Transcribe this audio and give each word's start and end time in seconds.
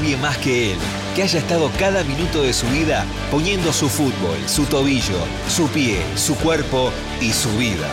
nadie 0.00 0.16
más 0.18 0.38
que 0.38 0.72
él 0.72 0.78
que 1.16 1.24
haya 1.24 1.40
estado 1.40 1.68
cada 1.76 2.04
minuto 2.04 2.42
de 2.42 2.52
su 2.52 2.66
vida 2.68 3.04
poniendo 3.32 3.72
su 3.72 3.88
fútbol, 3.88 4.38
su 4.46 4.64
tobillo, 4.66 5.18
su 5.48 5.66
pie, 5.68 5.96
su 6.14 6.36
cuerpo 6.36 6.92
y 7.20 7.32
su 7.32 7.50
vida. 7.58 7.88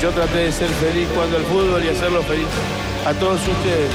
Yo 0.00 0.10
traté 0.10 0.38
de 0.38 0.52
ser 0.52 0.68
feliz 0.68 1.08
cuando 1.12 1.38
el 1.38 1.42
fútbol 1.44 1.84
y 1.84 1.88
hacerlo 1.88 2.22
feliz 2.22 2.46
a 3.04 3.12
todos 3.14 3.40
ustedes. 3.40 3.90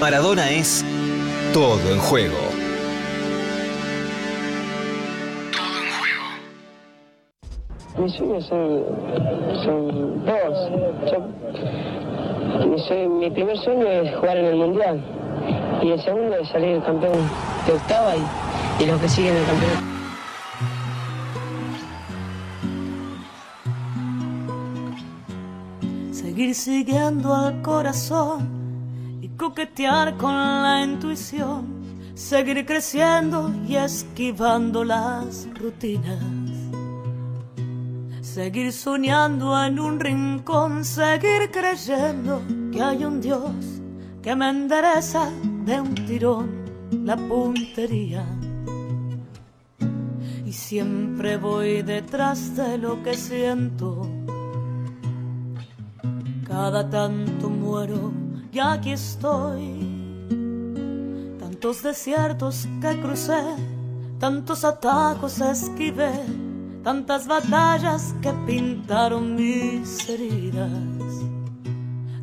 Maradona 0.00 0.48
es 0.50 0.84
todo 1.52 1.80
en 1.90 1.98
juego. 1.98 2.38
Mi 7.98 8.08
sueño 8.10 8.40
son, 8.42 8.84
son 9.64 10.24
dos. 10.24 11.10
Yo- 11.10 11.41
sue- 12.86 13.08
mi 13.08 13.30
primer 13.30 13.56
sueño 13.58 13.86
es 13.86 14.14
jugar 14.16 14.36
en 14.36 14.46
el 14.46 14.56
Mundial. 14.56 15.02
Y 15.82 15.90
el 15.90 16.00
segundo 16.02 16.36
es 16.36 16.48
salir 16.48 16.80
campeón 16.82 17.18
de 17.66 17.72
octava 17.72 18.14
y, 18.16 18.82
y 18.82 18.86
los 18.86 19.00
que 19.00 19.08
siguen 19.08 19.36
el 19.36 19.44
campeonato. 19.44 19.82
Seguir 26.12 26.54
siguiendo 26.54 27.34
al 27.34 27.62
corazón 27.62 28.48
y 29.20 29.28
coquetear 29.30 30.16
con 30.16 30.34
la 30.34 30.82
intuición. 30.84 31.82
Seguir 32.14 32.64
creciendo 32.66 33.50
y 33.66 33.76
esquivando 33.76 34.84
las 34.84 35.48
rutinas. 35.58 36.22
Seguir 38.20 38.72
soñando 38.72 39.62
en 39.64 39.78
un 39.78 39.98
rincón, 40.00 40.84
seguir 40.84 41.50
creyendo 41.50 42.40
que 42.72 42.82
hay 42.82 43.04
un 43.04 43.20
Dios 43.20 43.82
que 44.22 44.34
me 44.34 44.48
endereza 44.48 45.30
de 45.66 45.80
un 45.80 45.94
tirón 45.94 46.48
la 46.90 47.16
puntería. 47.16 48.24
Y 50.46 50.52
siempre 50.52 51.36
voy 51.36 51.82
detrás 51.82 52.56
de 52.56 52.78
lo 52.78 53.02
que 53.02 53.14
siento. 53.14 54.08
Cada 56.46 56.88
tanto 56.88 57.48
muero 57.50 58.12
y 58.52 58.58
aquí 58.58 58.92
estoy. 58.92 59.88
Tantos 61.38 61.82
desiertos 61.82 62.68
que 62.80 63.00
crucé, 63.00 63.42
tantos 64.18 64.64
atajos 64.64 65.40
esquivé, 65.40 66.12
tantas 66.82 67.26
batallas 67.26 68.14
que 68.20 68.32
pintaron 68.46 69.34
mis 69.34 70.08
heridas. 70.08 70.70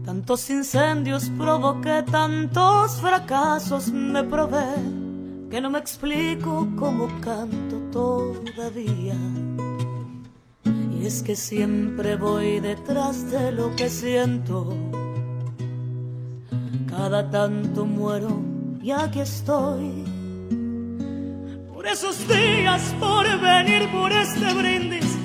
Tantos 0.09 0.49
incendios 0.49 1.29
provoqué, 1.37 2.01
tantos 2.01 2.93
fracasos 2.99 3.91
me 3.91 4.23
probé, 4.23 4.73
que 5.51 5.61
no 5.61 5.69
me 5.69 5.77
explico 5.77 6.67
cómo 6.75 7.07
canto 7.21 7.75
todavía. 7.91 9.13
Y 10.65 11.05
es 11.05 11.21
que 11.21 11.35
siempre 11.35 12.15
voy 12.15 12.59
detrás 12.59 13.29
de 13.29 13.51
lo 13.51 13.75
que 13.75 13.87
siento. 13.87 14.73
Cada 16.87 17.29
tanto 17.29 17.85
muero 17.85 18.41
y 18.81 18.89
aquí 18.89 19.19
estoy. 19.19 20.05
Por 21.71 21.85
esos 21.85 22.27
días, 22.27 22.95
por 22.99 23.27
venir 23.39 23.87
por 23.91 24.11
este 24.11 24.55
brindis, 24.55 25.15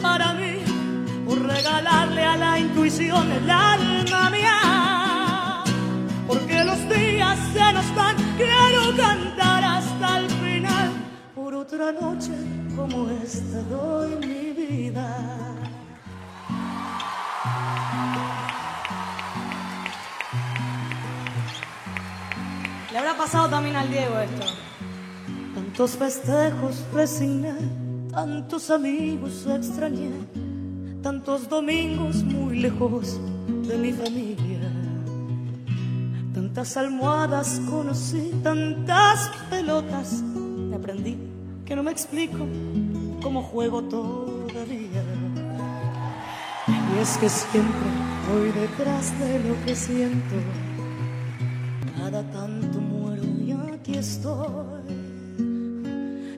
para 0.00 0.32
mí, 0.32 0.59
por 1.30 1.46
regalarle 1.46 2.24
a 2.24 2.36
la 2.36 2.58
intuición 2.58 3.30
el 3.30 3.48
alma 3.48 4.30
mía. 4.30 5.62
Porque 6.26 6.64
los 6.64 6.80
días 6.88 7.38
se 7.52 7.72
nos 7.72 7.94
van, 7.94 8.16
quiero 8.36 8.96
cantar 8.96 9.62
hasta 9.62 10.18
el 10.18 10.28
final. 10.28 10.90
Por 11.36 11.54
otra 11.54 11.92
noche 11.92 12.32
como 12.74 13.08
esta 13.10 13.62
doy 13.62 14.16
mi 14.26 14.50
vida. 14.50 15.06
Le 22.90 22.98
habrá 22.98 23.16
pasado 23.16 23.48
también 23.48 23.76
al 23.76 23.88
Diego 23.88 24.18
esto. 24.18 24.46
Tantos 25.54 25.92
festejos 25.92 26.84
resigné, 26.92 27.54
tantos 28.10 28.68
amigos 28.70 29.46
extrañé, 29.46 30.10
tantos 31.02 31.48
domingos 31.48 32.22
muy 32.22 32.58
lejos 32.58 33.18
de 33.66 33.78
mi 33.78 33.92
familia. 33.92 34.70
Tantas 36.34 36.76
almohadas 36.76 37.60
conocí, 37.68 38.32
tantas 38.42 39.30
pelotas 39.48 40.22
me 40.22 40.76
aprendí 40.76 41.16
que 41.64 41.74
no 41.76 41.82
me 41.82 41.90
explico 41.90 42.46
cómo 43.22 43.42
juego 43.42 43.82
todavía. 43.82 45.02
Y 46.68 46.98
es 47.00 47.16
que 47.18 47.28
siempre 47.28 47.90
voy 48.30 48.50
detrás 48.52 49.18
de 49.18 49.38
lo 49.48 49.64
que 49.64 49.74
siento. 49.74 50.34
Cada 51.96 52.22
tanto 52.30 52.80
muero 52.80 53.22
y 53.22 53.52
aquí 53.72 53.94
estoy. 53.96 54.80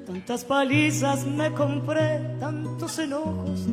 Tantas 0.06 0.44
palizas 0.44 1.26
me 1.26 1.50
compré, 1.52 2.36
tantos 2.38 2.98
enojos, 2.98 3.66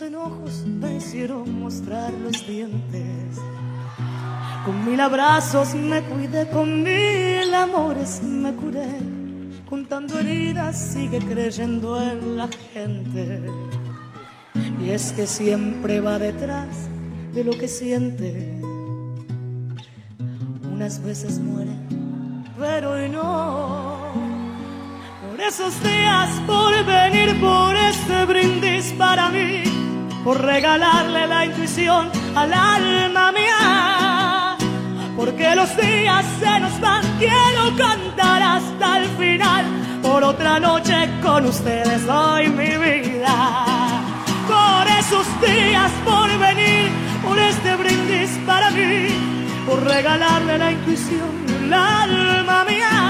enojos 0.00 0.64
me 0.64 0.96
hicieron 0.96 1.60
mostrar 1.60 2.12
los 2.14 2.46
dientes. 2.46 3.38
Con 4.64 4.86
mil 4.86 5.00
abrazos 5.00 5.74
me 5.74 6.00
cuidé, 6.02 6.48
con 6.48 6.82
mil 6.82 7.52
amores 7.52 8.22
me 8.22 8.54
curé. 8.54 8.88
Contando 9.68 10.18
heridas 10.18 10.78
sigue 10.78 11.18
creyendo 11.18 12.00
en 12.00 12.38
la 12.38 12.48
gente. 12.72 13.42
Y 14.80 14.90
es 14.90 15.12
que 15.12 15.26
siempre 15.26 16.00
va 16.00 16.18
detrás 16.18 16.88
de 17.34 17.44
lo 17.44 17.52
que 17.52 17.68
siente. 17.68 18.60
Unas 20.72 21.02
veces 21.02 21.38
muere, 21.38 21.76
pero 22.58 23.08
no. 23.08 24.21
Esos 25.48 25.82
días, 25.82 26.28
por 26.46 26.72
venir 26.84 27.40
por 27.40 27.74
este 27.74 28.26
brindis 28.26 28.92
para 28.96 29.28
mí, 29.28 29.64
por 30.22 30.40
regalarle 30.40 31.26
la 31.26 31.46
intuición 31.46 32.10
al 32.36 32.54
alma 32.54 33.32
mía. 33.32 34.56
Porque 35.16 35.56
los 35.56 35.76
días 35.76 36.24
se 36.38 36.60
nos 36.60 36.80
van, 36.80 37.02
quiero 37.18 37.76
cantar 37.76 38.40
hasta 38.40 38.98
el 38.98 39.08
final. 39.18 39.66
Por 40.00 40.22
otra 40.22 40.60
noche 40.60 41.10
con 41.20 41.44
ustedes 41.46 42.06
doy 42.06 42.48
mi 42.48 42.76
vida. 42.76 43.64
Por 44.46 44.86
esos 45.00 45.26
días, 45.40 45.90
por 46.04 46.28
venir, 46.38 46.88
por 47.20 47.36
este 47.36 47.74
brindis 47.74 48.30
para 48.46 48.70
mí, 48.70 49.08
por 49.66 49.82
regalarle 49.82 50.56
la 50.56 50.70
intuición 50.70 51.72
al 51.72 52.30
alma 52.30 52.64
mía. 52.64 53.01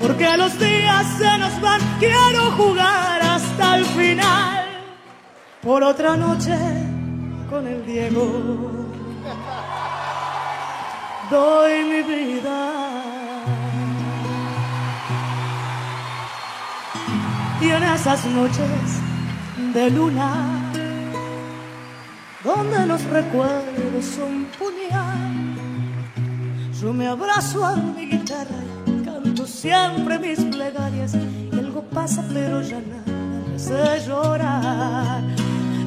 Porque 0.00 0.36
los 0.36 0.58
días 0.58 1.06
se 1.18 1.38
nos 1.38 1.60
van, 1.60 1.80
quiero 1.98 2.50
jugar 2.52 3.20
hasta 3.22 3.76
el 3.76 3.84
final. 3.84 4.66
Por 5.62 5.82
otra 5.82 6.16
noche 6.16 6.56
con 7.50 7.66
el 7.66 7.84
Diego 7.84 8.78
doy 11.30 11.84
mi 11.84 12.02
vida. 12.02 12.72
Y 17.60 17.70
en 17.70 17.82
esas 17.82 18.24
noches 18.26 19.00
de 19.74 19.90
luna, 19.90 20.72
donde 22.44 22.86
los 22.86 23.02
recuerdos 23.04 24.04
son 24.04 24.46
puñal, 24.58 25.56
yo 26.80 26.92
me 26.92 27.08
abrazo 27.08 27.64
a 27.64 27.74
mi 27.74 28.06
guitarra 28.06 28.77
siempre 29.58 30.18
mis 30.18 30.38
plegarias. 30.44 31.14
Y 31.14 31.58
algo 31.58 31.82
pasa, 31.82 32.24
pero 32.32 32.62
ya 32.62 32.80
nada 32.80 33.02
me 33.48 33.56
hace 33.56 34.06
llorar. 34.06 35.22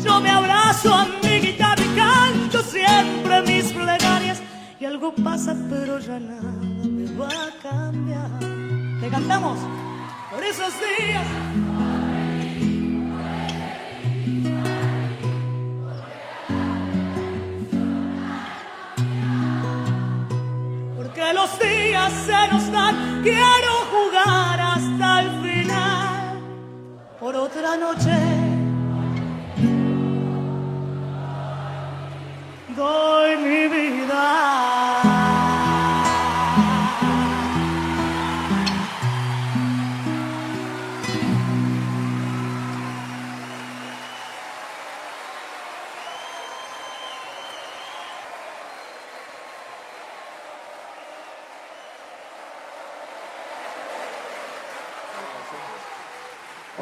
Yo 0.03 0.19
me 0.19 0.29
abrazo 0.29 0.93
a 0.93 1.05
mi 1.23 1.39
guitarra 1.39 1.83
y 1.83 1.95
canto 1.95 2.61
siempre 2.63 3.41
mis 3.43 3.71
plegarias. 3.71 4.41
Y 4.79 4.85
algo 4.85 5.13
pasa, 5.13 5.55
pero 5.69 5.99
ya 5.99 6.19
nada 6.19 6.51
me 6.83 7.05
va 7.17 7.29
a 7.29 7.51
cambiar. 7.61 8.39
¿Te 8.99 9.09
cantamos? 9.09 9.59
Por 10.31 10.43
esos 10.43 10.73
días. 10.79 11.70
Los 21.33 21.57
días 21.59 22.11
se 22.25 22.47
nos 22.49 22.71
dan, 22.71 23.21
quiero 23.23 23.73
jugar 23.89 24.59
hasta 24.59 25.21
el 25.21 25.29
final. 25.41 26.39
Por 27.19 27.35
otra 27.35 27.77
noche. 27.77 28.11
Doy 32.75 33.10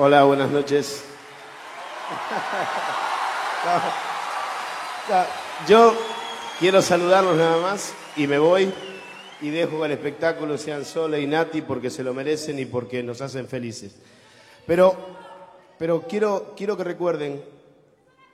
Hola, 0.09 0.23
buenas 0.23 0.49
noches. 0.49 1.03
No, 5.09 5.15
no, 5.15 5.25
Yo 5.67 5.93
quiero 6.59 6.81
saludarlos 6.81 7.37
nada 7.37 7.61
más 7.61 7.93
y 8.15 8.25
me 8.25 8.39
voy 8.39 8.73
y 9.39 9.51
dejo 9.51 9.77
que 9.81 9.85
el 9.85 9.91
espectáculo 9.91 10.57
sean 10.57 10.83
Sole 10.83 11.21
y 11.21 11.27
Nati 11.27 11.61
porque 11.61 11.91
se 11.91 12.03
lo 12.03 12.15
merecen 12.15 12.57
y 12.57 12.65
porque 12.65 13.03
nos 13.03 13.21
hacen 13.21 13.47
felices. 13.47 13.97
Pero, 14.65 14.95
pero 15.77 16.01
quiero, 16.07 16.55
quiero 16.57 16.75
que 16.75 16.85
recuerden 16.85 17.43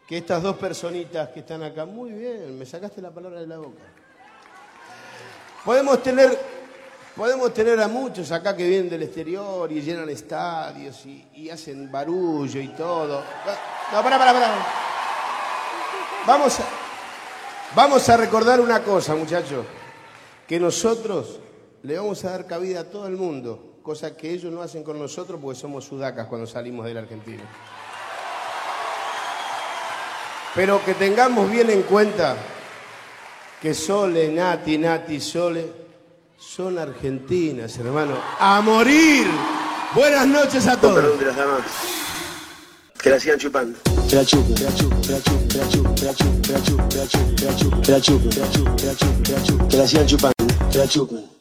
que 0.07 0.19
estas 0.19 0.43
dos 0.43 0.55
personitas 0.55 1.27
que 1.31 1.41
están 1.41 1.61
acá, 1.61 1.85
muy 1.85 2.11
bien, 2.11 2.57
me 2.57 2.65
sacaste 2.65 3.01
la 3.01 3.11
palabra 3.11 3.41
de 3.41 3.47
la 3.47 3.57
boca. 3.57 3.83
Podemos 5.65 6.01
tener, 6.01 6.39
podemos 7.15 7.53
tener 7.53 7.79
a 7.79 7.87
muchos 7.87 8.31
acá 8.31 8.55
que 8.55 8.67
vienen 8.67 8.89
del 8.89 9.03
exterior 9.03 9.71
y 9.71 9.81
llenan 9.81 10.09
estadios 10.09 11.05
y, 11.05 11.49
hacen 11.49 11.91
barullo 11.91 12.59
y 12.59 12.67
todo. 12.69 13.23
No, 13.91 14.03
pará, 14.03 14.17
pará, 14.17 14.33
pará. 14.33 14.67
Vamos 16.27 16.59
a, 16.59 16.63
vamos 17.75 18.09
a 18.09 18.17
recordar 18.17 18.59
una 18.59 18.83
cosa, 18.83 19.15
muchachos, 19.15 19.65
que 20.47 20.59
nosotros 20.59 21.39
le 21.83 21.97
vamos 21.97 22.25
a 22.25 22.31
dar 22.31 22.47
cabida 22.47 22.81
a 22.81 22.83
todo 22.85 23.07
el 23.07 23.15
mundo, 23.15 23.77
cosa 23.83 24.17
que 24.17 24.31
ellos 24.31 24.51
no 24.51 24.61
hacen 24.61 24.83
con 24.83 24.99
nosotros 24.99 25.39
porque 25.41 25.59
somos 25.59 25.85
sudacas 25.85 26.27
cuando 26.27 26.47
salimos 26.47 26.85
de 26.85 26.93
la 26.95 27.01
Argentina. 27.01 27.43
Pero 30.55 30.83
que 30.83 30.95
tengamos 30.95 31.49
bien 31.51 31.69
en 31.69 31.83
cuenta 31.83 32.35
que 33.61 33.73
Sole, 33.73 34.29
Nati, 34.29 34.77
Nati, 34.77 35.19
Sole 35.19 35.84
son 36.37 36.77
argentinas, 36.77 37.77
hermano. 37.77 38.15
¡A 38.39 38.61
morir! 38.61 39.27
Buenas 39.93 40.27
noches 40.27 40.67
a 40.67 40.79
todos. 40.79 40.95
Perdón 40.95 41.19
de 41.19 41.25
las 41.25 41.35
damas. 41.35 41.61
Que 43.01 43.09
la 43.09 43.19
sigan 43.19 43.39
chupando. 43.39 43.77
Que 44.09 44.15
la 44.15 44.25
chupen, 44.25 44.55
que 44.55 44.63
la 44.63 44.75
chupen, 44.75 45.01
que 45.01 45.11
la 45.11 45.21
chupen, 45.21 45.47
que 45.47 45.57
la 45.57 45.69
chupen, 45.69 45.95
que 45.95 46.05
la 46.05 46.13
chupen, 46.13 46.41
que 46.41 46.51
la 46.51 46.61
chupen, 46.61 46.81
que 46.91 46.97
la 46.97 47.07
chupen, 47.07 47.79
que 47.81 47.91
la 47.91 48.01
chupen, 48.01 48.29
que 48.29 48.41
la 48.41 48.51
chupen, 48.51 48.75
que 48.75 48.85
la 48.85 48.85
chupen, 48.85 48.85
que 48.85 48.85
la 48.85 48.95
chupen, 48.95 49.23
que 49.23 49.31
la 49.31 49.43
chupen, 49.43 49.67
que 49.67 49.77
la 49.77 49.87
sigan 49.87 50.07
chupando, 50.07 50.45
que 50.71 50.77
la 50.77 50.87
chupen, 50.87 51.34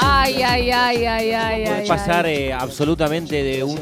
Ay, 0.00 0.42
ay, 0.42 0.70
ay, 0.70 1.04
ay, 1.04 1.30
ay, 1.32 1.64
Puede 1.64 1.86
pasar 1.86 2.26
ay. 2.26 2.34
eh, 2.34 2.52
absolutamente 2.52 3.42
de 3.42 3.64
un 3.64 3.78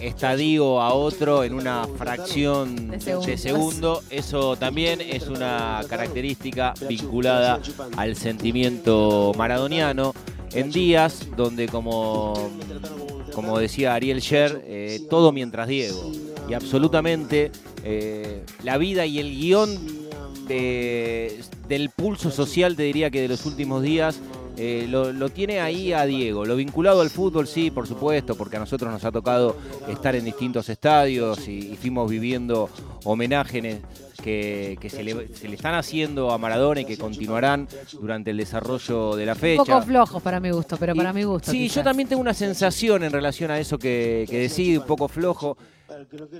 estadio 0.00 0.80
a 0.80 0.92
otro 0.94 1.44
en 1.44 1.54
una 1.54 1.86
fracción 1.96 2.90
De 2.90 3.36
segundo. 3.38 4.02
Eso 4.10 4.56
también 4.56 5.00
es 5.00 5.28
una 5.28 5.82
característica 5.88 6.74
vinculada 6.88 7.60
al 7.96 8.16
sentimiento 8.16 9.32
maradoniano 9.36 10.14
en 10.52 10.70
días 10.70 11.26
donde, 11.36 11.68
como, 11.68 12.34
como 13.34 13.58
decía 13.58 13.94
Ariel 13.94 14.20
Sher, 14.20 14.62
eh, 14.66 15.00
todo 15.08 15.30
mientras 15.32 15.68
Diego. 15.68 16.10
Y 16.48 16.54
absolutamente 16.54 17.50
eh, 17.84 18.44
la 18.64 18.76
vida 18.78 19.06
y 19.06 19.18
el 19.20 19.30
guion 19.34 19.70
de- 20.48 21.40
del 21.72 21.88
pulso 21.90 22.30
social, 22.30 22.76
te 22.76 22.82
diría 22.82 23.10
que 23.10 23.22
de 23.22 23.28
los 23.28 23.46
últimos 23.46 23.82
días, 23.82 24.20
eh, 24.58 24.86
lo, 24.90 25.10
lo 25.12 25.30
tiene 25.30 25.60
ahí 25.60 25.94
a 25.94 26.04
Diego. 26.04 26.44
Lo 26.44 26.54
vinculado 26.56 27.00
al 27.00 27.08
fútbol, 27.08 27.46
sí, 27.46 27.70
por 27.70 27.86
supuesto, 27.88 28.34
porque 28.36 28.56
a 28.56 28.60
nosotros 28.60 28.92
nos 28.92 29.02
ha 29.04 29.10
tocado 29.10 29.56
estar 29.88 30.14
en 30.14 30.24
distintos 30.26 30.68
estadios 30.68 31.48
y, 31.48 31.72
y 31.72 31.76
fuimos 31.76 32.10
viviendo 32.10 32.68
homenajes 33.04 33.78
que, 34.22 34.76
que 34.80 34.90
se, 34.90 35.02
le, 35.02 35.34
se 35.34 35.48
le 35.48 35.56
están 35.56 35.74
haciendo 35.74 36.30
a 36.30 36.38
Maradona 36.38 36.82
y 36.82 36.84
que 36.84 36.96
continuarán 36.98 37.66
durante 38.00 38.30
el 38.30 38.36
desarrollo 38.36 39.16
de 39.16 39.26
la 39.26 39.32
Un 39.32 39.38
fecha. 39.38 39.64
poco 39.64 39.82
flojos 39.82 40.22
para 40.22 40.38
mi 40.40 40.50
gusto, 40.50 40.76
pero 40.76 40.94
para 40.94 41.10
Y- 41.10 41.14
mi 41.14 41.24
gusto. 41.24 41.50
Sí, 41.50 41.68
yo 41.68 41.82
también 41.82 42.08
tengo 42.08 42.20
una 42.22 42.34
sensación 42.34 43.02
en 43.02 43.10
relación 43.12 43.50
a 43.50 43.58
eso 43.58 43.78
que, 43.78 44.26
que 44.28 44.38
decís, 44.48 44.78
un 44.78 44.86
poco 44.86 45.08
flojo. 45.08 45.56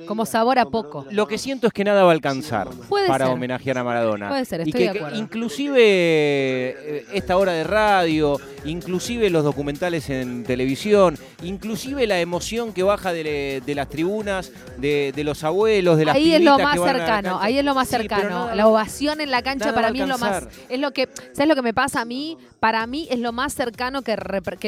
Como 0.07 0.27
sabor 0.27 0.59
a 0.59 0.65
poco. 0.67 1.07
Lo 1.11 1.27
que 1.27 1.39
siento 1.39 1.67
es 1.67 1.73
que 1.73 1.85
nada 1.85 2.03
va 2.05 2.11
a 2.11 2.13
alcanzar 2.13 2.69
Puede 2.89 3.07
para 3.09 3.27
ser. 3.27 3.35
homenajear 3.35 3.79
a 3.79 3.85
Maradona. 3.85 4.29
Puede 4.29 4.45
ser, 4.45 4.61
y 4.61 4.71
estoy 4.71 4.73
que, 4.81 4.87
de 4.87 4.93
que 4.93 4.99
acuerdo. 4.99 5.19
inclusive 5.19 5.79
eh, 5.79 7.07
esta 7.13 7.37
hora 7.37 7.53
de 7.53 7.65
radio, 7.65 8.39
inclusive 8.65 9.31
los 9.31 9.45
documentales 9.45 10.09
en 10.11 10.45
televisión, 10.45 11.17
inclusive 11.43 12.07
la 12.07 12.21
emoción 12.21 12.73
que 12.73 12.83
baja 12.83 13.13
de, 13.13 13.63
las 13.75 13.89
tribunas, 13.89 14.53
de, 14.79 15.13
de 15.15 15.25
los 15.25 15.45
abuelos, 15.45 15.97
de 15.99 16.05
las 16.05 16.17
Ahí 16.17 16.33
es 16.35 16.43
lo 16.43 16.59
más 16.59 16.81
cercano, 16.81 17.39
ahí 17.41 17.59
es 17.59 17.65
lo 17.65 17.75
más 17.75 17.89
Sí, 17.89 17.97
cercano. 17.97 18.29
nada- 18.29 18.55
la 18.55 18.67
ovación 18.69 19.21
en 19.21 19.31
la 19.31 19.43
cancha 19.43 19.75
para 19.75 19.91
mí 19.91 20.01
es 20.01 20.09
lo 20.09 20.19
más, 20.19 20.47
es 20.69 20.79
lo 20.81 20.93
que, 20.93 21.09
¿sabes 21.33 21.49
lo 21.49 21.55
que 21.55 21.63
me 21.63 21.75
pasa 21.75 22.01
a 22.01 22.05
mí? 22.05 22.37
Para 22.63 22.87
mí 22.87 23.09
es 23.11 23.19
lo 23.19 23.33
más 23.33 23.55
cercano 23.55 24.03
que, 24.03 24.17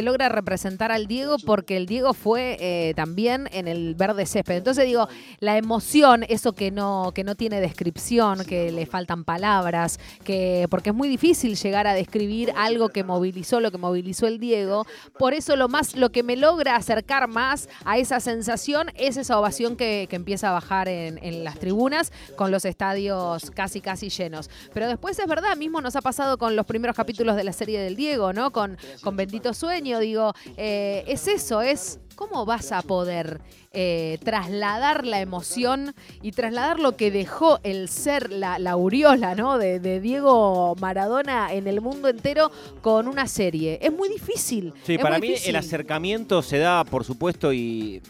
logra 0.02 0.28
representar 0.28 0.90
al 0.90 1.06
Diego 1.06 1.36
porque 1.46 1.76
el 1.76 1.86
Diego 1.86 2.12
fue 2.12 2.56
eh, 2.58 2.92
también 2.96 3.48
en 3.52 3.68
el 3.68 3.94
verde 3.94 4.26
césped. 4.26 4.56
Entonces 4.56 4.84
digo, 4.84 5.06
la 5.38 5.56
emoción, 5.56 6.24
eso 6.28 6.54
que 6.54 6.72
no, 6.72 7.12
que 7.14 7.22
no 7.22 7.36
tiene 7.36 7.60
descripción, 7.60 8.44
que 8.46 8.72
le 8.72 8.86
faltan 8.86 9.22
palabras, 9.22 10.00
que 10.24 10.66
porque 10.70 10.90
es 10.90 10.96
muy 10.96 11.08
difícil 11.08 11.54
llegar 11.54 11.86
a 11.86 11.94
describir 11.94 12.52
algo 12.56 12.88
que 12.88 13.04
movilizó 13.04 13.60
lo 13.60 13.70
que 13.70 13.78
movilizó 13.78 14.26
el 14.26 14.40
Diego. 14.40 14.86
Por 15.16 15.32
eso 15.32 15.54
lo 15.54 15.68
más, 15.68 15.94
lo 15.94 16.10
que 16.10 16.24
me 16.24 16.36
logra 16.36 16.74
acercar 16.74 17.28
más 17.28 17.68
a 17.84 17.98
esa 17.98 18.18
sensación 18.18 18.88
es 18.96 19.16
esa 19.16 19.38
ovación 19.38 19.76
que, 19.76 20.08
que 20.10 20.16
empieza 20.16 20.48
a 20.48 20.52
bajar 20.52 20.88
en, 20.88 21.20
en 21.22 21.44
las 21.44 21.60
tribunas 21.60 22.10
con 22.34 22.50
los 22.50 22.64
estadios 22.64 23.52
casi 23.52 23.80
casi 23.80 24.08
llenos. 24.08 24.50
Pero 24.72 24.88
después 24.88 25.16
es 25.16 25.28
verdad, 25.28 25.56
mismo 25.56 25.80
nos 25.80 25.94
ha 25.94 26.02
pasado 26.02 26.38
con 26.38 26.56
los 26.56 26.66
primeros 26.66 26.96
capítulos 26.96 27.36
de 27.36 27.44
la 27.44 27.52
serie 27.52 27.83
del 27.84 27.96
Diego, 27.96 28.32
¿no? 28.32 28.50
Con, 28.50 28.76
con 29.02 29.16
Bendito 29.16 29.54
Sueño, 29.54 29.98
digo, 30.00 30.32
eh, 30.56 31.04
es 31.06 31.28
eso, 31.28 31.62
es 31.62 32.00
cómo 32.14 32.46
vas 32.46 32.72
a 32.72 32.82
poder 32.82 33.40
eh, 33.72 34.18
trasladar 34.24 35.04
la 35.04 35.20
emoción 35.20 35.94
y 36.22 36.30
trasladar 36.30 36.78
lo 36.78 36.96
que 36.96 37.10
dejó 37.10 37.58
el 37.64 37.88
ser, 37.88 38.30
la, 38.30 38.58
la 38.58 38.72
aureola, 38.72 39.34
¿no? 39.34 39.58
De, 39.58 39.80
de 39.80 40.00
Diego 40.00 40.76
Maradona 40.80 41.52
en 41.52 41.66
el 41.66 41.80
mundo 41.80 42.08
entero 42.08 42.50
con 42.82 43.08
una 43.08 43.26
serie. 43.26 43.78
Es 43.82 43.92
muy 43.92 44.08
difícil. 44.08 44.72
Sí, 44.84 44.94
es 44.94 45.00
para 45.00 45.18
mí 45.18 45.28
difícil. 45.28 45.50
el 45.50 45.56
acercamiento 45.56 46.40
se 46.42 46.58
da, 46.58 46.84
por 46.84 47.04
supuesto, 47.04 47.52
y, 47.52 48.00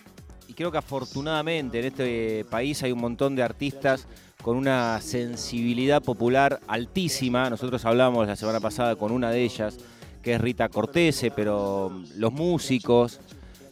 y 0.48 0.54
creo 0.54 0.70
que 0.70 0.78
afortunadamente 0.78 1.78
en 1.78 1.86
este 1.86 2.44
país 2.50 2.82
hay 2.82 2.92
un 2.92 3.00
montón 3.00 3.34
de 3.34 3.42
artistas 3.42 4.06
con 4.44 4.58
una 4.58 5.00
sensibilidad 5.00 6.02
popular 6.02 6.60
altísima. 6.68 7.48
Nosotros 7.48 7.82
hablamos 7.86 8.26
la 8.26 8.36
semana 8.36 8.60
pasada 8.60 8.94
con 8.94 9.10
una 9.10 9.30
de 9.30 9.42
ellas, 9.42 9.78
que 10.20 10.34
es 10.34 10.40
Rita 10.40 10.68
Cortese, 10.68 11.30
pero 11.30 11.90
los 12.16 12.30
músicos, 12.30 13.20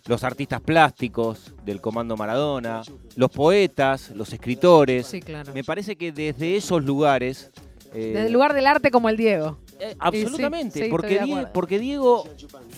los 0.06 0.24
artistas 0.24 0.62
plásticos 0.62 1.52
del 1.66 1.82
Comando 1.82 2.16
Maradona, 2.16 2.80
los 3.16 3.30
poetas, 3.30 4.12
los 4.12 4.32
escritores. 4.32 5.08
Sí, 5.08 5.20
claro. 5.20 5.52
Me 5.52 5.62
parece 5.62 5.96
que 5.96 6.10
desde 6.10 6.56
esos 6.56 6.82
lugares... 6.82 7.50
eh, 7.92 8.12
Desde 8.14 8.28
el 8.28 8.32
lugar 8.32 8.54
del 8.54 8.66
arte 8.66 8.90
como 8.90 9.10
el 9.10 9.18
Diego. 9.18 9.58
Eh, 9.90 9.96
absolutamente, 9.98 10.84
sí, 10.84 10.90
porque, 10.90 11.08
de 11.08 11.24
Die- 11.24 11.32
acuerdo. 11.32 11.52
porque 11.52 11.78
Diego 11.78 12.24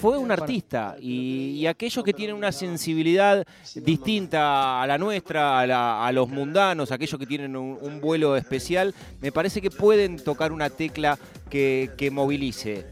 fue 0.00 0.16
un 0.18 0.30
artista 0.30 0.96
y, 1.00 1.50
y 1.60 1.66
aquellos 1.66 2.02
que 2.04 2.12
tienen 2.12 2.34
una 2.36 2.50
sensibilidad 2.52 3.44
distinta 3.74 4.82
a 4.82 4.86
la 4.86 4.98
nuestra, 4.98 5.60
a, 5.60 5.66
la- 5.66 6.06
a 6.06 6.12
los 6.12 6.28
mundanos, 6.28 6.90
aquellos 6.92 7.18
que 7.18 7.26
tienen 7.26 7.56
un, 7.56 7.78
un 7.80 8.00
vuelo 8.00 8.36
especial, 8.36 8.94
me 9.20 9.30
parece 9.32 9.60
que 9.60 9.70
pueden 9.70 10.16
tocar 10.18 10.52
una 10.52 10.70
tecla 10.70 11.18
que, 11.50 11.90
que 11.96 12.10
movilice. 12.10 12.86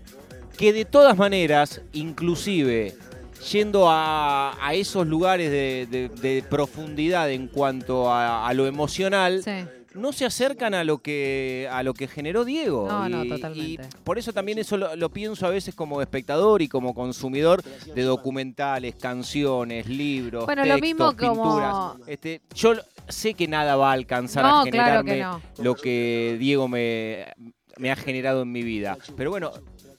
Que 0.57 0.73
de 0.73 0.85
todas 0.85 1.17
maneras, 1.17 1.81
inclusive 1.93 2.95
yendo 3.51 3.89
a, 3.91 4.55
a 4.65 4.75
esos 4.75 5.07
lugares 5.07 5.51
de, 5.51 5.87
de- 5.91 6.09
de 6.09 6.43
profundidad 6.49 7.31
en 7.31 7.49
cuanto 7.49 8.11
a, 8.11 8.47
a 8.47 8.55
lo 8.55 8.67
emocional, 8.67 9.43
Sí. 9.43 9.51
No 9.95 10.13
se 10.13 10.25
acercan 10.25 10.75
a 10.75 10.85
lo 10.85 10.99
que 10.99 11.69
a 11.71 11.83
lo 11.83 11.95
que 11.95 12.09
generó 12.09 12.45
Diego. 12.45 12.87
No, 12.89 13.09
no, 13.09 13.25
Y- 13.25 13.29
totalmente. 13.29 13.89
Y 13.89 14.03
por 14.05 14.19
eso 14.19 14.33
también 14.33 14.59
eso 14.59 14.77
lo, 14.77 14.95
lo 14.97 15.11
pienso 15.11 15.47
a 15.47 15.51
veces 15.51 15.75
como 15.75 16.01
espectador 16.03 16.63
y 16.63 16.69
como 16.69 16.95
consumidor 16.95 17.63
de 17.63 18.03
documentales, 18.03 18.95
canciones, 18.97 19.87
libros, 19.89 20.47
Bueno, 20.47 20.63
lo 20.65 20.75
textos, 20.75 20.81
mismo 20.89 21.17
como- 21.17 21.43
pinturas. 21.45 22.09
Este, 22.09 22.41
yo 22.55 22.75
lo- 22.75 22.83
sé 23.09 23.35
que 23.35 23.49
nada 23.49 23.77
va 23.77 23.91
a 23.91 23.93
alcanzar 23.95 24.45
No, 24.45 24.61
a 24.61 24.65
claro 24.65 25.03
generarme 25.05 25.15
que 25.15 25.21
no. 25.23 25.65
lo 25.65 25.75
que 25.75 26.37
Diego 26.39 26.69
me, 26.69 27.27
me 27.79 27.91
ha 27.91 27.97
generado 27.97 28.43
en 28.43 28.53
mi 28.53 28.63
vida. 28.63 28.97
Pero 29.17 29.31
bueno, 29.31 29.51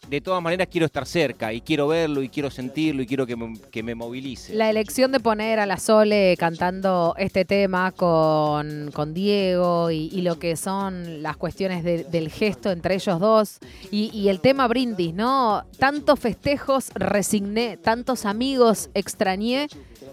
de 0.09 0.21
todas 0.21 0.41
maneras 0.43 0.67
quiero 0.69 0.85
estar 0.85 1.05
cerca 1.05 1.53
y 1.53 1.61
quiero 1.61 1.87
verlo 1.87 2.21
y 2.21 2.29
quiero 2.29 2.49
sentirlo 2.51 3.01
y 3.01 3.07
quiero 3.07 3.25
que 3.25 3.35
me, 3.35 3.57
que 3.71 3.81
me 3.83 3.95
movilice. 3.95 4.53
La 4.53 4.69
elección 4.69 5.11
de 5.11 5.19
poner 5.19 5.59
a 5.59 5.65
la 5.65 5.77
Sole 5.77 6.35
cantando 6.37 7.15
este 7.17 7.45
tema 7.45 7.91
con, 7.91 8.91
con 8.93 9.13
Diego 9.13 9.91
y, 9.91 10.21
lo 10.21 10.39
que 10.39 10.55
son 10.55 11.21
las 11.21 11.35
cuestiones 11.37 11.83
de- 11.83 12.03
del 12.05 12.29
gesto 12.29 12.71
entre 12.71 12.95
ellos 12.95 13.19
dos 13.19 13.59
y 13.91 14.27
el 14.29 14.39
tema 14.39 14.67
brindis, 14.67 15.13
¿no? 15.13 15.65
Tantos 15.79 16.19
festejos 16.19 16.89
resigné, 16.95 17.77
tantos 17.77 18.25
amigos 18.25 18.89
extrañé, 18.93 19.67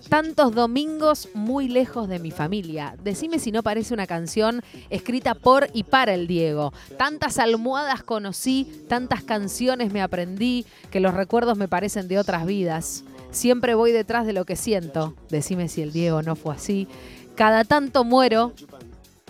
tantos 0.09 0.54
domingos 0.54 1.28
muy 1.35 1.69
lejos 1.69 2.09
de 2.09 2.19
mi 2.19 2.30
familia. 2.30 2.97
Decime 3.02 3.38
si 3.38 3.52
no 3.52 3.62
parece 3.62 3.95
una 3.95 4.07
canción 4.07 4.62
escrita 4.88 5.35
por 5.35 5.69
y 5.73 5.85
para 5.85 6.14
el 6.14 6.26
Diego. 6.26 6.73
Tantas 6.97 7.38
almohadas 7.38 8.02
conocí, 8.02 8.85
tantas 8.88 9.23
canciones 9.23 9.92
me 9.92 10.02
aprendí, 10.02 10.66
que 10.90 11.00
los 11.00 11.14
recuerdos 11.14 11.57
me 11.57 11.69
parecen 11.69 12.09
de 12.09 12.19
otras 12.19 12.47
vidas. 12.47 13.04
Siempre 13.30 13.75
voy 13.75 13.92
detrás 13.92 14.26
de 14.26 14.33
lo 14.33 14.45
que 14.45 14.57
siento. 14.57 15.14
Decime 15.28 15.69
si 15.69 15.83
el 15.83 15.92
Diego 15.92 16.23
no 16.23 16.37
fue 16.37 16.54
así. 16.54 16.88
Cada 17.37 17.64
tanto 17.64 18.04
muero 18.04 18.52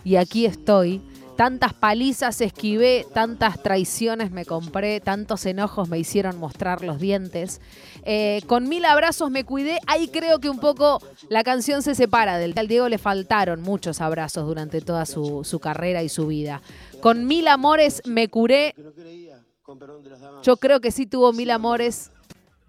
y 0.05 0.17
aquí 0.17 0.47
estoy. 0.47 1.03
Tantas 1.41 1.73
palizas 1.73 2.39
esquivé, 2.43 3.07
tantas 3.15 3.63
traiciones 3.63 4.31
me 4.31 4.45
compré, 4.45 5.01
tantos 5.01 5.47
enojos 5.47 5.89
me 5.89 5.99
hicieron 5.99 6.39
mostrar 6.39 6.83
los 6.83 7.01
dientes. 7.01 7.63
Eh, 8.05 8.43
con 8.47 8.69
mil 8.69 8.85
abrazos 8.85 9.31
me 9.31 9.45
cuidé. 9.45 9.79
Ahí 9.87 10.09
creo 10.09 10.39
que 10.41 10.51
un 10.51 10.59
poco 10.59 11.01
la 11.31 11.43
canción 11.43 11.81
se 11.81 11.95
separa 11.95 12.37
del. 12.37 12.53
Al 12.59 12.69
Diego 12.69 12.91
le 12.91 12.99
faltaron 12.99 13.63
muchos 13.63 14.03
abrazos 14.03 14.47
durante 14.47 14.83
toda 14.83 15.07
su, 15.07 15.43
su 15.43 15.61
carrera 15.61 16.03
y 16.03 16.11
su 16.11 16.27
vida. 16.27 16.61
Con 17.01 17.27
mil 17.27 17.49
amores 17.49 18.03
me 18.05 18.29
curé. 18.29 18.75
Yo 20.43 20.59
creo 20.59 20.83
que 20.83 20.91
sí 20.91 21.07
tuvo 21.07 21.33
mil 21.33 21.51
amores. 21.53 22.11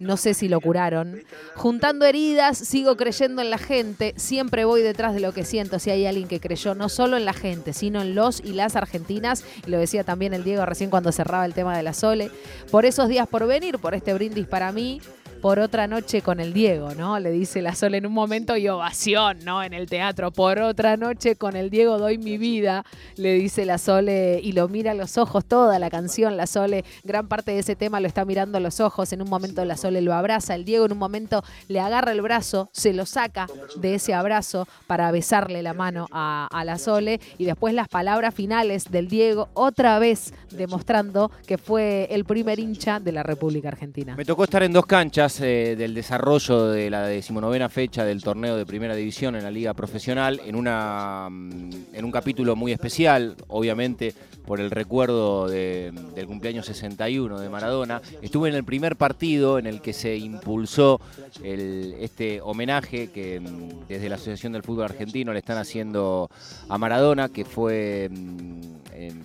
No 0.02 0.16
sé 0.16 0.34
si 0.34 0.48
lo 0.48 0.60
curaron. 0.60 1.22
Juntando 1.54 2.04
heridas, 2.04 2.58
sigo 2.58 2.96
creyendo 2.96 3.40
en 3.40 3.50
la 3.50 3.58
gente. 3.58 4.14
Siempre 4.16 4.64
voy 4.64 4.82
detrás 4.82 5.14
de 5.14 5.20
lo 5.20 5.32
que 5.32 5.44
siento. 5.44 5.78
Si 5.78 5.90
hay 5.90 6.06
alguien 6.06 6.28
que 6.28 6.40
creyó 6.40 6.74
no 6.74 6.88
solo 6.88 7.16
en 7.16 7.24
la 7.24 7.32
gente, 7.32 7.72
sino 7.72 8.02
en 8.02 8.14
los 8.14 8.40
y 8.40 8.52
las 8.52 8.76
argentinas. 8.76 9.44
Y 9.66 9.70
lo 9.70 9.78
decía 9.78 10.04
también 10.04 10.34
el 10.34 10.44
Diego 10.44 10.66
recién 10.66 10.90
cuando 10.90 11.12
cerraba 11.12 11.46
el 11.46 11.54
tema 11.54 11.76
de 11.76 11.82
la 11.82 11.92
Sole. 11.92 12.30
Por 12.70 12.84
esos 12.84 13.08
días 13.08 13.28
por 13.28 13.46
venir, 13.46 13.78
por 13.78 13.94
este 13.94 14.12
brindis 14.12 14.46
para 14.46 14.72
mí. 14.72 15.00
Por 15.42 15.58
otra 15.58 15.88
noche 15.88 16.22
con 16.22 16.38
el 16.38 16.52
Diego, 16.52 16.94
¿no? 16.94 17.18
Le 17.18 17.32
dice 17.32 17.62
la 17.62 17.74
Sole 17.74 17.98
en 17.98 18.06
un 18.06 18.12
momento 18.12 18.56
y 18.56 18.68
ovación, 18.68 19.40
¿no? 19.44 19.60
En 19.64 19.72
el 19.72 19.88
teatro. 19.88 20.30
Por 20.30 20.60
otra 20.60 20.96
noche 20.96 21.34
con 21.34 21.56
el 21.56 21.68
Diego 21.68 21.98
doy 21.98 22.16
mi 22.16 22.38
vida, 22.38 22.84
le 23.16 23.34
dice 23.34 23.64
la 23.64 23.78
Sole 23.78 24.38
y 24.40 24.52
lo 24.52 24.68
mira 24.68 24.92
a 24.92 24.94
los 24.94 25.18
ojos. 25.18 25.44
Toda 25.44 25.80
la 25.80 25.90
canción, 25.90 26.36
la 26.36 26.46
Sole, 26.46 26.84
gran 27.02 27.26
parte 27.26 27.50
de 27.50 27.58
ese 27.58 27.74
tema 27.74 27.98
lo 27.98 28.06
está 28.06 28.24
mirando 28.24 28.58
a 28.58 28.60
los 28.60 28.78
ojos. 28.78 29.12
En 29.12 29.20
un 29.20 29.28
momento 29.28 29.64
la 29.64 29.76
Sole 29.76 30.00
lo 30.00 30.14
abraza. 30.14 30.54
El 30.54 30.64
Diego 30.64 30.86
en 30.86 30.92
un 30.92 30.98
momento 30.98 31.42
le 31.66 31.80
agarra 31.80 32.12
el 32.12 32.22
brazo, 32.22 32.70
se 32.72 32.92
lo 32.92 33.04
saca 33.04 33.48
de 33.74 33.96
ese 33.96 34.14
abrazo 34.14 34.68
para 34.86 35.10
besarle 35.10 35.60
la 35.64 35.74
mano 35.74 36.06
a, 36.12 36.46
a 36.52 36.64
la 36.64 36.78
Sole. 36.78 37.20
Y 37.36 37.46
después 37.46 37.74
las 37.74 37.88
palabras 37.88 38.32
finales 38.32 38.92
del 38.92 39.08
Diego, 39.08 39.48
otra 39.54 39.98
vez 39.98 40.32
demostrando 40.52 41.32
que 41.48 41.58
fue 41.58 42.06
el 42.12 42.24
primer 42.24 42.60
hincha 42.60 43.00
de 43.00 43.10
la 43.10 43.24
República 43.24 43.66
Argentina. 43.66 44.14
Me 44.14 44.24
tocó 44.24 44.44
estar 44.44 44.62
en 44.62 44.72
dos 44.72 44.86
canchas 44.86 45.31
eh, 45.40 45.74
del 45.76 45.94
desarrollo 45.94 46.68
de 46.68 46.90
la 46.90 47.06
decimonovena 47.06 47.68
fecha 47.68 48.04
del 48.04 48.22
torneo 48.22 48.56
de 48.56 48.66
primera 48.66 48.94
división 48.94 49.34
en 49.36 49.42
la 49.44 49.50
liga 49.50 49.74
profesional, 49.74 50.40
en, 50.44 50.54
una, 50.56 51.28
mm, 51.30 51.70
en 51.94 52.04
un 52.04 52.10
capítulo 52.12 52.54
muy 52.56 52.72
especial, 52.72 53.36
obviamente 53.48 54.14
por 54.46 54.60
el 54.60 54.70
recuerdo 54.70 55.48
de- 55.48 55.92
del 56.14 56.26
cumpleaños 56.26 56.66
61 56.66 57.38
de 57.38 57.48
Maradona. 57.48 58.02
Estuve 58.20 58.48
en 58.48 58.56
el 58.56 58.64
primer 58.64 58.96
partido 58.96 59.58
en 59.58 59.66
el 59.66 59.80
que 59.80 59.92
se 59.92 60.16
impulsó 60.16 61.00
este 61.42 62.40
homenaje 62.40 63.10
que 63.10 63.40
mm, 63.40 63.86
desde 63.88 64.08
la 64.08 64.16
Asociación 64.16 64.52
del 64.52 64.62
Fútbol 64.62 64.84
Argentino 64.84 65.32
le 65.32 65.38
están 65.38 65.58
haciendo 65.58 66.28
a 66.68 66.78
Maradona, 66.78 67.28
que 67.28 67.44
fue 67.44 68.10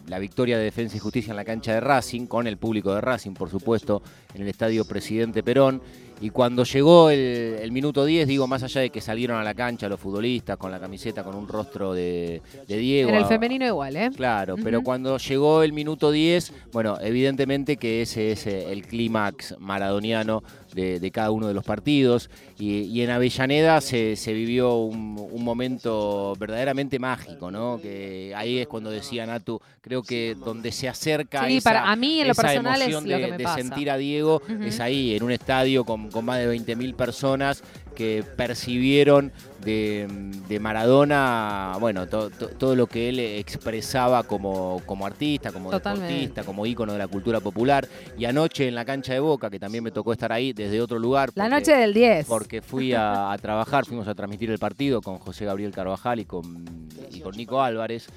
la 0.08 0.20
victoria 0.20 0.58
de 0.58 0.64
Defensa 0.64 0.98
y 0.98 1.00
Justicia 1.00 1.32
en 1.32 1.38
la 1.38 1.46
cancha 1.46 1.74
de 1.74 1.80
Racing, 1.80 2.28
con 2.28 2.48
el 2.48 2.58
público 2.58 2.94
de 2.94 3.02
Racing, 3.02 3.34
por 3.34 3.50
supuesto, 3.50 4.02
en 4.34 4.42
el 4.42 4.48
estadio 4.48 4.86
Presidente 4.86 5.44
Perón. 5.44 5.82
Y 6.20 6.32
cuando 6.32 6.64
llegó 6.64 7.10
el, 7.12 7.20
el 7.62 7.72
minuto 7.72 8.04
10, 8.04 8.28
digo, 8.28 8.48
más 8.48 8.64
allá 8.64 8.82
de 8.82 8.90
que 8.90 9.02
salieron 9.02 9.38
a 9.40 9.44
la 9.44 9.54
cancha 9.54 9.88
los 9.88 10.00
futbolistas 10.00 10.58
con 10.58 10.72
la 10.72 10.80
camiseta, 10.80 11.24
con 11.24 11.36
un 11.36 11.48
rostro 11.48 11.94
de, 11.94 12.42
de 12.68 12.78
Diego. 12.78 13.10
En 13.10 13.16
el 13.16 13.24
a- 13.24 13.28
femenino 13.28 13.66
igual, 13.68 13.96
¿eh? 13.96 14.10
Claro, 14.16 14.56
pero 14.64 14.82
cuando 14.82 15.18
llegó 15.18 15.62
el 15.62 15.74
minuto 15.74 16.10
10, 16.12 16.54
bueno, 16.72 16.98
evidentemente 17.02 17.78
que 17.78 18.02
ese 18.02 18.32
es 18.32 18.48
eh, 18.48 18.72
el 18.72 18.88
clímax 18.88 19.56
maradoniano 19.60 20.42
de, 20.74 21.00
de 21.00 21.12
cada 21.12 21.30
uno 21.32 21.48
de 21.48 21.54
los 21.54 21.64
partidos. 21.64 22.30
Y, 22.60 22.82
y 22.86 23.02
en 23.02 23.12
Avellaneda 23.12 23.80
se, 23.82 24.16
se 24.16 24.34
vivió 24.34 24.76
un, 24.78 25.16
un 25.32 25.44
momento 25.44 26.34
verdaderamente 26.40 26.98
mágico, 26.98 27.52
¿no? 27.52 27.80
Que 27.82 28.34
ahí 28.36 28.58
es 28.58 28.68
cuando 28.68 28.90
decía 28.90 29.26
Natu, 29.28 29.62
creo 29.82 30.02
que 30.02 30.36
donde 30.36 30.72
se 30.72 30.90
acerca 30.90 31.46
Sí, 31.48 31.58
esa, 31.58 31.70
para- 31.70 31.92
a 31.92 31.96
mí 31.96 32.22
en 32.22 32.28
lo 32.28 32.32
esa 32.34 32.42
personal 32.42 32.82
es 32.82 32.88
emoción 32.90 33.10
lo 33.10 33.18
de, 33.18 33.24
que 33.26 33.32
me 33.32 33.38
de 33.38 33.44
pasa. 33.44 33.58
sentir 33.58 33.92
a 33.92 33.98
Diego, 33.98 34.42
es 34.66 34.80
ahí, 34.80 35.16
en 35.16 35.24
un 35.24 35.32
estadio 35.32 35.84
con, 35.86 36.07
con 36.10 36.26
más 36.26 36.40
de 36.40 36.54
20.000 36.56 36.96
personas 36.96 37.64
que 37.96 38.24
percibieron 38.36 39.32
de, 39.64 40.08
de 40.48 40.60
Maradona, 40.60 41.78
bueno, 41.80 42.08
to- 42.08 42.30
to- 42.30 42.50
todo 42.50 42.76
lo 42.76 42.86
que 42.88 43.10
él 43.10 43.20
expresaba 43.20 44.24
como, 44.24 44.82
como 44.86 45.06
artista, 45.06 45.52
como 45.52 45.72
Totalmente. 45.72 46.14
deportista, 46.14 46.44
como 46.44 46.66
ícono 46.66 46.94
de 46.94 47.00
la 47.00 47.08
cultura 47.08 47.40
popular. 47.40 47.88
Y 48.18 48.26
anoche 48.26 48.68
en 48.68 48.76
la 48.76 48.86
cancha 48.86 49.14
de 49.14 49.20
Boca, 49.20 49.50
que 49.50 49.60
también 49.60 49.84
me 49.84 49.92
tocó 49.92 50.14
estar 50.14 50.32
ahí 50.32 50.54
desde 50.54 50.80
otro 50.82 51.00
lugar. 51.00 51.32
La 51.36 51.46
porque- 51.46 51.56
noche 51.60 51.76
del 51.76 51.94
10. 51.94 52.28
Porque 52.28 52.62
fui 52.62 52.94
a, 52.94 53.32
a 53.32 53.38
trabajar, 53.38 53.86
fuimos 53.86 54.08
a 54.08 54.14
transmitir 54.16 54.52
el 54.52 54.60
partido 54.60 55.02
con 55.02 55.18
José 55.18 55.46
Gabriel 55.46 55.72
Carvajal 55.72 56.20
y 56.20 56.26
con, 56.26 56.66
y 57.12 57.20
con 57.22 57.36
Nico 57.36 57.62
Álvarez. 57.62 58.08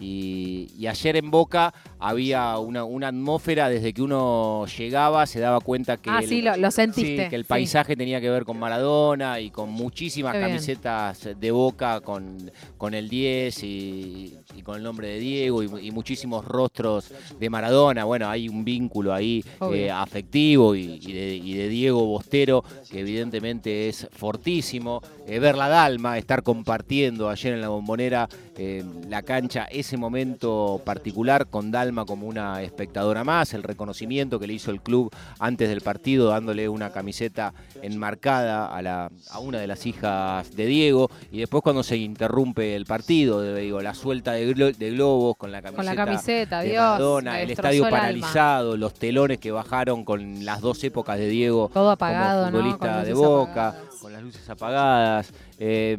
Y, 0.00 0.68
y 0.78 0.86
ayer 0.86 1.16
en 1.16 1.30
Boca 1.30 1.74
había 1.98 2.56
una, 2.58 2.84
una 2.84 3.08
atmósfera 3.08 3.68
desde 3.68 3.92
que 3.92 4.00
uno 4.02 4.64
llegaba, 4.66 5.26
se 5.26 5.40
daba 5.40 5.60
cuenta 5.60 5.98
que, 5.98 6.08
Ah, 6.10 6.20
el, 6.22 6.28
sí, 6.28 6.40
lo, 6.42 6.56
lo 6.56 6.70
sentiste. 6.70 7.24
sí, 7.24 7.28
que 7.28 7.36
el 7.36 7.42
sí. 7.44 7.48
paisaje 7.48 7.96
tenía 7.96 8.20
que 8.20 8.30
ver 8.30 8.44
con 8.44 8.58
Maradona 8.58 9.40
y 9.40 9.50
con 9.50 9.68
muchísimas 9.70 10.32
Qué 10.32 10.38
bien. 10.38 10.50
camisetas 10.50 11.28
de 11.38 11.50
Boca 11.50 12.00
con, 12.00 12.50
con 12.78 12.94
el 12.94 13.08
10 13.08 13.62
y, 13.64 14.38
y 14.60 14.62
con 14.62 14.76
el 14.76 14.82
nombre 14.82 15.08
de 15.08 15.18
Diego 15.18 15.62
y, 15.62 15.88
y 15.88 15.90
muchísimos 15.90 16.44
rostros 16.44 17.12
de 17.38 17.50
Maradona. 17.50 18.04
Bueno, 18.04 18.28
hay 18.28 18.48
un 18.48 18.64
vínculo 18.64 19.12
ahí 19.12 19.44
eh, 19.72 19.90
afectivo 19.90 20.74
y, 20.74 21.00
y 21.02 21.12
de, 21.12 21.34
y 21.34 21.54
de 21.54 21.68
Diego 21.68 22.04
Bostero 22.04 22.62
que 22.90 23.00
evidentemente 23.00 23.88
es 23.88 24.06
fortísimo. 24.12 25.02
Eh, 25.26 25.38
ver 25.38 25.56
la 25.56 25.68
Dalma, 25.68 26.18
estar 26.18 26.42
compartiendo 26.42 27.28
ayer 27.28 27.54
en 27.54 27.60
la 27.60 27.68
bombonera 27.68 28.28
eh, 28.56 28.84
la 29.08 29.22
cancha, 29.22 29.64
ese 29.70 29.96
momento 29.96 30.82
particular 30.84 31.46
con 31.46 31.70
Dalma 31.70 32.04
como 32.04 32.26
una 32.26 32.62
espectadora 32.62 33.24
más, 33.24 33.54
el 33.54 33.62
reconocimiento 33.62 34.38
que 34.38 34.46
le 34.46 34.54
hizo 34.54 34.70
el 34.70 34.82
club 34.82 35.10
antes 35.38 35.68
del 35.68 35.80
partido 35.80 36.28
dándole 36.28 36.68
una 36.68 36.90
camiseta 36.90 37.54
enmarcada 37.80 38.66
a, 38.66 38.82
la, 38.82 39.10
a 39.30 39.38
una 39.38 39.58
de 39.58 39.66
las 39.66 39.86
hijas 39.86 40.54
de 40.54 40.66
Diego 40.66 41.10
y 41.30 41.38
después 41.38 41.62
cuando 41.62 41.82
se 41.82 41.96
interrumpe 41.96 42.74
el 42.74 42.84
partido, 42.84 43.54
digo, 43.54 43.80
la 43.80 43.94
suelta 43.94 44.32
de, 44.32 44.49
glo- 44.54 44.76
de 44.76 44.90
globos 44.90 45.36
con 45.36 45.50
la 45.52 45.60
camiseta, 45.62 45.76
Con 45.76 45.86
la 45.86 46.04
camiseta, 46.04 46.60
de 46.60 46.70
Dios. 46.70 47.22
Me 47.24 47.42
el 47.42 47.50
estadio 47.50 47.84
el 47.86 47.90
paralizado, 47.90 48.76
los 48.76 48.94
telones 48.94 49.38
que 49.38 49.50
bajaron 49.50 50.04
con 50.04 50.44
las 50.44 50.60
dos 50.60 50.82
épocas 50.84 51.18
de 51.18 51.28
Diego 51.28 51.70
Todo 51.72 51.90
apagado, 51.90 52.46
como 52.46 52.58
futbolista 52.58 53.04
de 53.04 53.12
Boca, 53.14 53.68
apagadas. 53.68 53.94
con 54.00 54.12
las 54.12 54.22
luces 54.22 54.48
apagadas. 54.50 55.32
Eh, 55.58 55.96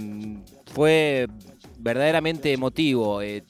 fue 0.73 1.27
verdaderamente 1.79 2.51
emotivo. 2.53 3.21
eh, 3.21 3.43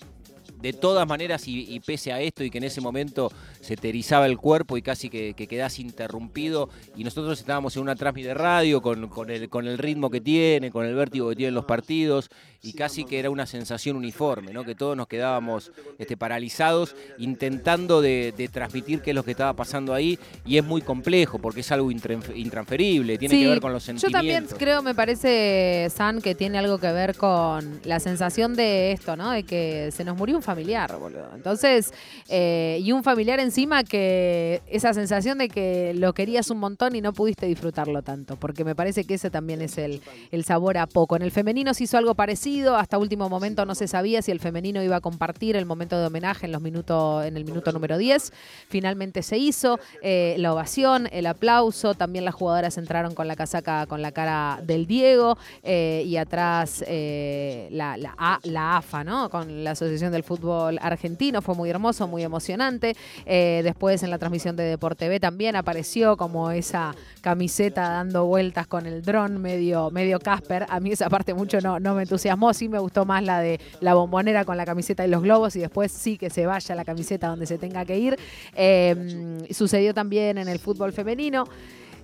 de 0.62 0.74
todas 0.74 1.08
maneras, 1.08 1.48
y, 1.48 1.74
y 1.74 1.80
pese 1.80 2.12
a 2.12 2.22
esto, 2.22 2.44
y 2.44 2.50
que 2.50 2.58
en 2.60 2.66
ese 2.66 2.82
momento 2.82 3.32
se 3.62 3.76
te 3.78 3.90
erizaba 3.90 4.26
el 4.26 4.38
cuerpo 4.38 4.78
y 4.78 4.82
casi 4.82 5.10
que, 5.10 5.34
que 5.34 5.48
quedás 5.48 5.80
interrumpido, 5.80 6.70
y 6.96 7.04
nosotros 7.04 7.40
estábamos 7.40 7.76
en 7.76 7.84
una 7.84 7.96
transmisión 7.96 8.36
de 8.36 8.42
radio 8.42 8.82
con, 8.82 9.08
con 9.08 9.30
el, 9.30 9.50
con 9.50 9.68
el 9.68 9.78
ritmo 9.78 10.10
que 10.10 10.22
tiene, 10.22 10.72
con 10.72 10.86
el 10.86 10.96
vértigo 10.96 11.30
que 11.30 11.36
tienen 11.36 11.56
los 11.56 11.66
partidos, 11.66 12.30
y 12.64 12.74
casi 12.74 13.06
que 13.06 13.18
era 13.20 13.30
una 13.32 13.46
sensación 13.48 13.96
uniforme, 13.98 14.54
¿no? 14.54 14.64
que 14.64 14.76
todos 14.76 14.96
nos 14.96 15.08
quedábamos 15.08 15.72
este, 15.98 16.16
paralizados 16.16 16.96
intentando 17.18 18.02
de, 18.02 18.34
de 18.38 18.48
transmitir 18.50 19.02
qué 19.02 19.12
es 19.12 19.16
lo 19.16 19.24
que 19.24 19.32
estaba 19.32 19.54
pasando 19.54 19.94
ahí, 19.94 20.20
y 20.46 20.58
es 20.58 20.64
muy 20.64 20.82
complejo 20.82 21.40
porque 21.40 21.62
es 21.62 21.72
algo 21.72 21.90
intran- 21.92 22.36
intransferible, 22.36 23.18
tiene 23.18 23.36
Sí, 23.36 23.42
que 23.42 23.48
ver 23.50 23.62
con 23.62 23.74
los 23.74 23.84
Yo 23.86 23.98
sentimientos. 23.98 24.50
también 24.50 24.60
creo, 24.60 24.84
me 24.84 24.94
parece, 24.94 25.88
San, 25.96 26.22
que 26.22 26.36
tiene 26.36 26.58
algo 26.60 26.78
que 26.78 26.92
ver 26.92 27.16
con 27.16 27.80
la 27.86 28.00
sensación 28.00 28.54
de 28.56 28.92
esto, 28.92 29.16
¿no? 29.16 29.32
De 29.32 29.44
que 29.44 29.90
se 29.92 30.04
nos 30.04 30.18
murió 30.18 30.36
un 30.36 30.44
familiar, 30.44 30.51
boludo. 30.54 31.30
Entonces, 31.36 31.94
eh, 32.30 32.80
y 32.82 32.92
un 32.92 33.04
familiar 33.04 33.40
encima 33.40 33.84
que 33.84 34.62
esa 34.68 34.94
sensación 34.94 35.38
de 35.38 35.50
que 35.50 35.94
lo 35.96 36.14
querías 36.14 36.50
un 36.50 36.60
montón 36.60 36.96
y 36.96 37.02
no 37.02 37.14
pudiste 37.14 37.46
disfrutarlo 37.46 38.02
tanto, 38.02 38.36
porque 38.36 38.64
me 38.64 38.76
parece 38.76 39.04
que 39.06 39.16
ese 39.16 39.30
también 39.30 39.62
es 39.62 39.78
el, 39.78 40.02
el 40.32 40.44
sabor 40.44 40.78
a 40.78 40.88
poco. 40.88 41.16
En 41.16 41.22
el 41.22 41.32
femenino 41.32 41.74
se 41.74 41.86
hizo 41.86 41.98
algo 41.98 42.16
parecido, 42.16 42.76
hasta 42.76 42.98
último 42.98 43.30
momento 43.30 43.66
no 43.66 43.76
se 43.76 43.88
sabía 43.88 44.22
si 44.22 44.32
el 44.32 44.40
femenino 44.40 44.84
iba 44.84 44.98
a 44.98 45.02
compartir 45.02 45.56
el 45.56 45.66
momento 45.66 46.00
de 46.00 46.08
homenaje 46.08 46.46
en, 46.46 46.52
los 46.52 46.62
minutos, 46.62 47.26
en 47.26 47.38
el 47.38 47.46
minuto 47.46 47.72
número 47.72 47.98
10. 47.98 48.34
Finalmente 48.68 49.24
se 49.24 49.38
hizo, 49.38 49.80
eh, 50.02 50.36
la 50.38 50.54
ovación, 50.54 51.08
el 51.12 51.26
aplauso, 51.26 51.94
también 51.96 52.26
las 52.26 52.36
jugadoras 52.36 52.78
entraron 52.78 53.16
con 53.16 53.28
la 53.28 53.36
casaca, 53.36 53.86
con 53.88 54.02
la 54.02 54.12
cara 54.12 54.60
del 54.64 54.86
Diego 54.86 55.38
eh, 55.64 56.04
y 56.06 56.18
atrás 56.18 56.84
la, 56.90 57.98
la, 57.98 58.40
la 58.44 58.78
AFA, 58.78 59.04
¿no? 59.04 59.30
Con 59.30 59.64
la 59.64 59.72
Asociación 59.72 60.12
del 60.12 60.24
Fútbol 60.24 60.41
Argentino, 60.82 61.42
fue 61.42 61.56
muy 61.56 61.70
hermoso, 61.70 62.08
muy 62.08 62.24
emocionante. 62.24 62.96
Eh, 63.26 63.62
después 63.64 64.04
en 64.04 64.10
la 64.10 64.18
transmisión 64.18 64.56
de 64.56 64.64
Deporte 64.64 65.08
B 65.10 65.20
también 65.20 65.56
apareció 65.56 66.18
como 66.18 66.52
esa 66.52 66.96
camiseta 67.22 67.90
dando 67.90 68.26
vueltas 68.26 68.68
con 68.68 68.86
el 68.86 69.02
dron 69.02 69.42
medio, 69.42 69.92
medio 69.92 70.20
Casper. 70.20 70.66
A 70.70 70.80
mí 70.80 70.92
esa 70.92 71.10
parte 71.10 71.34
mucho 71.34 71.62
no, 71.62 71.80
no 71.80 71.96
me 71.96 72.04
entusiasmó, 72.04 72.54
sí 72.54 72.70
me 72.70 72.80
gustó 72.80 73.06
más 73.06 73.24
la 73.24 73.40
de 73.40 73.60
la 73.80 73.94
bombonera 73.94 74.46
con 74.46 74.58
la 74.58 74.66
camiseta 74.66 75.06
y 75.06 75.10
los 75.10 75.22
globos 75.22 75.56
y 75.56 75.60
después 75.60 75.92
sí 75.92 76.18
que 76.18 76.30
se 76.30 76.46
vaya 76.46 76.76
la 76.76 76.86
camiseta 76.86 77.28
donde 77.28 77.46
se 77.46 77.58
tenga 77.58 77.86
que 77.86 77.98
ir. 77.98 78.18
Eh, 78.56 79.48
sucedió 79.52 79.94
también 79.94 80.38
en 80.38 80.48
el 80.48 80.60
fútbol 80.60 80.94
femenino. 80.94 81.46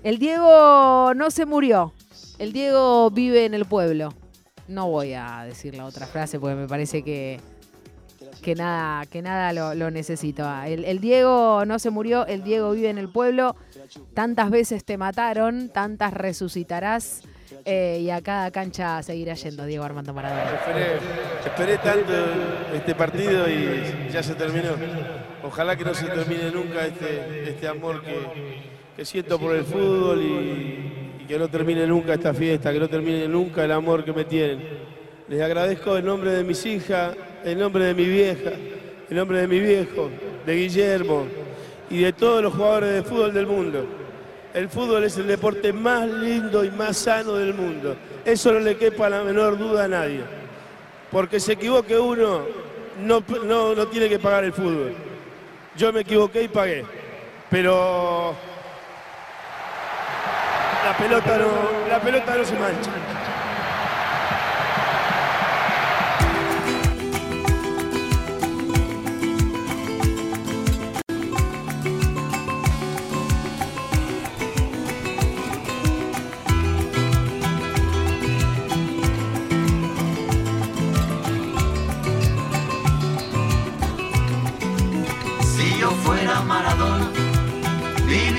El 0.04 0.20
Diego 0.20 1.14
no 1.16 1.32
se 1.32 1.46
murió, 1.46 1.94
el 2.40 2.54
Diego 2.54 3.10
vive 3.10 3.46
en 3.46 3.54
el 3.54 3.66
pueblo. 3.66 4.14
No 4.68 4.90
voy 4.90 5.14
a 5.14 5.44
decir 5.46 5.76
la 5.76 5.86
otra 5.86 6.06
frase 6.06 6.40
porque 6.40 6.56
me 6.56 6.68
parece 6.68 7.02
que, 7.02 7.40
que 8.42 8.56
nada, 8.56 9.06
que 9.06 9.22
nada 9.22 9.54
lo, 9.54 9.74
lo 9.76 9.92
necesito. 9.92 10.44
Ah, 10.46 10.68
El, 10.68 10.86
el 10.86 11.00
Diego 11.00 11.64
no 11.66 11.80
se 11.80 11.90
murió, 11.90 12.26
el 12.28 12.44
Diego 12.44 12.72
vive 12.72 12.90
en 12.90 12.98
el 12.98 13.10
pueblo. 13.10 13.56
Tantas 14.14 14.50
veces 14.50 14.84
te 14.86 14.98
mataron, 14.98 15.70
tantas 15.70 16.14
resucitarás. 16.14 17.22
eh, 17.66 18.00
y 18.02 18.10
a 18.10 18.22
cada 18.22 18.52
cancha 18.52 19.02
seguirá 19.04 19.34
yendo 19.34 19.66
Diego 19.66 19.84
Armando 19.84 20.14
Maradona. 20.14 20.44
Esperé, 20.54 20.98
esperé 21.46 21.78
tanto 21.78 22.14
este 22.74 22.96
partido 22.96 23.50
y 23.50 24.10
ya 24.12 24.22
se 24.24 24.36
terminó. 24.36 24.72
Ojalá 25.44 25.76
que 25.76 25.84
no 25.86 25.94
se 25.94 26.06
termine 26.08 26.52
nunca 26.52 26.86
este, 26.86 27.50
este 27.50 27.68
amor 27.68 28.02
que, 28.04 28.18
que 28.96 29.06
siento 29.06 29.40
por 29.40 29.56
el 29.56 29.64
fútbol 29.64 30.22
y, 30.22 31.22
y 31.24 31.26
que 31.28 31.38
no 31.40 31.48
termine 31.48 31.86
nunca 31.88 32.14
esta 32.16 32.34
fiesta, 32.34 32.72
que 32.74 32.80
no 32.80 32.90
termine 32.90 33.28
nunca 33.28 33.64
el 33.64 33.72
amor 33.72 34.04
que 34.04 34.12
me 34.14 34.26
tienen. 34.26 34.62
Les 35.30 35.42
agradezco 35.42 35.98
en 35.98 36.06
nombre 36.06 36.32
de 36.32 36.44
mis 36.44 36.66
hijas, 36.66 37.16
en 37.44 37.60
nombre 37.60 37.86
de 37.86 37.94
mi 37.94 38.06
vieja, 38.06 38.52
en 39.10 39.18
nombre 39.18 39.40
de 39.42 39.48
mi 39.48 39.60
viejo, 39.60 40.10
de 40.46 40.56
Guillermo 40.56 41.26
y 41.90 42.02
de 42.02 42.14
todos 42.14 42.44
los 42.44 42.54
jugadores 42.54 42.94
de 42.94 43.04
fútbol 43.04 43.34
del 43.34 43.48
mundo. 43.48 43.86
El 44.54 44.70
fútbol 44.70 45.04
es 45.04 45.18
el 45.18 45.28
deporte 45.28 45.72
más 45.72 46.08
lindo 46.08 46.64
y 46.64 46.72
más 46.72 46.98
sano 46.98 47.34
del 47.34 47.54
mundo. 47.54 47.96
Eso 48.26 48.52
no 48.52 48.60
le 48.60 48.76
quepa 48.76 49.10
la 49.10 49.22
menor 49.24 49.58
duda 49.58 49.86
a 49.86 49.88
nadie. 49.88 50.22
Porque 51.12 51.40
se 51.40 51.54
equivoque 51.54 51.98
uno, 51.98 52.42
no, 53.00 53.24
no, 53.44 53.76
no 53.76 53.88
tiene 53.88 54.10
que 54.10 54.20
pagar 54.20 54.44
el 54.44 54.54
fútbol. 54.54 54.94
Yo 55.76 55.94
me 55.94 56.02
equivoqué 56.02 56.44
y 56.44 56.48
pagué. 56.48 56.84
Pero 57.50 58.36
la 60.84 60.98
pelota 60.98 61.38
no, 61.38 61.90
la 61.90 62.02
pelota 62.02 62.36
no 62.36 62.46
se 62.46 62.54
mancha. 62.54 62.92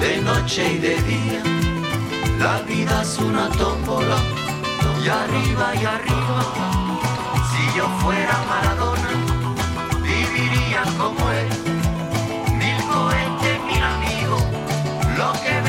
de 0.00 0.20
noche 0.22 0.72
y 0.74 0.78
de 0.78 0.96
día. 1.02 1.42
La 2.38 2.60
vida 2.62 3.02
es 3.02 3.18
una 3.18 3.48
tómbola, 3.50 4.18
y 5.02 5.08
arriba 5.08 5.74
y 5.74 5.84
arriba. 5.84 6.42
Si 7.50 7.76
yo 7.76 7.86
fuera 8.00 8.36
Maradona, 8.48 9.10
viviría 10.02 10.82
como 10.98 11.30
él. 11.30 11.48
Mil 12.60 12.80
cohetes, 12.92 13.58
mil 13.68 13.82
amigos, 13.82 14.42
lo 15.16 15.32
que 15.42 15.65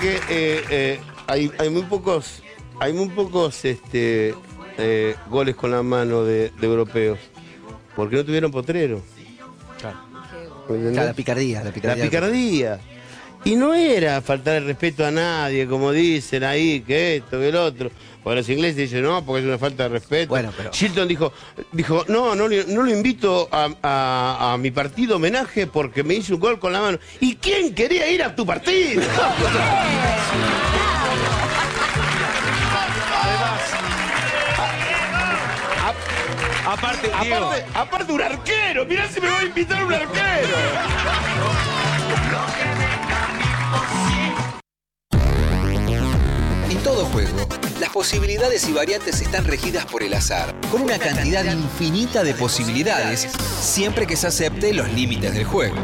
que 0.00 0.16
eh, 0.28 0.64
eh, 0.70 1.00
hay, 1.26 1.50
hay 1.58 1.70
muy 1.70 1.82
pocos, 1.82 2.42
hay 2.78 2.92
muy 2.92 3.08
pocos 3.08 3.64
este, 3.64 4.34
eh, 4.78 5.16
goles 5.28 5.56
con 5.56 5.70
la 5.70 5.82
mano 5.82 6.24
de, 6.24 6.50
de 6.50 6.66
europeos, 6.66 7.18
porque 7.96 8.16
no 8.16 8.24
tuvieron 8.24 8.50
potrero. 8.50 9.02
¿Me 10.68 10.76
entendés? 10.76 10.92
Claro, 10.92 11.08
la 11.08 11.14
picardía, 11.14 11.64
la 11.64 11.72
La 11.96 12.04
picardía. 12.04 12.80
Y 13.44 13.56
no 13.56 13.74
era 13.74 14.20
faltar 14.22 14.56
el 14.56 14.66
respeto 14.66 15.04
a 15.04 15.10
nadie, 15.10 15.66
como 15.66 15.90
dicen 15.90 16.44
ahí, 16.44 16.80
que 16.80 17.16
esto, 17.16 17.40
que 17.40 17.48
el 17.48 17.56
otro. 17.56 17.90
Porque 18.22 18.36
los 18.36 18.48
ingleses 18.48 18.76
dicen, 18.76 19.02
no, 19.02 19.24
porque 19.24 19.40
es 19.42 19.46
una 19.48 19.58
falta 19.58 19.82
de 19.84 19.88
respeto. 19.88 20.28
Bueno, 20.28 20.52
pero- 20.56 20.70
Shilton 20.70 21.08
dijo, 21.08 21.32
dijo 21.72 22.04
no, 22.06 22.36
no, 22.36 22.48
no 22.48 22.82
lo 22.84 22.90
invito 22.90 23.48
a, 23.50 23.68
a- 23.82 24.52
a 24.52 24.58
mi 24.58 24.70
partido 24.70 25.16
homenaje 25.16 25.66
porque 25.66 26.04
me 26.04 26.14
hizo 26.14 26.34
un 26.34 26.40
gol 26.40 26.60
con 26.60 26.72
la 26.72 26.80
mano. 26.80 26.98
¿Y 27.18 27.34
quién 27.34 27.74
quería 27.74 28.08
ir 28.08 28.22
a 28.22 28.32
tu 28.36 28.46
partido? 28.46 29.02
Aparte, 36.66 37.10
Diego. 37.20 37.36
aparte, 37.46 37.64
aparte 37.74 38.12
un 38.12 38.22
arquero, 38.22 38.84
mirá 38.86 39.08
si 39.08 39.20
me 39.20 39.28
va 39.28 39.38
a 39.40 39.44
invitar 39.44 39.84
un 39.84 39.92
arquero. 39.92 40.56
En 46.70 46.82
todo 46.82 47.04
juego, 47.06 47.48
las 47.80 47.90
posibilidades 47.90 48.68
y 48.68 48.72
variantes 48.72 49.20
están 49.20 49.44
regidas 49.44 49.86
por 49.86 50.02
el 50.02 50.14
azar, 50.14 50.54
con 50.70 50.82
una 50.82 50.98
cantidad 50.98 51.44
infinita 51.44 52.22
de 52.24 52.34
posibilidades, 52.34 53.28
siempre 53.60 54.06
que 54.06 54.16
se 54.16 54.28
acepte 54.28 54.72
los 54.72 54.90
límites 54.92 55.34
del 55.34 55.44
juego. 55.44 55.76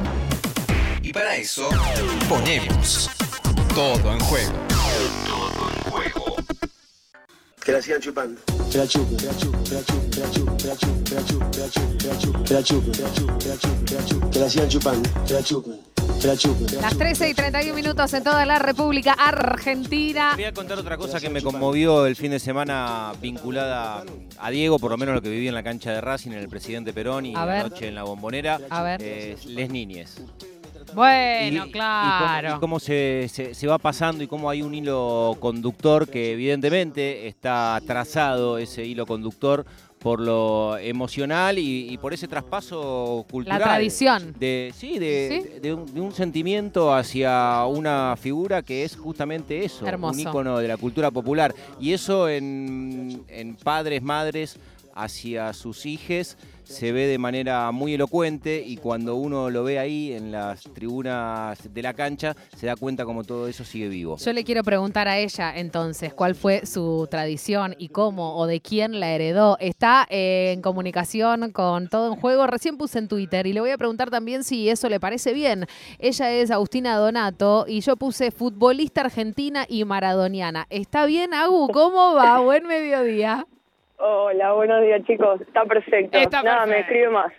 Y 1.03 1.13
para 1.13 1.37
eso, 1.37 1.69
ponemos 2.29 3.11
todo 3.75 4.13
en 4.13 4.21
juego. 4.21 4.78
Que 7.69 7.73
la 7.75 7.83
sigan 7.83 8.01
chupando. 8.01 8.41
Que 8.73 8.79
la 8.79 8.87
chupen, 8.89 9.17
que 9.19 9.27
la 9.27 9.37
chupen, 9.37 9.63
que 9.63 9.75
la 9.75 9.83
chupen, 9.85 10.07
que 10.09 10.21
la 10.21 10.31
chupen, 10.31 10.57
que 10.57 10.65
la 10.69 10.73
chupen, 10.73 11.03
que 11.05 11.13
la 11.13 11.21
chupen, 11.21 11.45
que 11.53 11.55
la 11.59 11.69
chupen, 11.69 11.93
que 11.93 12.09
la 12.09 12.13
chupen, 12.15 12.43
que 12.43 12.55
la 12.55 12.63
chupen, 12.63 12.93
que 12.93 12.99
la 12.99 13.13
chupen, 13.13 13.39
que 13.39 13.49
la 13.49 13.59
chupen, 13.59 13.85
que 13.85 13.95
la 13.95 14.05
chupen, 14.07 14.31
que 14.31 14.39
la 14.41 14.49
sigan 14.49 14.69
chupando, 14.71 15.11
que 15.27 15.35
la 15.35 15.43
chupen, 15.43 15.81
que 16.19 16.27
la 16.29 16.37
chupen, 16.39 16.67
que 16.67 16.75
la 16.77 16.81
Las 16.81 16.93
chupen. 16.93 16.99
13 17.07 17.29
y 17.29 17.35
31 17.35 17.75
minutos 17.75 18.15
en 18.15 18.25
toda 18.25 18.47
la 18.47 18.59
República 18.59 19.13
Argentina. 19.13 20.33
Voy 20.35 20.45
a 20.45 20.53
contar 20.55 20.79
otra 20.79 20.97
cosa 20.97 21.21
que 21.21 21.29
me 21.29 21.43
conmovió 21.43 22.07
el 22.07 22.17
fin 22.17 22.31
de 22.31 22.39
semana 22.39 23.13
vinculada 23.21 24.03
a 24.39 24.51
Diego, 24.51 24.79
por 24.79 24.91
lo 24.91 24.97
menos 24.97 25.15
lo 25.15 25.21
que 25.21 25.29
viví 25.29 25.47
en 25.49 25.55
la 25.55 25.63
cancha 25.63 25.93
de 25.93 26.01
Racing, 26.01 26.31
en 26.31 26.39
el 26.39 26.49
presidente 26.49 26.95
Perón 26.95 27.27
y 27.27 27.37
A 27.37 27.45
ver. 27.45 27.57
anoche 27.67 27.89
en 27.89 27.95
la 27.95 28.05
bombonera. 28.05 28.61
A 28.71 28.83
ver. 28.83 29.03
eh, 29.03 29.37
les 29.45 29.69
niñes. 29.69 30.17
Bueno, 30.95 31.67
Y- 31.67 31.71
claro. 31.71 32.49
Y 32.49 32.51
cómo, 32.53 32.57
y 32.57 32.61
cómo 32.61 32.81
se, 32.81 33.27
se- 33.31 33.55
se 33.55 33.67
va 33.67 33.79
pasando 33.79 34.23
y 34.23 34.27
cómo 34.27 34.49
hay 34.51 34.63
un 34.63 34.75
hilo 34.75 35.37
conductor 35.41 36.09
que 36.09 36.33
evidentemente 36.33 37.27
está 37.29 37.81
trazado 37.87 38.59
ese 38.59 38.85
hilo 38.85 39.07
conductor 39.07 39.65
por 39.99 40.21
lo 40.21 40.79
emocional 40.79 41.59
y, 41.59 41.89
y 41.93 41.99
por 41.99 42.15
ese 42.15 42.29
traspaso 42.29 43.27
cultural. 43.29 43.59
La 43.59 43.65
tradición. 43.65 44.33
De, 44.39 44.73
sí, 44.77 44.97
de, 45.01 45.43
¿Sí? 45.43 45.49
de- 45.55 45.61
de 45.61 45.75
un, 45.75 45.93
de 45.93 46.01
un 46.01 46.13
sentimiento 46.13 46.95
hacia 46.95 47.65
una 47.67 48.15
figura 48.17 48.63
que 48.63 48.85
es 48.85 48.95
justamente 48.97 49.65
eso, 49.65 49.85
Hermoso. 49.87 50.15
un 50.15 50.21
ícono 50.21 50.59
de 50.59 50.69
la 50.69 50.77
cultura 50.77 51.11
popular. 51.11 51.53
Y 51.81 51.93
eso 51.95 52.29
en, 52.29 53.25
en 53.29 53.57
padres, 53.57 54.01
madres, 54.01 54.57
hacia 54.99 55.53
sus 55.53 55.87
hijes 55.87 56.37
se 56.69 56.93
ve 56.93 57.07
de 57.07 57.17
manera 57.17 57.73
muy 57.73 57.95
elocuente 57.95 58.63
y 58.65 58.77
cuando 58.77 59.17
uno 59.17 59.49
lo 59.49 59.65
ve 59.65 59.79
ahí 59.79 60.13
en 60.13 60.31
las 60.31 60.63
tribunas 60.63 61.59
de 61.73 61.83
la 61.83 61.95
cancha 61.95 62.37
se 62.55 62.67
da 62.67 62.77
cuenta 62.77 63.07
como 63.07 63.25
todo 63.25 63.49
eso 63.49 63.65
sigue 63.65 63.89
vivo. 63.89 64.19
Yo 64.19 64.33
le 64.35 64.45
quiero 64.45 64.63
preguntar 64.63 65.09
a 65.09 65.19
ella 65.19 65.57
entonces 65.57 66.13
cuál 66.13 66.35
fue 66.35 66.67
su 66.67 67.09
tradición 67.11 67.75
y 67.79 67.89
cómo 67.89 68.37
o 68.37 68.47
de 68.47 68.61
quién 68.61 69.01
la 69.01 69.11
heredó. 69.11 69.57
Está 69.61 70.07
eh, 70.11 70.53
en 70.53 70.61
comunicación 70.61 71.53
con 71.53 71.89
todo 71.89 72.13
en 72.13 72.21
juego. 72.21 72.47
Recién 72.47 72.77
puse 72.77 72.99
en 72.99 73.09
Twitter 73.09 73.47
y 73.47 73.55
le 73.55 73.61
voy 73.61 73.71
a 73.71 73.79
preguntar 73.79 74.11
también 74.11 74.45
si 74.45 74.69
eso 74.69 74.91
le 74.91 75.01
parece 75.01 75.33
bien. 75.33 75.67
Ella 75.99 76.31
es 76.33 76.51
Agustina 76.51 76.97
Donato 76.97 77.65
y 77.67 77.81
yo 77.81 77.97
puse 77.97 78.31
futbolista 78.31 79.01
argentina 79.03 79.65
y 79.67 79.85
maradoniana. 79.85 80.67
¿Está 80.69 81.07
bien, 81.07 81.33
Agu? 81.33 81.69
¿Cómo 81.73 82.15
va? 82.15 82.41
Buen 82.41 82.67
mediodía. 82.67 83.47
Hola, 83.99 84.53
buenos 84.53 84.83
días 84.83 85.03
chicos. 85.05 85.41
Está 85.41 85.65
perfecto. 85.65 86.17
Está 86.17 86.43
Nada, 86.43 86.67
me 86.67 86.81
escribe 86.81 87.11
más. 87.11 87.33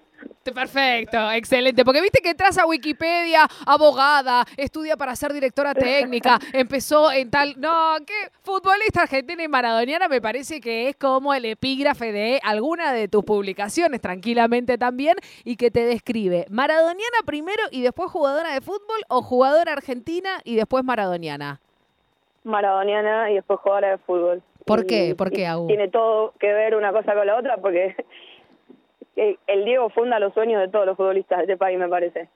Perfecto, 0.54 1.32
excelente. 1.32 1.86
Porque 1.86 2.02
viste 2.02 2.22
que 2.22 2.32
entras 2.32 2.58
a 2.58 2.66
Wikipedia, 2.66 3.48
abogada, 3.66 4.44
estudia 4.58 4.98
para 4.98 5.16
ser 5.16 5.32
directora 5.32 5.74
técnica, 5.74 6.40
empezó 6.54 7.12
en 7.12 7.30
tal. 7.30 7.56
No, 7.58 7.96
que 8.06 8.14
futbolista 8.42 9.04
argentina 9.04 9.44
y 9.44 9.48
maradoniana 9.48 10.08
me 10.08 10.22
parece 10.22 10.60
que 10.60 10.90
es 10.90 10.96
como 10.96 11.34
el 11.34 11.46
epígrafe 11.46 12.12
de 12.12 12.40
alguna 12.44 12.92
de 12.92 13.08
tus 13.08 13.24
publicaciones, 13.24 14.02
tranquilamente 14.02 14.78
también, 14.78 15.16
y 15.46 15.56
que 15.56 15.72
te 15.72 15.86
describe 15.86 16.46
maradoniana 16.50 17.18
primero 17.26 17.64
y 17.72 17.82
después 17.82 18.12
jugadora 18.12 18.54
de 18.54 18.62
fútbol 18.62 19.00
o 19.08 19.22
jugadora 19.22 19.74
argentina 19.74 20.40
y 20.44 20.56
después 20.56 20.84
maradoniana. 20.84 21.60
Maradoniana 22.44 23.32
y 23.32 23.36
después 23.36 23.60
jugadora 23.60 23.92
de 23.92 23.98
fútbol. 24.00 24.42
¿Por 24.70 24.86
qué? 24.86 25.16
¿Por 25.16 25.32
qué, 25.32 25.46
Agu? 25.48 25.68
Tiene 25.68 25.88
todo 25.90 26.34
que 26.40 26.54
ver 26.54 26.76
una 26.76 26.92
cosa 26.94 27.14
con 27.14 27.26
la 27.28 27.36
otra 27.38 27.58
porque 27.58 27.96
el 29.48 29.66
Diego 29.66 29.90
funda 29.90 30.20
los 30.20 30.34
sueños 30.34 30.62
de 30.62 30.68
todos 30.70 30.86
los 30.86 30.96
futbolistas 30.96 31.40
de 31.40 31.44
este 31.44 31.58
país, 31.58 31.78
me 31.78 31.88
parece. 31.90 32.30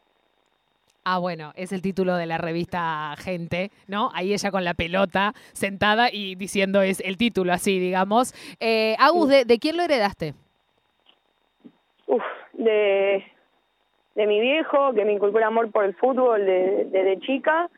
Ah, 1.06 1.18
bueno, 1.20 1.52
es 1.56 1.74
el 1.74 1.82
título 1.82 2.16
de 2.16 2.26
la 2.26 2.38
revista 2.38 3.14
Gente, 3.18 3.72
¿no? 3.88 4.10
Ahí 4.14 4.34
ella 4.34 4.52
con 4.52 4.64
la 4.64 4.74
pelota 4.74 5.34
sentada 5.52 6.10
y 6.12 6.36
diciendo 6.36 6.82
es 6.82 7.02
el 7.02 7.18
título 7.18 7.52
así, 7.52 7.78
digamos. 7.78 8.34
Eh, 8.62 8.96
Agus, 9.00 9.28
¿de, 9.30 9.44
de 9.46 9.60
quién 9.60 9.76
lo 9.76 9.84
heredaste? 9.84 10.34
Uf, 12.08 12.24
de, 12.54 13.22
de 14.16 14.28
mi 14.28 14.40
viejo, 14.40 14.94
que 14.94 15.04
me 15.04 15.12
inculcó 15.12 15.40
el 15.40 15.44
amor 15.44 15.72
por 15.72 15.84
el 15.84 15.94
fútbol 15.96 16.46
de- 16.46 16.86
desde 16.90 17.20
chica. 17.20 17.70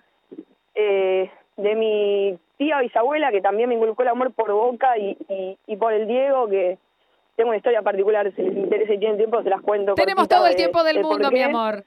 Eh, 0.75 1.31
de 1.57 1.75
mi 1.75 2.37
tía 2.57 2.79
bisabuela, 2.79 3.31
que 3.31 3.41
también 3.41 3.69
me 3.69 3.75
inculcó 3.75 4.01
el 4.03 4.09
amor 4.09 4.31
por 4.33 4.51
Boca 4.51 4.97
y, 4.97 5.17
y, 5.29 5.57
y 5.67 5.75
por 5.77 5.93
el 5.93 6.07
Diego, 6.07 6.47
que 6.47 6.77
tengo 7.35 7.49
una 7.49 7.57
historia 7.57 7.81
particular, 7.81 8.31
si 8.35 8.41
les 8.41 8.55
interesa 8.57 8.93
y 8.93 8.97
tienen 8.99 9.17
tiempo, 9.17 9.41
se 9.43 9.49
las 9.49 9.61
cuento. 9.61 9.93
Tenemos 9.95 10.27
todo 10.27 10.45
el 10.45 10.53
de- 10.53 10.57
tiempo 10.57 10.83
del 10.83 10.97
de 10.97 11.03
mundo, 11.03 11.31
mi 11.31 11.41
amor. 11.41 11.83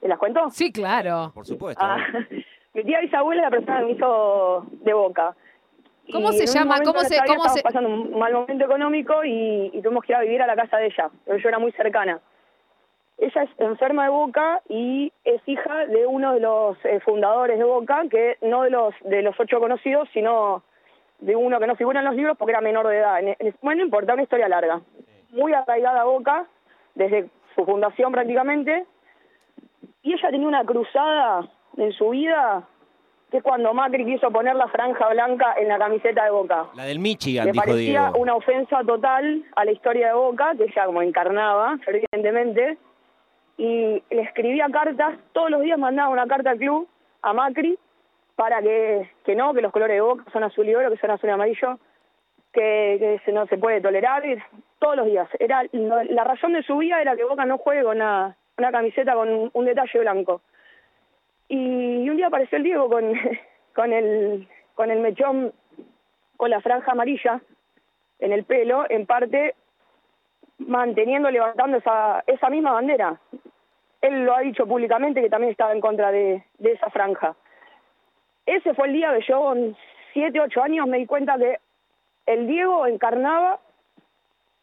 ¿Se 0.00 0.08
las 0.08 0.18
cuento? 0.18 0.50
Sí, 0.50 0.72
claro. 0.72 1.32
Por 1.34 1.46
supuesto. 1.46 1.82
Ah, 1.84 1.98
mi 2.74 2.84
tía 2.84 3.00
bisabuela 3.00 3.42
es 3.42 3.46
la 3.46 3.50
persona 3.50 3.78
que 3.80 3.84
me 3.86 3.92
hizo 3.92 4.66
de 4.70 4.92
Boca. 4.92 5.34
¿Cómo 6.12 6.30
Y 6.30 6.34
se 6.38 6.46
llama? 6.46 6.78
¿Cómo 6.84 7.00
se- 7.00 7.18
cómo 7.26 7.42
pasando 7.62 7.88
un 7.90 8.18
mal 8.18 8.32
momento 8.32 8.64
económico 8.64 9.24
y, 9.24 9.70
y 9.74 9.82
tuvimos 9.82 10.04
que 10.04 10.12
ir 10.12 10.16
a 10.16 10.20
vivir 10.22 10.40
a 10.42 10.46
la 10.46 10.56
casa 10.56 10.78
de 10.78 10.86
ella. 10.86 11.10
Pero 11.26 11.38
yo 11.38 11.48
era 11.48 11.58
muy 11.58 11.72
cercana. 11.72 12.18
Ella 13.18 13.42
es 13.42 13.50
enferma 13.58 14.04
de 14.04 14.10
Boca 14.10 14.62
y 14.68 15.12
es 15.24 15.42
hija 15.46 15.86
de 15.86 16.06
uno 16.06 16.34
de 16.34 16.40
los 16.40 16.76
eh, 16.84 17.00
fundadores 17.00 17.58
de 17.58 17.64
Boca, 17.64 18.02
que 18.10 18.36
no 18.42 18.62
de 18.62 18.70
los 18.70 18.94
de 19.04 19.22
los 19.22 19.38
ocho 19.40 19.58
conocidos, 19.58 20.08
sino 20.12 20.62
de 21.18 21.34
uno 21.34 21.58
que 21.58 21.66
no 21.66 21.74
figura 21.74 21.98
en 21.98 22.06
los 22.06 22.14
libros 22.14 22.36
porque 22.38 22.52
era 22.52 22.60
menor 22.60 22.86
de 22.86 22.98
edad. 22.98 23.18
En, 23.18 23.28
en- 23.38 23.54
bueno, 23.60 23.78
no 23.80 23.84
importa, 23.86 24.12
una 24.14 24.22
historia 24.22 24.48
larga. 24.48 24.80
Muy 25.30 25.52
arraigada 25.52 26.02
a 26.02 26.04
Boca, 26.04 26.46
desde 26.94 27.28
su 27.56 27.64
fundación 27.64 28.12
prácticamente, 28.12 28.86
y 30.02 30.12
ella 30.14 30.30
tenía 30.30 30.46
una 30.48 30.64
cruzada 30.64 31.48
en 31.76 31.92
su 31.92 32.10
vida 32.10 32.62
que 33.30 33.38
es 33.38 33.42
cuando 33.42 33.74
Macri 33.74 34.06
quiso 34.06 34.30
poner 34.30 34.54
la 34.56 34.68
franja 34.68 35.06
blanca 35.10 35.54
en 35.58 35.68
la 35.68 35.76
camiseta 35.78 36.24
de 36.24 36.30
Boca. 36.30 36.66
La 36.74 36.84
del 36.84 36.98
Michigan, 36.98 37.44
Me 37.46 37.52
dijo 37.52 37.64
parecía 37.66 38.00
Diego. 38.04 38.18
una 38.20 38.34
ofensa 38.36 38.80
total 38.86 39.44
a 39.54 39.64
la 39.66 39.72
historia 39.72 40.06
de 40.08 40.12
Boca, 40.14 40.52
que 40.56 40.64
ella 40.64 40.86
como 40.86 41.02
encarnaba 41.02 41.76
fervientemente, 41.84 42.78
y 43.58 44.02
le 44.10 44.22
escribía 44.22 44.68
cartas, 44.72 45.18
todos 45.32 45.50
los 45.50 45.60
días 45.62 45.78
mandaba 45.78 46.08
una 46.08 46.26
carta 46.26 46.50
al 46.50 46.58
club, 46.58 46.88
a 47.22 47.32
Macri, 47.34 47.78
para 48.36 48.62
que, 48.62 49.10
que 49.24 49.34
no, 49.34 49.52
que 49.52 49.60
los 49.60 49.72
colores 49.72 49.96
de 49.96 50.00
Boca 50.00 50.24
son 50.32 50.44
azul 50.44 50.68
y 50.68 50.74
oro, 50.74 50.90
que 50.90 50.96
son 50.98 51.10
azul 51.10 51.28
y 51.28 51.32
amarillo, 51.32 51.78
que, 52.52 52.96
que 53.00 53.20
se- 53.24 53.32
no 53.32 53.46
se 53.48 53.58
puede 53.58 53.80
tolerar, 53.80 54.24
y 54.24 54.38
todos 54.78 54.96
los 54.96 55.06
días. 55.06 55.28
Era 55.40 55.64
La 55.72 56.22
razón 56.24 56.52
de 56.52 56.62
su 56.62 56.78
vida 56.78 57.02
era 57.02 57.16
que 57.16 57.24
Boca 57.24 57.44
no 57.44 57.58
juegue 57.58 57.82
con 57.82 57.96
una, 57.96 58.36
camiseta 58.56 59.14
con 59.14 59.50
un, 59.52 59.64
detalle 59.64 59.98
blanco. 59.98 60.40
Y 61.48 62.08
un 62.08 62.16
día 62.16 62.28
apareció 62.28 62.58
el 62.58 62.64
Diego 62.64 62.88
con, 62.88 63.12
con, 63.74 63.92
el, 63.92 64.46
con 64.76 64.90
el 64.92 65.00
mechón, 65.00 65.52
con 66.36 66.50
la 66.50 66.60
franja 66.60 66.92
amarilla 66.92 67.40
en 68.20 68.32
el 68.32 68.44
pelo, 68.44 68.84
en 68.88 69.04
parte 69.06 69.56
manteniendo, 70.58 71.30
levantando 71.30 71.78
esa, 71.78 72.22
esa 72.26 72.50
misma 72.50 72.72
bandera. 72.72 73.18
Él 74.00 74.24
lo 74.24 74.34
ha 74.34 74.40
dicho 74.40 74.66
públicamente 74.66 75.20
que 75.20 75.28
también 75.30 75.50
estaba 75.50 75.72
en 75.72 75.80
contra 75.80 76.10
de, 76.12 76.44
de 76.58 76.72
esa 76.72 76.88
franja. 76.90 77.34
Ese 78.46 78.72
fue 78.74 78.86
el 78.88 78.92
día 78.94 79.12
que 79.14 79.24
yo, 79.26 79.40
con 79.40 79.76
siete, 80.12 80.40
ocho 80.40 80.62
años, 80.62 80.86
me 80.86 80.98
di 80.98 81.06
cuenta 81.06 81.36
que 81.36 81.58
el 82.26 82.46
Diego 82.46 82.86
encarnaba 82.86 83.60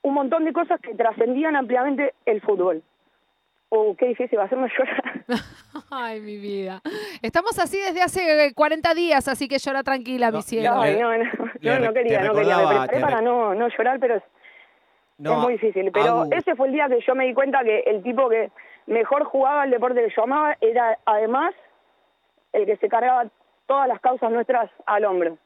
un 0.04 0.14
montón 0.14 0.46
de 0.46 0.54
cosas 0.54 0.80
que 0.80 0.94
trascendían 0.96 1.56
ampliamente 1.56 2.14
el 2.26 2.42
fútbol. 2.42 2.82
Oh, 3.70 3.96
qué 3.98 4.08
difícil 4.08 4.38
va 4.38 4.44
a 4.44 4.46
hacerme 4.46 4.70
llorar. 4.78 5.26
Ay, 5.92 6.22
mi 6.22 6.38
vida. 6.38 6.82
Estamos 7.22 7.58
así 7.60 7.78
desde 7.80 8.02
hace 8.02 8.54
40 8.54 8.94
días, 8.94 9.28
así 9.28 9.48
que 9.48 9.58
llora 9.58 9.84
tranquila, 9.84 10.32
mi 10.32 10.42
cielo. 10.44 10.70
No, 10.76 10.78
no, 10.78 10.84
le 10.86 10.94
no, 10.94 11.04
no 11.80 11.88
re- 11.88 11.94
quería, 11.94 12.22
no 12.24 12.34
quería. 12.36 12.58
Me 12.58 12.68
preparé 12.68 13.00
para 13.02 13.22
no, 13.22 13.54
no 13.56 13.68
llorar, 13.68 14.00
pero 14.00 14.16
es, 14.18 14.24
No, 15.18 15.34
es 15.34 15.38
muy 15.40 15.54
difícil. 15.54 15.92
Pero 15.92 16.26
ese 16.32 16.56
fue 16.56 16.68
el 16.68 16.74
día 16.74 16.88
que 16.88 17.00
yo 17.02 17.16
me 17.16 17.26
di 17.26 17.34
cuenta 17.34 17.64
que 17.64 17.80
el 17.88 18.02
tipo 18.04 18.30
que 18.30 18.52
mejor 18.88 19.24
jugaba 19.26 19.66
el 19.66 19.72
deporte 19.72 20.04
que 20.06 20.14
yo 20.16 20.24
amaba 20.24 20.58
era 20.62 20.98
además 21.06 21.54
el 22.54 22.66
que 22.66 22.78
se 22.78 22.88
cargaba 22.88 23.26
todas 23.66 23.88
las 23.88 24.00
causas 24.00 24.32
nuestras 24.32 24.70
al 24.86 25.06
hombro. 25.06 25.38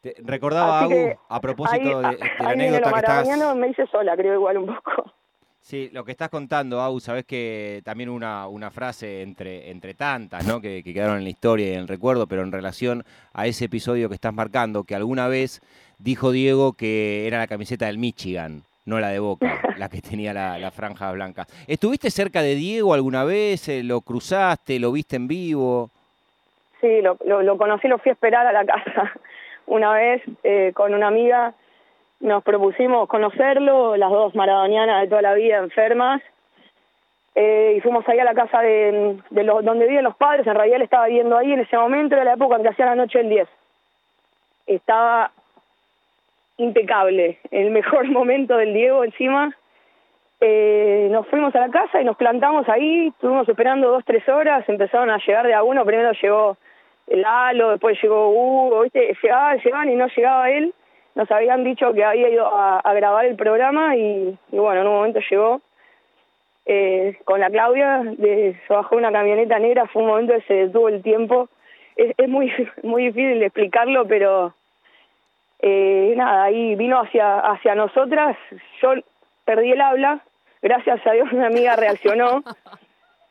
te 0.00 0.14
recordaba, 0.24 0.80
Agu, 0.80 0.90
que 0.90 1.18
a 1.28 1.40
propósito 1.40 1.98
ahí, 1.98 2.16
de, 2.16 2.24
de 2.24 2.30
la 2.38 2.50
anécdota 2.50 2.92
que 2.92 2.98
estás... 2.98 3.56
me 3.56 3.68
hice 3.68 3.86
sola, 3.88 4.16
creo 4.16 4.34
igual 4.34 4.58
un 4.58 4.66
poco. 4.66 5.12
Sí, 5.60 5.90
lo 5.92 6.04
que 6.04 6.12
estás 6.12 6.28
contando, 6.28 6.80
Agu, 6.80 7.00
sabes 7.00 7.24
que 7.24 7.82
también 7.84 8.08
una, 8.08 8.46
una 8.46 8.70
frase 8.70 9.22
entre, 9.22 9.68
entre 9.72 9.94
tantas, 9.94 10.46
¿no? 10.46 10.60
Que, 10.60 10.84
que 10.84 10.94
quedaron 10.94 11.18
en 11.18 11.24
la 11.24 11.30
historia 11.30 11.70
y 11.70 11.72
en 11.72 11.80
el 11.80 11.88
recuerdo, 11.88 12.28
pero 12.28 12.42
en 12.42 12.52
relación 12.52 13.04
a 13.32 13.48
ese 13.48 13.64
episodio 13.64 14.08
que 14.08 14.14
estás 14.14 14.32
marcando, 14.32 14.84
que 14.84 14.94
alguna 14.94 15.26
vez 15.26 15.60
dijo 15.98 16.30
Diego 16.30 16.74
que 16.74 17.26
era 17.26 17.38
la 17.38 17.48
camiseta 17.48 17.86
del 17.86 17.98
Michigan, 17.98 18.62
no 18.86 19.00
la 19.00 19.08
de 19.08 19.18
Boca, 19.18 19.60
la 19.76 19.88
que 19.88 20.00
tenía 20.00 20.32
la, 20.32 20.58
la 20.58 20.70
franja 20.70 21.12
blanca. 21.12 21.46
¿Estuviste 21.66 22.10
cerca 22.10 22.40
de 22.40 22.54
Diego 22.54 22.94
alguna 22.94 23.24
vez? 23.24 23.68
Eh, 23.68 23.82
¿Lo 23.82 24.00
cruzaste? 24.00 24.78
¿Lo 24.78 24.92
viste 24.92 25.16
en 25.16 25.28
vivo? 25.28 25.90
Sí, 26.80 27.02
lo, 27.02 27.18
lo, 27.24 27.42
lo 27.42 27.58
conocí, 27.58 27.88
lo 27.88 27.98
fui 27.98 28.10
a 28.10 28.12
esperar 28.12 28.46
a 28.46 28.52
la 28.52 28.64
casa 28.64 29.12
una 29.66 29.92
vez 29.92 30.22
eh, 30.44 30.72
con 30.74 30.94
una 30.94 31.08
amiga. 31.08 31.52
Nos 32.20 32.42
propusimos 32.42 33.08
conocerlo, 33.08 33.96
las 33.96 34.10
dos 34.10 34.34
maradonianas 34.34 35.02
de 35.02 35.08
toda 35.08 35.22
la 35.22 35.34
vida 35.34 35.58
enfermas. 35.58 36.22
Eh, 37.34 37.74
y 37.76 37.80
fuimos 37.82 38.08
ahí 38.08 38.18
a 38.18 38.24
la 38.24 38.32
casa 38.32 38.62
de, 38.62 39.18
de 39.28 39.44
los, 39.44 39.62
donde 39.62 39.86
viven 39.86 40.04
los 40.04 40.16
padres. 40.16 40.46
En 40.46 40.54
realidad 40.54 40.76
él 40.76 40.82
estaba 40.82 41.06
viviendo 41.06 41.36
ahí 41.36 41.52
en 41.52 41.60
ese 41.60 41.76
momento, 41.76 42.14
era 42.14 42.24
la 42.24 42.32
época 42.34 42.56
en 42.56 42.62
que 42.62 42.68
hacía 42.68 42.86
la 42.86 42.94
noche 42.94 43.18
del 43.18 43.28
10. 43.28 43.48
Estaba 44.66 45.30
impecable, 46.58 47.38
el 47.50 47.70
mejor 47.70 48.08
momento 48.10 48.56
del 48.56 48.74
Diego 48.74 49.04
encima. 49.04 49.54
Eh, 50.40 51.08
nos 51.10 51.26
fuimos 51.28 51.54
a 51.54 51.60
la 51.60 51.70
casa 51.70 52.00
y 52.00 52.04
nos 52.04 52.16
plantamos 52.16 52.68
ahí, 52.68 53.08
estuvimos 53.08 53.48
esperando 53.48 53.88
dos, 53.88 54.04
tres 54.04 54.28
horas, 54.28 54.68
empezaron 54.68 55.10
a 55.10 55.18
llegar 55.18 55.46
de 55.46 55.54
a 55.54 55.62
uno, 55.62 55.84
primero 55.86 56.12
llegó 56.12 56.58
Lalo, 57.06 57.70
después 57.70 57.98
llegó 58.02 58.28
Hugo, 58.28 58.82
¿viste? 58.82 59.16
Llegaban, 59.22 59.88
y 59.88 59.94
no 59.94 60.08
llegaba 60.08 60.50
él, 60.50 60.74
nos 61.14 61.30
habían 61.30 61.64
dicho 61.64 61.92
que 61.94 62.04
había 62.04 62.28
ido 62.28 62.46
a, 62.46 62.82
grabar 62.92 63.24
el 63.24 63.36
programa 63.36 63.96
y, 63.96 64.36
bueno, 64.50 64.82
en 64.82 64.86
un 64.86 64.94
momento 64.94 65.20
llegó 65.30 65.62
eh, 66.66 67.16
con 67.24 67.40
la 67.40 67.48
Claudia, 67.48 68.02
de, 68.04 68.60
se 68.66 68.74
bajó 68.74 68.96
una 68.96 69.12
camioneta 69.12 69.58
negra, 69.58 69.86
fue 69.86 70.02
un 70.02 70.08
momento 70.08 70.34
que 70.34 70.42
se 70.42 70.54
detuvo 70.54 70.90
el 70.90 71.02
tiempo, 71.02 71.48
es, 71.96 72.12
es 72.18 72.28
muy, 72.28 72.52
muy 72.82 73.04
difícil 73.06 73.42
explicarlo, 73.42 74.06
pero 74.06 74.52
eh, 75.60 76.14
nada, 76.16 76.44
ahí 76.44 76.74
vino 76.76 77.00
hacia, 77.00 77.38
hacia 77.40 77.74
nosotras, 77.74 78.36
yo 78.82 78.94
perdí 79.44 79.72
el 79.72 79.80
habla, 79.80 80.20
gracias 80.62 81.04
a 81.06 81.12
Dios 81.12 81.28
una 81.32 81.46
amiga 81.46 81.76
reaccionó 81.76 82.42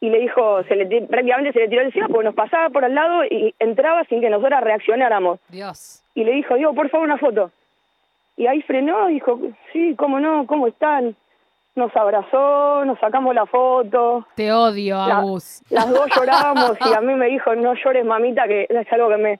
y 0.01 0.09
le 0.09 0.19
dijo, 0.19 0.63
se 0.63 0.75
le, 0.75 0.85
ti- 0.85 1.01
prácticamente 1.01 1.53
se 1.53 1.59
le 1.59 1.67
tiró 1.69 1.81
encima 1.81 2.07
porque 2.07 2.25
nos 2.25 2.35
pasaba 2.35 2.69
por 2.69 2.83
al 2.85 2.93
lado 2.95 3.23
y 3.25 3.53
entraba 3.59 4.03
sin 4.05 4.21
que 4.21 4.29
nosotras 4.29 4.63
reaccionáramos. 4.63 5.39
Dios. 5.49 6.01
Y 6.13 6.23
le 6.23 6.33
dijo, 6.33 6.55
Diego, 6.55 6.73
por 6.73 6.89
favor, 6.89 7.05
una 7.05 7.17
foto. 7.17 7.51
Y 8.37 8.47
ahí 8.47 8.61
frenó, 8.63 9.07
dijo, 9.07 9.39
sí, 9.71 9.95
cómo 9.97 10.19
no, 10.19 10.45
cómo 10.45 10.67
están. 10.67 11.15
Nos 11.75 11.93
abrazó, 11.95 12.85
nos 12.85 12.99
sacamos 12.99 13.33
la 13.35 13.45
foto. 13.45 14.25
Te 14.35 14.51
odio, 14.53 14.95
La- 14.95 15.17
Agus. 15.17 15.61
Las 15.69 15.89
dos 15.89 16.07
llorábamos 16.15 16.77
y 16.89 16.93
a 16.93 17.01
mí 17.01 17.13
me 17.15 17.27
dijo, 17.27 17.53
no 17.55 17.73
llores, 17.75 18.05
mamita, 18.05 18.47
que 18.47 18.67
es 18.69 18.93
algo 18.93 19.09
que 19.09 19.17
me 19.17 19.39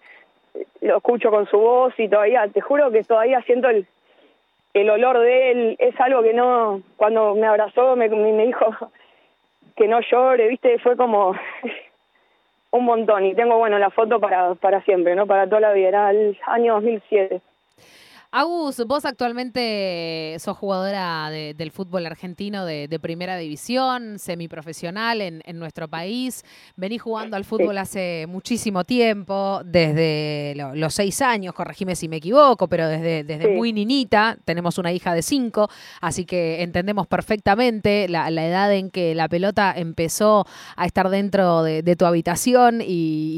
lo 0.81 0.97
escucho 0.97 1.31
con 1.31 1.47
su 1.47 1.57
voz 1.57 1.93
y 1.97 2.07
todavía, 2.07 2.47
te 2.47 2.61
juro 2.61 2.91
que 2.91 3.03
todavía 3.03 3.41
siento 3.41 3.69
el, 3.69 3.85
el 4.73 4.89
olor 4.89 5.19
de 5.19 5.51
él. 5.51 5.75
Es 5.79 5.99
algo 5.99 6.21
que 6.21 6.33
no, 6.33 6.81
cuando 6.97 7.35
me 7.35 7.47
abrazó, 7.47 7.95
me, 7.95 8.09
me 8.09 8.45
dijo 8.45 8.65
que 9.75 9.87
no 9.87 9.99
llore, 10.01 10.47
viste, 10.47 10.79
fue 10.79 10.95
como 10.95 11.35
un 12.71 12.85
montón. 12.85 13.25
Y 13.25 13.35
tengo, 13.35 13.57
bueno, 13.57 13.79
la 13.79 13.89
foto 13.89 14.19
para, 14.19 14.55
para 14.55 14.81
siempre, 14.81 15.15
¿no? 15.15 15.27
Para 15.27 15.47
toda 15.47 15.61
la 15.61 15.73
vida, 15.73 15.87
era 15.87 16.11
el 16.11 16.37
año 16.45 16.75
2007. 16.75 17.41
Agus, 18.31 18.83
vos 18.85 19.05
actualmente 19.05 20.35
sos 20.39 20.57
jugadora 20.57 21.29
de- 21.29 21.53
del 21.53 21.71
fútbol 21.71 22.05
argentino 22.05 22.65
de, 22.65 22.87
de 22.89 22.99
primera 22.99 23.37
división, 23.37 24.19
semiprofesional 24.19 25.21
en, 25.21 25.41
en 25.45 25.57
nuestro 25.57 25.87
país. 25.87 26.43
Venís 26.75 27.01
jugando 27.01 27.37
al 27.37 27.45
fútbol 27.45 27.77
hace 27.77 28.25
muchísimo 28.27 28.83
tiempo, 28.83 29.61
desde 29.63 30.53
lo- 30.57 30.75
los 30.75 30.93
seis 30.93 31.21
años, 31.21 31.53
corregime 31.53 31.95
si 31.95 32.09
me 32.09 32.17
equivoco, 32.17 32.67
pero 32.67 32.87
desde, 32.89 33.23
desde 33.23 33.45
Sí. 33.45 33.51
muy 33.51 33.71
niñita. 33.71 34.37
Tenemos 34.43 34.77
una 34.77 34.91
hija 34.91 35.13
de 35.13 35.21
cinco, 35.21 35.69
así 36.01 36.25
que 36.25 36.61
entendemos 36.61 37.07
perfectamente 37.07 38.07
la, 38.09 38.29
la 38.31 38.45
edad 38.45 38.73
en 38.73 38.89
que 38.89 39.15
la 39.15 39.29
pelota 39.29 39.73
empezó 39.77 40.45
a 40.75 40.85
estar 40.85 41.09
dentro 41.09 41.63
de, 41.63 41.83
de 41.83 41.95
tu 41.95 42.05
habitación 42.05 42.81
y, 42.81 42.85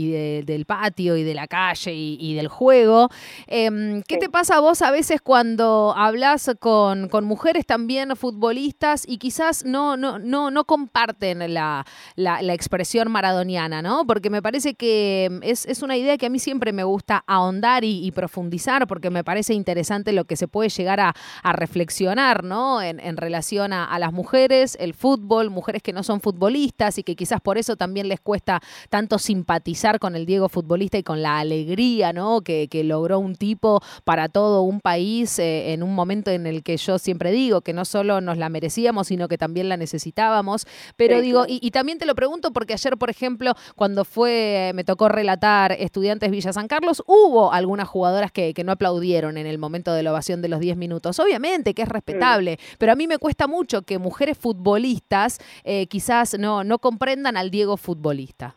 y 0.06 0.12
de- 0.12 0.44
del 0.46 0.66
patio 0.66 1.18
y 1.18 1.24
de 1.24 1.34
la 1.36 1.48
calle 1.48 1.94
y, 1.94 2.18
y 2.20 2.34
del 2.36 2.48
juego. 2.48 3.10
Em, 3.46 4.02
¿Qué 4.08 4.16
Sí. 4.16 4.22
te 4.22 4.30
pasa 4.30 4.56
a 4.58 4.60
vos 4.60 4.82
a 4.88 4.92
veces 4.92 5.20
cuando 5.22 5.94
hablas 5.98 6.50
con, 6.62 7.10
con 7.10 7.26
mujeres 7.26 7.66
también 7.66 8.16
futbolistas 8.16 9.04
y 9.06 9.18
quizás 9.18 9.66
no, 9.66 9.98
no, 9.98 10.18
no, 10.18 10.50
no 10.50 10.64
comparten 10.64 11.54
la, 11.54 11.86
la- 12.16 12.54
expresión 12.54 13.12
maradoniana, 13.12 13.82
¿no? 13.82 14.08
Porque 14.08 14.30
me 14.30 14.42
parece 14.42 14.76
que 14.76 15.26
em, 15.26 15.42
es, 15.44 15.66
es 15.66 15.82
una 15.82 15.98
idea 15.98 16.18
que 16.18 16.28
a 16.28 16.30
mí 16.30 16.40
siempre 16.40 16.72
me 16.72 16.86
gusta 16.86 17.24
ahondar 17.28 17.84
y, 17.84 18.06
y 18.06 18.12
profundizar 18.12 18.88
porque 18.88 19.10
me 19.10 19.26
parece 19.26 19.54
interesante 19.54 20.14
lo 20.14 20.24
que 20.24 20.38
se 20.38 20.48
puede 20.48 20.70
llegar 20.70 21.02
a, 21.02 21.14
a 21.44 21.52
reflexionar, 21.54 22.46
¿no? 22.46 22.82
En, 22.82 23.02
en 23.02 23.18
relación 23.18 23.74
a, 23.74 23.84
a 23.84 24.00
las 24.00 24.14
mujeres, 24.14 24.78
el 24.80 24.94
fútbol, 24.94 25.50
mujeres 25.50 25.84
que 25.84 25.92
no 25.92 26.02
son 26.04 26.22
futbolistas 26.22 26.98
y 26.98 27.04
que 27.04 27.18
quizás 27.18 27.42
por 27.42 27.58
eso 27.58 27.76
también 27.76 28.08
les 28.08 28.22
cuesta 28.22 28.62
tanto 28.90 29.20
simpatizar 29.20 30.00
con 30.00 30.16
el 30.16 30.26
Diego 30.26 30.48
futbolista 30.48 30.98
y 30.98 31.04
con 31.04 31.22
la 31.22 31.40
alegría, 31.40 32.14
¿no? 32.14 32.40
Que, 32.42 32.70
que 32.70 32.86
logró 32.86 33.20
un 33.20 33.36
tipo 33.36 33.82
para 34.06 34.30
todo 34.30 34.62
un 34.68 34.82
país 34.82 35.40
eh, 35.40 35.74
en 35.74 35.84
un 35.84 35.96
momento 35.96 36.32
en 36.32 36.48
el 36.48 36.64
que 36.64 36.78
yo 36.78 37.00
siempre 37.00 37.32
digo 37.32 37.62
que 37.62 37.74
no 37.74 37.86
solo 37.86 38.22
nos 38.22 38.38
la 38.38 38.50
merecíamos, 38.50 39.08
sino 39.08 39.28
que 39.28 39.38
también 39.38 39.70
la 39.70 39.78
necesitábamos. 39.78 40.68
Pero 40.96 41.18
Sí, 41.18 41.22
digo, 41.22 41.46
y, 41.48 41.60
y 41.62 41.72
también 41.72 41.98
te 41.98 42.06
lo 42.06 42.16
pregunto 42.16 42.52
porque 42.52 42.74
ayer, 42.74 42.98
por 42.98 43.10
ejemplo, 43.10 43.54
cuando 43.76 44.06
fue, 44.06 44.72
me 44.76 44.84
tocó 44.84 45.10
relatar 45.10 45.72
Estudiantes 45.72 46.32
Villa 46.32 46.54
San 46.54 46.68
Carlos, 46.68 47.04
hubo 47.08 47.52
algunas 47.52 47.88
jugadoras 47.88 48.32
que, 48.32 48.54
que 48.54 48.64
no 48.64 48.72
aplaudieron 48.72 49.38
en 49.38 49.48
el 49.48 49.58
momento 49.58 49.94
de 49.94 50.04
la 50.04 50.12
ovación 50.12 50.42
de 50.42 50.50
los 50.50 50.60
10 50.60 50.78
minutos. 50.78 51.20
Obviamente 51.20 51.74
que 51.74 51.82
es 51.84 51.90
respetable, 51.90 52.60
pero 52.78 52.92
a 52.92 52.96
mí 52.96 53.08
me 53.08 53.18
cuesta 53.18 53.48
mucho 53.48 53.82
que 53.84 53.98
mujeres 53.98 54.38
futbolistas 54.38 55.40
eh, 55.64 55.88
quizás 55.88 56.38
no, 56.38 56.64
no 56.64 56.80
comprendan 56.80 57.38
al 57.38 57.52
Diego 57.52 57.78
futbolista. 57.78 58.56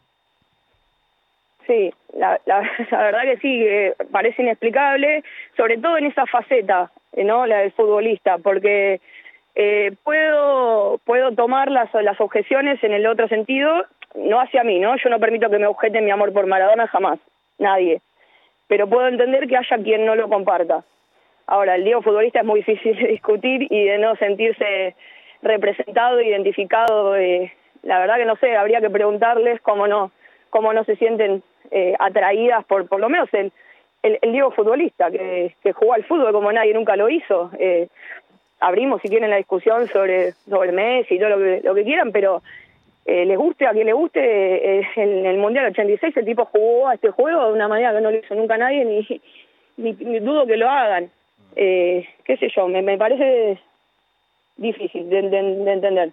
Sí, 1.70 1.94
la, 2.14 2.40
la, 2.46 2.68
la 2.90 2.98
verdad 2.98 3.22
que 3.22 3.37
sí, 3.37 3.61
que 3.61 3.94
parece 4.11 4.42
inexplicable, 4.42 5.22
sobre 5.56 5.78
todo 5.78 5.98
en 5.98 6.06
esa 6.06 6.26
faceta, 6.26 6.90
eh, 7.12 7.22
¿no? 7.22 7.46
La 7.46 7.59
del 7.59 7.70
futbolista, 7.70 8.38
porque 8.38 9.00
eh, 9.54 9.92
puedo 10.02 10.98
puedo 11.04 11.30
tomar 11.30 11.70
las, 11.70 11.94
las 11.94 12.20
objeciones 12.20 12.83
en 12.83 12.92
el 12.92 13.06
otro 13.06 13.28
sentido, 13.28 13.85
no 14.16 14.40
hacia 14.40 14.64
mí, 14.64 14.80
¿no? 14.80 14.96
Yo 14.96 15.11
no 15.11 15.20
permito 15.20 15.48
que 15.48 15.61
me 15.61 15.68
objeten 15.68 16.04
mi 16.04 16.11
amor 16.11 16.33
por 16.33 16.48
Maradona 16.48 16.88
jamás, 16.88 17.20
nadie. 17.61 18.00
Pero 18.66 18.88
puedo 18.88 19.06
entender 19.06 19.46
que 19.46 19.56
haya 19.56 19.78
quien 19.78 20.04
no 20.04 20.16
lo 20.16 20.28
comparta. 20.28 20.83
Ahora, 21.46 21.76
el 21.76 21.85
Diego 21.85 22.02
futbolista 22.02 22.40
es 22.40 22.46
muy 22.46 22.61
difícil 22.61 22.96
de 22.96 23.06
discutir 23.06 23.68
y 23.70 23.85
de 23.85 23.98
no 23.98 24.16
sentirse 24.16 24.96
representado, 25.40 26.20
identificado. 26.20 27.16
eh, 27.16 27.52
la 27.85 28.00
verdad 28.00 28.16
que 28.16 28.24
no 28.24 28.35
sé, 28.37 28.56
habría 28.56 28.80
que 28.80 28.90
preguntarles 28.90 29.61
cómo 29.61 29.87
no, 29.87 30.11
cómo 30.50 30.72
no 30.72 30.83
se 30.83 30.96
sienten 30.96 31.44
eh, 31.70 31.94
atraídas 31.98 32.64
por, 32.64 32.87
por 32.88 33.00
lo 33.00 33.09
menos 33.09 33.28
el, 33.35 33.52
el, 34.02 34.18
el 34.22 34.33
Diego 34.33 34.50
futbolista, 34.50 35.11
que, 35.11 35.54
que 35.62 35.72
jugó 35.72 35.94
al 35.94 36.04
fútbol 36.04 36.33
como 36.33 36.50
nadie 36.52 36.74
nunca 36.74 36.96
lo 36.96 37.09
hizo. 37.09 37.50
Eh, 37.59 37.88
abrimos 38.61 39.00
si 39.02 39.09
quieren 39.09 39.30
la 39.30 39.37
discusión 39.37 39.87
sobre, 39.88 40.33
sobre 40.48 40.72
Messi 40.72 41.14
y 41.14 41.18
todo 41.18 41.30
lo 41.30 41.38
que, 41.38 41.61
lo 41.62 41.74
que 41.74 41.85
quieran, 41.85 42.12
pero 42.12 42.42
eh, 43.06 43.24
les 43.24 43.38
guste 43.38 43.66
a 43.66 43.72
quien 43.72 43.87
le 43.87 43.92
guste, 43.94 44.20
eh, 44.80 44.87
en 44.96 45.26
el 45.26 45.38
Mundial 45.38 45.66
86 45.66 46.16
el 46.16 46.24
tipo 46.24 46.44
jugó 46.44 46.88
a 46.88 46.94
este 46.94 47.11
juego 47.11 47.46
de 47.46 47.52
una 47.54 47.68
manera 47.68 47.92
que 47.94 48.00
no 48.00 48.11
lo 48.11 48.18
hizo 48.18 48.35
nunca 48.35 48.56
nadie, 48.59 48.85
ni, 48.85 49.06
ni, 49.78 49.92
ni 49.92 50.18
dudo 50.20 50.46
que 50.46 50.56
lo 50.56 50.68
hagan. 50.68 51.11
Eh, 51.56 52.06
qué 52.24 52.37
sé 52.37 52.48
yo, 52.54 52.68
me, 52.68 52.83
me 52.83 52.96
parece 52.98 53.59
difícil 54.56 55.09
de, 55.09 55.22
de- 55.22 55.42
de 55.64 55.72
entender. 55.72 56.11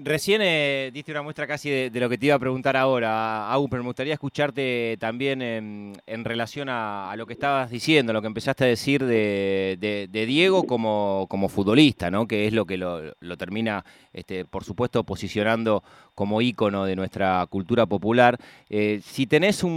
Recién 0.00 0.40
eh, 0.44 0.92
diste 0.94 1.10
una 1.10 1.22
muestra 1.22 1.44
casi 1.48 1.70
de, 1.70 1.90
lo 1.98 2.08
que 2.08 2.16
te 2.16 2.26
iba 2.26 2.36
a 2.36 2.38
preguntar 2.38 2.76
ahora, 2.76 3.52
Agus, 3.52 3.68
pero 3.68 3.82
me 3.82 3.88
gustaría 3.88 4.12
escucharte 4.14 4.96
también 5.00 5.42
en, 5.42 6.24
relación 6.24 6.68
a, 6.68 7.12
lo 7.16 7.26
que 7.26 7.32
estabas 7.32 7.68
diciendo, 7.68 8.12
lo 8.12 8.20
que 8.20 8.28
empezaste 8.28 8.62
a 8.62 8.68
decir 8.68 9.04
de, 9.04 9.76
de- 9.80 10.06
de 10.08 10.26
Diego 10.26 10.62
como, 10.68 11.26
como 11.28 11.48
futbolista, 11.48 12.12
¿no? 12.12 12.28
que 12.28 12.46
es 12.46 12.52
lo 12.52 12.64
que 12.64 12.76
lo, 12.76 13.12
lo 13.18 13.36
termina, 13.36 13.84
este, 14.12 14.44
por 14.44 14.62
supuesto, 14.62 15.02
posicionando 15.02 15.82
como 16.18 16.42
ícono 16.42 16.84
de 16.84 16.96
nuestra 16.96 17.46
cultura 17.48 17.86
popular. 17.86 18.36
Eh, 18.68 19.00
si 19.04 19.28
tenés 19.28 19.62
un, 19.62 19.70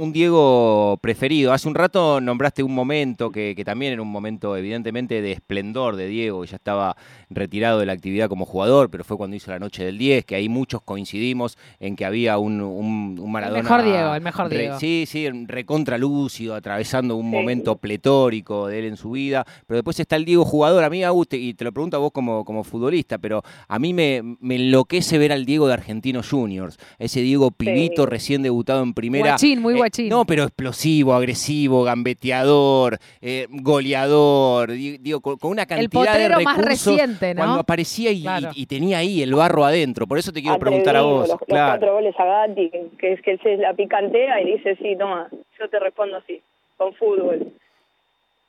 un 0.00 0.12
Diego 0.12 0.98
preferido, 1.00 1.52
hace 1.52 1.68
un 1.68 1.76
rato 1.76 2.20
nombraste 2.20 2.64
un 2.64 2.74
momento 2.74 3.30
que, 3.30 3.54
que 3.54 3.64
también 3.64 3.92
era 3.92 4.02
un 4.02 4.10
momento 4.10 4.56
evidentemente 4.56 5.22
de 5.22 5.30
esplendor 5.30 5.94
de 5.94 6.08
Diego, 6.08 6.42
que 6.42 6.48
ya 6.48 6.56
estaba 6.56 6.96
retirado 7.30 7.78
de 7.78 7.86
la 7.86 7.92
actividad 7.92 8.28
como 8.28 8.44
jugador, 8.44 8.90
pero 8.90 9.04
fue 9.04 9.16
cuando 9.16 9.36
hizo 9.36 9.52
la 9.52 9.60
noche 9.60 9.84
del 9.84 9.96
10, 9.96 10.24
que 10.24 10.34
ahí 10.34 10.48
muchos 10.48 10.82
coincidimos 10.82 11.56
en 11.78 11.94
que 11.94 12.04
había 12.04 12.38
un, 12.38 12.60
un, 12.60 13.16
un 13.20 13.30
Maradona. 13.32 13.62
mejor 13.62 13.84
Diego, 13.84 14.14
el 14.16 14.20
mejor 14.20 14.50
re- 14.50 14.58
Diego. 14.58 14.80
sí, 14.80 15.04
sí, 15.06 15.28
recontra 15.46 15.96
lúcido, 15.96 16.56
atravesando 16.56 17.14
un 17.14 17.30
momento 17.30 17.76
pletórico 17.76 18.66
de 18.66 18.80
él 18.80 18.84
en 18.86 18.96
su 18.96 19.12
vida. 19.12 19.46
Pero 19.68 19.76
después 19.78 20.00
está 20.00 20.16
el 20.16 20.24
Diego 20.24 20.44
jugador. 20.44 20.82
A 20.82 20.90
mí, 20.90 21.04
Agus, 21.04 21.28
te- 21.28 21.36
y 21.38 21.54
te 21.54 21.62
lo 21.64 21.70
pregunto 21.72 21.96
a 21.96 22.00
vos 22.00 22.10
como, 22.10 22.44
como 22.44 22.64
futbolista, 22.64 23.18
pero 23.18 23.42
a 23.68 23.78
mí 23.78 23.94
me, 23.94 24.36
me 24.40 24.56
enloquece 24.56 25.18
ver 25.18 25.30
al 25.32 25.44
Diego 25.44 25.68
de 25.68 25.74
Argentinos 25.88 26.30
Juniors. 26.30 26.78
Ese 26.98 27.20
Diego 27.20 27.50
pibito 27.50 28.06
recién 28.06 28.42
debutado 28.42 28.82
en 28.82 28.94
primera. 28.94 29.32
Guachín, 29.32 29.60
muy 29.60 29.74
Eh, 29.74 29.76
guachín. 29.76 30.08
no, 30.08 30.24
pero 30.24 30.44
explosivo, 30.44 31.12
agresivo, 31.12 31.84
gambeteador, 31.84 32.98
eh, 33.20 33.46
goleador, 33.50 34.70
di- 34.72 34.96
digo, 34.96 35.20
con, 35.20 35.36
con 35.36 35.50
una 35.50 35.66
cantidad 35.66 35.90
de 36.04 36.06
potrero 36.12 36.40
más 36.40 36.56
recursos 36.56 36.96
reciente, 36.96 37.34
¿no? 37.34 37.40
cuando 37.42 37.60
aparecía 37.60 38.10
y, 38.12 38.22
Claro. 38.22 38.48
y- 38.54 38.62
y 38.62 38.66
tenía 38.66 38.98
ahí 38.98 39.20
el 39.22 39.34
barro 39.34 39.64
adentro. 39.64 40.06
Por 40.06 40.16
eso 40.18 40.32
te 40.32 40.40
quiero 40.40 40.58
preguntar 40.58 40.96
a 40.96 41.00
Atrevido, 41.00 41.18
vos. 41.20 41.28
Los, 41.28 41.40
los 41.40 41.48
claro. 41.48 41.70
cuatro 41.72 41.94
goles 41.94 42.14
a 42.18 42.24
Gatti, 42.24 42.70
que, 42.70 42.86
que 42.98 43.12
es 43.12 43.20
que 43.22 43.30
él 43.32 43.40
se 43.42 43.56
la 43.58 43.74
picantea 43.74 44.40
y 44.40 44.52
dice, 44.56 44.76
sí, 44.76 44.96
toma, 44.98 45.28
yo 45.60 45.68
te 45.68 45.78
respondo 45.80 46.16
así, 46.16 46.40
con 46.78 46.94
fútbol. 46.94 47.52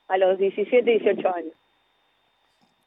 A 0.08 0.17
los 0.17 0.38
17, 0.38 0.89
18 0.89 1.36
años. 1.36 1.52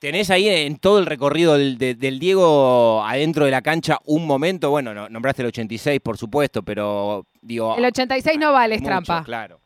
¿Tenés 0.00 0.30
ahí 0.30 0.48
en 0.48 0.78
todo 0.78 1.00
el 1.00 1.06
recorrido 1.06 1.58
del, 1.58 1.76
de- 1.76 1.94
del 1.94 2.18
Diego 2.20 3.02
adentro 3.04 3.44
de 3.44 3.50
la 3.50 3.62
cancha 3.62 3.98
un 4.06 4.26
momento? 4.26 4.70
Bueno, 4.70 4.94
no- 4.94 5.08
nombraste 5.08 5.42
el 5.42 5.48
86, 5.48 6.00
por 6.00 6.16
supuesto, 6.16 6.62
pero 6.62 7.24
digo. 7.42 7.74
El 7.76 7.84
86 7.84 8.38
no 8.38 8.52
vale, 8.52 8.76
es 8.76 8.80
mucho, 8.80 8.90
trampa. 8.90 9.24
Claro. 9.24 9.58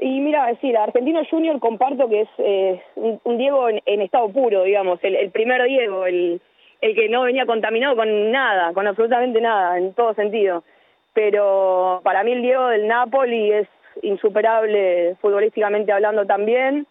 Y 0.00 0.20
mira, 0.20 0.52
sí, 0.60 0.72
la 0.72 0.82
Argentino 0.82 1.20
Junior 1.30 1.60
comparto 1.60 2.08
que 2.08 2.22
es 2.22 2.28
eh, 2.38 2.82
un, 2.96 3.20
un 3.22 3.38
Diego 3.38 3.68
en, 3.68 3.80
en 3.86 4.02
estado 4.02 4.28
puro, 4.30 4.64
digamos, 4.64 4.98
el, 5.04 5.14
el 5.14 5.30
primer 5.30 5.62
Diego, 5.62 6.06
el, 6.06 6.42
el 6.80 6.94
que 6.96 7.08
no 7.08 7.22
venía 7.22 7.46
contaminado 7.46 7.94
con 7.94 8.32
nada, 8.32 8.72
con 8.72 8.86
absolutamente 8.88 9.40
nada, 9.40 9.78
en 9.78 9.94
todo 9.94 10.12
sentido. 10.14 10.64
Pero 11.12 12.00
para 12.02 12.24
mí 12.24 12.32
el 12.32 12.42
Diego 12.42 12.66
del 12.66 12.88
Napoli 12.88 13.52
es 13.52 13.68
insuperable 14.02 15.14
futbolísticamente 15.22 15.92
hablando 15.92 16.26
también. 16.26 16.88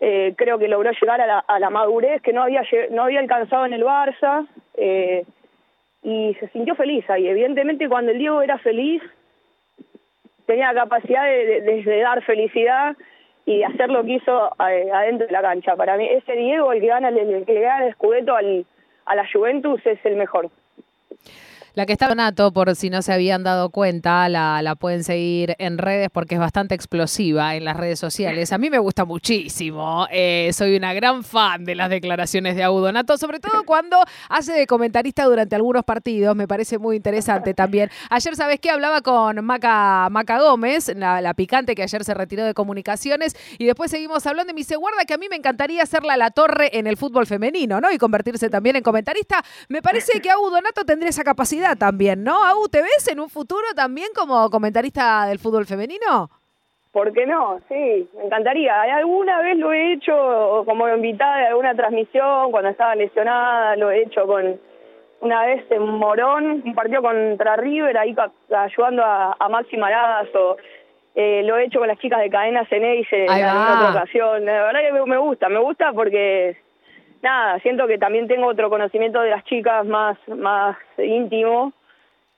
Eh, 0.00 0.34
creo 0.36 0.58
que 0.58 0.68
logró 0.68 0.90
llegar 0.90 1.20
a 1.20 1.26
la, 1.26 1.38
a 1.38 1.58
la 1.58 1.70
madurez 1.70 2.20
que 2.20 2.32
no 2.32 2.42
había 2.42 2.62
no 2.90 3.04
había 3.04 3.20
alcanzado 3.20 3.64
en 3.64 3.72
el 3.72 3.82
Barça 3.82 4.46
eh, 4.74 5.24
y 6.02 6.34
se 6.38 6.48
sintió 6.48 6.74
feliz 6.74 7.08
ahí. 7.08 7.26
Evidentemente 7.26 7.88
cuando 7.88 8.12
el 8.12 8.18
Diego 8.18 8.42
era 8.42 8.58
feliz 8.58 9.02
tenía 10.46 10.72
la 10.72 10.82
capacidad 10.82 11.24
de, 11.24 12.00
dar 12.02 12.22
felicidad 12.22 12.96
y 13.44 13.62
hacer 13.62 13.90
lo 13.90 14.04
que 14.04 14.14
hizo 14.14 14.52
eh, 14.68 14.90
adentro 14.92 15.26
de 15.26 15.32
la 15.32 15.42
cancha. 15.42 15.76
Para 15.76 15.96
mí 15.96 16.06
ese 16.08 16.32
Diego, 16.32 16.72
el 16.72 16.80
que 16.80 16.86
gana 16.88 17.08
el, 17.08 17.18
el 17.18 17.46
que 17.46 17.60
gana 17.60 17.86
el 17.86 17.94
Scudetto 17.94 18.34
al, 18.34 18.66
a 19.06 19.14
la 19.14 19.26
Juventus 19.30 19.80
es 19.86 19.98
el 20.04 20.16
mejor. 20.16 20.50
La 21.76 21.84
que 21.84 21.92
está 21.92 22.08
Donato, 22.08 22.54
por 22.54 22.74
si 22.74 22.88
no 22.88 23.02
se 23.02 23.12
habían 23.12 23.42
dado 23.44 23.68
cuenta, 23.68 24.30
la, 24.30 24.76
pueden 24.80 25.04
seguir 25.04 25.56
en 25.58 25.76
redes 25.76 26.08
porque 26.10 26.36
es 26.36 26.40
bastante 26.40 26.74
explosiva 26.74 27.54
en 27.54 27.66
las 27.66 27.76
redes 27.76 27.98
sociales. 27.98 28.50
A 28.54 28.56
mí 28.56 28.70
me 28.70 28.78
gusta 28.78 29.04
muchísimo. 29.04 30.06
eh, 30.10 30.52
soy 30.54 30.74
una 30.74 30.94
gran 30.94 31.22
fan 31.22 31.66
de 31.66 31.74
las 31.74 31.90
declaraciones 31.90 32.56
de 32.56 32.64
Agu 32.64 32.80
Donato, 32.80 33.18
sobre 33.18 33.40
todo 33.40 33.64
cuando 33.66 34.02
hace 34.30 34.54
de 34.54 34.66
comentarista 34.66 35.24
durante 35.24 35.54
algunos 35.54 35.84
partidos. 35.84 36.34
Me 36.34 36.48
parece 36.48 36.78
muy 36.78 36.96
interesante 36.96 37.52
también. 37.52 37.90
Ayer, 38.08 38.34
¿sabes 38.36 38.58
qué? 38.58 38.70
Hablaba 38.70 39.02
con 39.02 39.44
Maca, 39.44 40.08
Maca 40.10 40.40
Gómez, 40.40 40.90
la, 40.96 41.20
la 41.20 41.34
picante 41.34 41.74
que 41.74 41.82
ayer 41.82 42.04
se 42.04 42.14
retiró 42.14 42.46
de 42.46 42.54
comunicaciones, 42.54 43.36
y 43.58 43.66
después 43.66 43.90
seguimos 43.90 44.26
hablando 44.26 44.52
y 44.52 44.54
me 44.54 44.60
dice, 44.60 44.76
guarda 44.76 45.04
que 45.04 45.12
a 45.12 45.18
mí 45.18 45.26
me 45.28 45.36
encantaría 45.36 45.82
hacerla 45.82 46.16
la 46.16 46.30
torre 46.30 46.70
en 46.78 46.86
el 46.86 46.96
fútbol 46.96 47.26
femenino, 47.26 47.82
¿no? 47.82 47.92
Y 47.92 47.98
convertirse 47.98 48.48
también 48.48 48.76
en 48.76 48.82
comentarista. 48.82 49.44
Me 49.68 49.82
parece 49.82 50.22
que 50.22 50.30
Agu 50.30 50.48
Donato 50.48 50.86
tendría 50.86 51.10
esa 51.10 51.22
capacidad 51.22 51.65
también, 51.74 52.22
¿no? 52.22 52.44
Agu, 52.44 52.68
¿te 52.68 52.82
ves 52.82 53.08
en 53.10 53.18
un 53.18 53.28
futuro 53.28 53.66
también 53.74 54.08
como 54.14 54.48
comentarista 54.50 55.26
del 55.26 55.40
fútbol 55.40 55.66
femenino? 55.66 56.30
¿Por 56.92 57.12
qué 57.12 57.26
no? 57.26 57.58
Sí, 57.68 58.08
me 58.16 58.24
encantaría. 58.24 58.80
Alguna 58.82 59.40
vez 59.40 59.58
lo 59.58 59.72
he 59.72 59.94
hecho 59.94 60.62
como 60.64 60.88
invitada 60.88 61.38
de 61.38 61.46
alguna 61.48 61.74
transmisión, 61.74 62.50
cuando 62.50 62.70
estaba 62.70 62.94
lesionada, 62.94 63.76
lo 63.76 63.90
he 63.90 64.02
hecho 64.02 64.26
con 64.26 64.58
una 65.20 65.46
vez 65.46 65.64
en 65.70 65.82
Morón, 65.82 66.62
un 66.64 66.74
partido 66.74 67.02
contra 67.02 67.56
River, 67.56 67.98
ahí 67.98 68.14
ayudando 68.50 69.04
a, 69.04 69.36
a 69.38 69.48
Maxi 69.48 69.76
Marazzo. 69.76 70.56
Eh, 71.14 71.42
lo 71.44 71.56
he 71.56 71.64
hecho 71.64 71.78
con 71.78 71.88
las 71.88 71.98
chicas 71.98 72.20
de 72.20 72.28
Cadena 72.28 72.66
Ceneice 72.66 73.24
en 73.24 73.30
alguna 73.30 73.74
otra 73.74 73.90
ocasión. 73.90 74.44
La 74.44 74.64
verdad 74.64 74.80
que 74.80 74.92
me 74.92 75.16
gusta, 75.16 75.48
me 75.48 75.58
gusta 75.58 75.92
porque, 75.92 76.56
nada, 77.26 77.58
siento 77.60 77.86
que 77.86 77.98
también 77.98 78.28
tengo 78.28 78.46
otro 78.46 78.70
conocimiento 78.70 79.20
de 79.20 79.30
las 79.30 79.44
chicas 79.44 79.84
más, 79.84 80.16
más 80.28 80.76
íntimo 80.98 81.72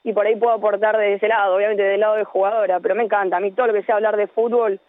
y 0.03 0.13
por 0.13 0.27
ahí 0.27 0.37
puedo 0.37 0.55
aportar 0.55 0.97
de 0.97 1.15
ese 1.15 1.29
lado, 1.29 1.57
obviamente 1.57 1.83
del 1.83 2.01
lado 2.01 2.17
de 2.17 2.25
jugadora, 2.25 2.81
pero 2.81 2.95
me 2.95 3.05
encanta. 3.05 3.37
A 3.37 3.41
mí 3.41 3.53
todo 3.53 3.69
lo 3.69 3.73
que 3.75 3.83
sea 3.83 3.97
hablar 3.97 4.17
de 4.17 4.27
fútbol 4.27 4.81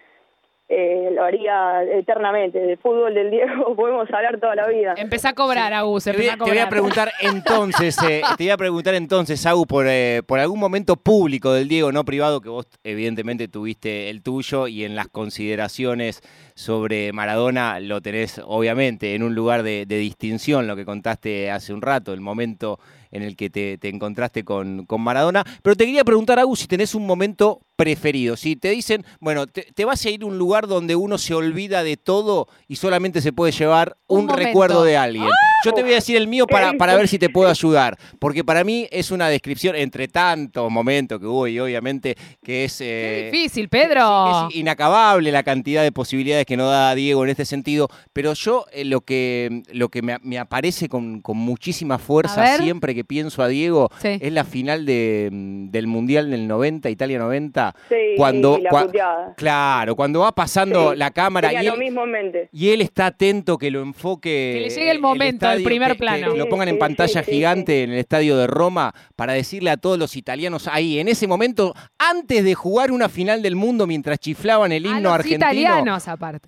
eh, 0.72 1.10
lo 1.14 1.24
haría 1.24 1.84
eternamente. 1.84 2.60
De 2.60 2.78
fútbol 2.78 3.16
del 3.16 3.32
Diego 3.32 3.76
podemos 3.76 4.08
hablar 4.14 4.40
toda 4.40 4.56
la 4.56 4.68
vida. 4.68 4.94
Empecé 4.98 5.28
a 5.28 5.34
cobrar, 5.34 5.74
Agus, 5.74 6.04
Te 6.04 6.12
te 6.12 6.18
voy 6.18 6.28
a 6.28 6.38
cobrar. 6.38 6.70
preguntar 6.70 7.12
entonces, 7.22 7.98
eh, 8.04 8.22
te 8.38 8.44
voy 8.44 8.52
a 8.52 8.58
preguntar 8.58 8.94
entonces, 8.94 9.44
Agu, 9.48 9.66
por, 9.66 9.88
eh, 9.88 10.22
por 10.28 10.40
algún 10.40 10.60
momento 10.60 10.96
público 10.96 11.54
del 11.54 11.68
Diego, 11.68 11.92
no 11.92 12.06
privado, 12.06 12.40
que 12.40 12.50
vos 12.50 12.68
evidentemente 12.84 13.48
tuviste 13.48 14.12
el 14.12 14.22
tuyo 14.22 14.68
y 14.68 14.86
en 14.86 14.96
las 14.96 15.08
consideraciones 15.08 16.22
sobre 16.60 17.14
Maradona 17.14 17.80
lo 17.80 18.02
tenés 18.02 18.42
obviamente 18.46 19.16
en 19.16 19.24
un 19.24 19.34
lugar 19.34 19.64
de, 19.64 19.86
de 19.86 19.98
distinción, 19.98 20.68
lo 20.68 20.76
que 20.76 20.84
contaste 20.84 21.50
hace 21.50 21.74
un 21.74 21.82
rato, 21.82 22.12
el 22.12 22.20
momento 22.20 22.80
en 23.12 23.24
el 23.24 23.38
que 23.38 23.50
te, 23.50 23.78
te 23.78 23.88
encontraste 23.88 24.44
con, 24.44 24.86
con 24.86 25.00
Maradona. 25.02 25.46
Pero 25.64 25.78
te 25.78 25.86
quería 25.86 26.04
preguntar, 26.04 26.38
Agu, 26.38 26.56
si 26.58 26.68
tenés 26.68 26.96
un 26.96 27.06
momento 27.06 27.62
preferido. 27.76 28.36
Si 28.36 28.58
te 28.58 28.72
dicen, 28.72 29.06
bueno, 29.22 29.48
te, 29.48 29.62
te 29.74 29.86
vas 29.86 30.06
a 30.06 30.10
ir 30.10 30.24
a 30.24 30.26
un 30.26 30.38
lugar 30.38 30.68
donde 30.68 30.98
uno 30.98 31.18
se 31.18 31.34
olvida 31.34 31.82
de 31.82 31.96
todo 31.96 32.50
y 32.68 32.76
solamente 32.76 33.22
se 33.22 33.32
puede 33.32 33.54
llevar 33.54 33.96
Un 34.08 34.28
recuerdo 34.28 34.84
de 34.84 34.98
alguien. 34.98 35.30
Yo 35.64 35.72
te 35.74 35.82
voy 35.82 35.92
a 35.94 35.96
decir 35.96 36.18
el 36.18 36.28
mío 36.28 36.46
para, 36.46 36.74
para 36.74 36.96
ver 36.96 37.08
si 37.08 37.18
te 37.18 37.30
puedo 37.30 37.50
ayudar, 37.50 37.98
porque 38.20 38.44
para 38.44 38.66
mí 38.66 38.88
es 38.92 39.12
una 39.12 39.30
descripción, 39.30 39.78
entre 39.78 40.10
tantos 40.10 40.70
momentos 40.70 41.20
que 41.20 41.26
hubo 41.26 41.48
y 41.48 41.58
obviamente 41.58 42.18
que 42.44 42.66
es... 42.66 42.80
Qué 42.80 43.30
eh, 43.30 43.32
difícil, 43.32 43.70
que- 43.70 43.78
Pedro. 43.78 44.48
que 44.50 44.56
es 44.56 44.60
inacabable 44.60 45.32
la 45.32 45.44
cantidad 45.44 45.82
de 45.82 45.94
posibilidades 45.94 46.46
que 46.50 46.58
nos 46.58 46.70
da 46.70 46.94
Diego 46.96 47.24
en 47.24 47.30
este 47.30 47.46
sentido, 47.46 47.88
pero 48.12 48.34
yo 48.34 48.66
eh, 48.74 48.84
lo 48.84 49.02
que, 49.02 49.62
lo 49.72 49.88
que 49.90 50.02
me, 50.02 50.18
me 50.24 50.38
aparece 50.40 50.90
con, 50.90 51.22
con 51.22 51.38
muchísima 51.38 51.96
A 51.96 52.00
fuerza 52.00 52.58
siempre 52.58 52.94
que 52.96 53.06
pienso 53.06 53.42
a 53.44 53.48
Diego 53.48 53.90
Sí. 54.02 54.18
es 54.20 54.34
la 54.34 54.44
final 54.44 54.86
de, 54.86 55.30
mm, 55.32 55.70
del 55.70 55.88
Mundial 55.88 56.30
del 56.32 56.48
90, 56.48 56.90
Italia 56.90 57.20
90, 57.20 57.76
Sí, 57.88 57.96
cuando... 58.18 58.58
y 58.60 58.64
la 58.64 58.70
cua- 58.72 58.86
puteada. 58.88 59.34
claro, 59.38 59.96
cuando 59.96 60.22
va 60.22 60.32
pasando 60.34 60.92
Sí, 60.92 60.98
la 60.98 61.12
cámara 61.12 61.54
y 61.54 61.68
él, 61.68 61.78
mismo 61.78 62.04
en 62.04 62.12
mente. 62.12 62.50
y 62.52 62.70
él 62.70 62.82
está 62.82 63.06
atento 63.06 63.58
que 63.58 63.70
lo 63.72 63.82
enfoque. 63.82 64.54
Que 64.56 64.62
le 64.62 64.70
llegue 64.70 64.92
el 64.92 65.00
momento, 65.00 65.46
el 65.46 65.52
estadio, 65.52 65.66
primer 65.66 65.90
que- 65.90 65.94
que 65.94 66.00
plano. 66.00 66.36
lo 66.36 66.44
Sí, 66.46 66.50
pongan 66.50 66.68
en 66.70 66.76
sí, 66.76 66.80
pantalla 66.80 67.24
sí, 67.24 67.26
sí, 67.30 67.32
gigante 67.32 67.84
en 67.84 67.92
el 67.92 68.00
estadio 68.00 68.38
de 68.38 68.48
Roma 68.48 68.94
para 69.16 69.34
decirle 69.34 69.70
a 69.70 69.78
todos 69.78 70.00
los 70.00 70.16
italianos 70.16 70.68
ahí, 70.68 71.00
en 71.00 71.08
ese 71.08 71.28
momento, 71.28 71.76
antes 72.00 72.44
de 72.44 72.56
jugar 72.56 72.92
una 72.92 73.08
final 73.08 73.42
del 73.44 73.56
mundo, 73.56 73.86
mientras 73.86 74.18
chiflaban 74.20 74.72
el 74.72 74.86
A 74.86 74.88
himno 74.88 75.02
los 75.02 75.14
argentino. 75.14 75.46
italianos, 75.46 76.08
aparte. 76.08 76.39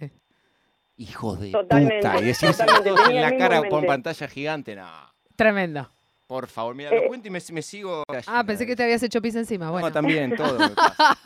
Hijos 0.97 1.39
de 1.39 1.51
Totalmente, 1.51 2.07
puta. 2.07 2.19
Y 2.19 2.83
tenía 2.83 3.09
en 3.09 3.21
la 3.21 3.37
cara 3.37 3.63
por 3.69 3.85
pantalla 3.85 4.27
gigante. 4.27 4.75
No, 4.75 4.87
Tremendo. 5.35 5.89
por 6.27 6.47
favor, 6.47 6.75
mira, 6.75 6.91
Eh, 6.91 7.01
lo 7.03 7.07
cuento 7.07 7.27
y 7.27 7.31
me, 7.31 7.39
me 7.53 7.61
sigo. 7.61 8.03
Ah, 8.27 8.43
pensé 8.45 8.65
que 8.65 8.75
te 8.75 8.83
habías 8.83 9.01
hecho 9.03 9.21
pis 9.21 9.35
encima. 9.35 9.65
No, 9.65 9.71
Bueno. 9.71 9.91
también, 9.91 10.35
todo. 10.35 10.57
me 10.59 10.69
pasa. 10.69 11.17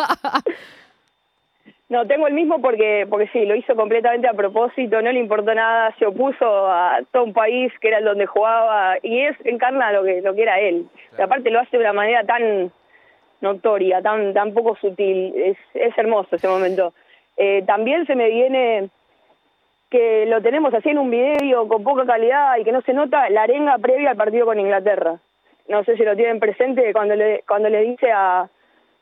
No, 1.88 2.07
tengo 2.07 2.26
el 2.26 2.34
mismo 2.34 2.59
porque 2.61 3.05
porque 3.07 3.28
sí, 3.32 3.45
lo 3.45 3.55
hizo 3.55 3.76
completamente 3.76 4.28
a 4.28 4.34
propósito, 4.34 5.03
no 5.03 5.11
le 5.11 5.20
importó 5.20 5.53
nada, 5.53 5.93
se 5.99 6.07
opuso 6.07 6.43
a 6.68 6.97
todo 7.11 7.24
un 7.26 7.34
país 7.34 7.72
que 7.80 7.89
era 7.89 7.99
el 7.99 8.05
donde 8.05 8.26
jugaba 8.26 8.95
y 9.03 9.20
es 9.22 9.38
encarna 9.45 9.91
lo 9.91 10.03
que 10.03 10.20
lo 10.22 10.34
que 10.34 10.41
era 10.41 10.59
él. 10.59 10.88
Y 11.18 11.22
aparte 11.22 11.51
lo 11.51 11.59
hace 11.59 11.78
de 11.78 11.84
una 11.84 11.93
manera 11.93 12.24
tan 12.26 12.72
notoria, 13.41 14.01
tan 14.01 14.34
tan 14.34 14.51
poco 14.55 14.76
sutil, 14.82 15.32
es 15.36 15.57
es 15.76 15.95
hermoso 15.95 16.36
ese 16.38 16.47
momento. 16.47 16.91
Eh, 17.38 17.63
también 17.65 18.05
se 18.05 18.15
me 18.15 18.29
viene 18.29 18.89
que 19.89 20.25
lo 20.25 20.41
tenemos 20.41 20.73
así 20.73 20.89
en 20.89 20.97
un 20.97 21.09
video 21.09 21.67
con 21.67 21.83
poca 21.83 22.05
calidad 22.05 22.57
y 22.57 22.63
que 22.63 22.71
no 22.71 22.81
se 22.81 22.93
nota 22.93 23.29
la 23.29 23.43
arenga 23.43 23.77
previa 23.77 24.11
al 24.11 24.17
partido 24.17 24.45
con 24.45 24.59
Inglaterra. 24.59 25.19
No 25.67 25.83
sé 25.83 25.97
si 25.97 26.03
lo 26.03 26.15
tienen 26.15 26.39
presente 26.39 26.93
cuando 26.93 27.15
le 27.15 27.43
cuando 27.47 27.69
le 27.69 27.81
dice 27.81 28.11
a 28.11 28.49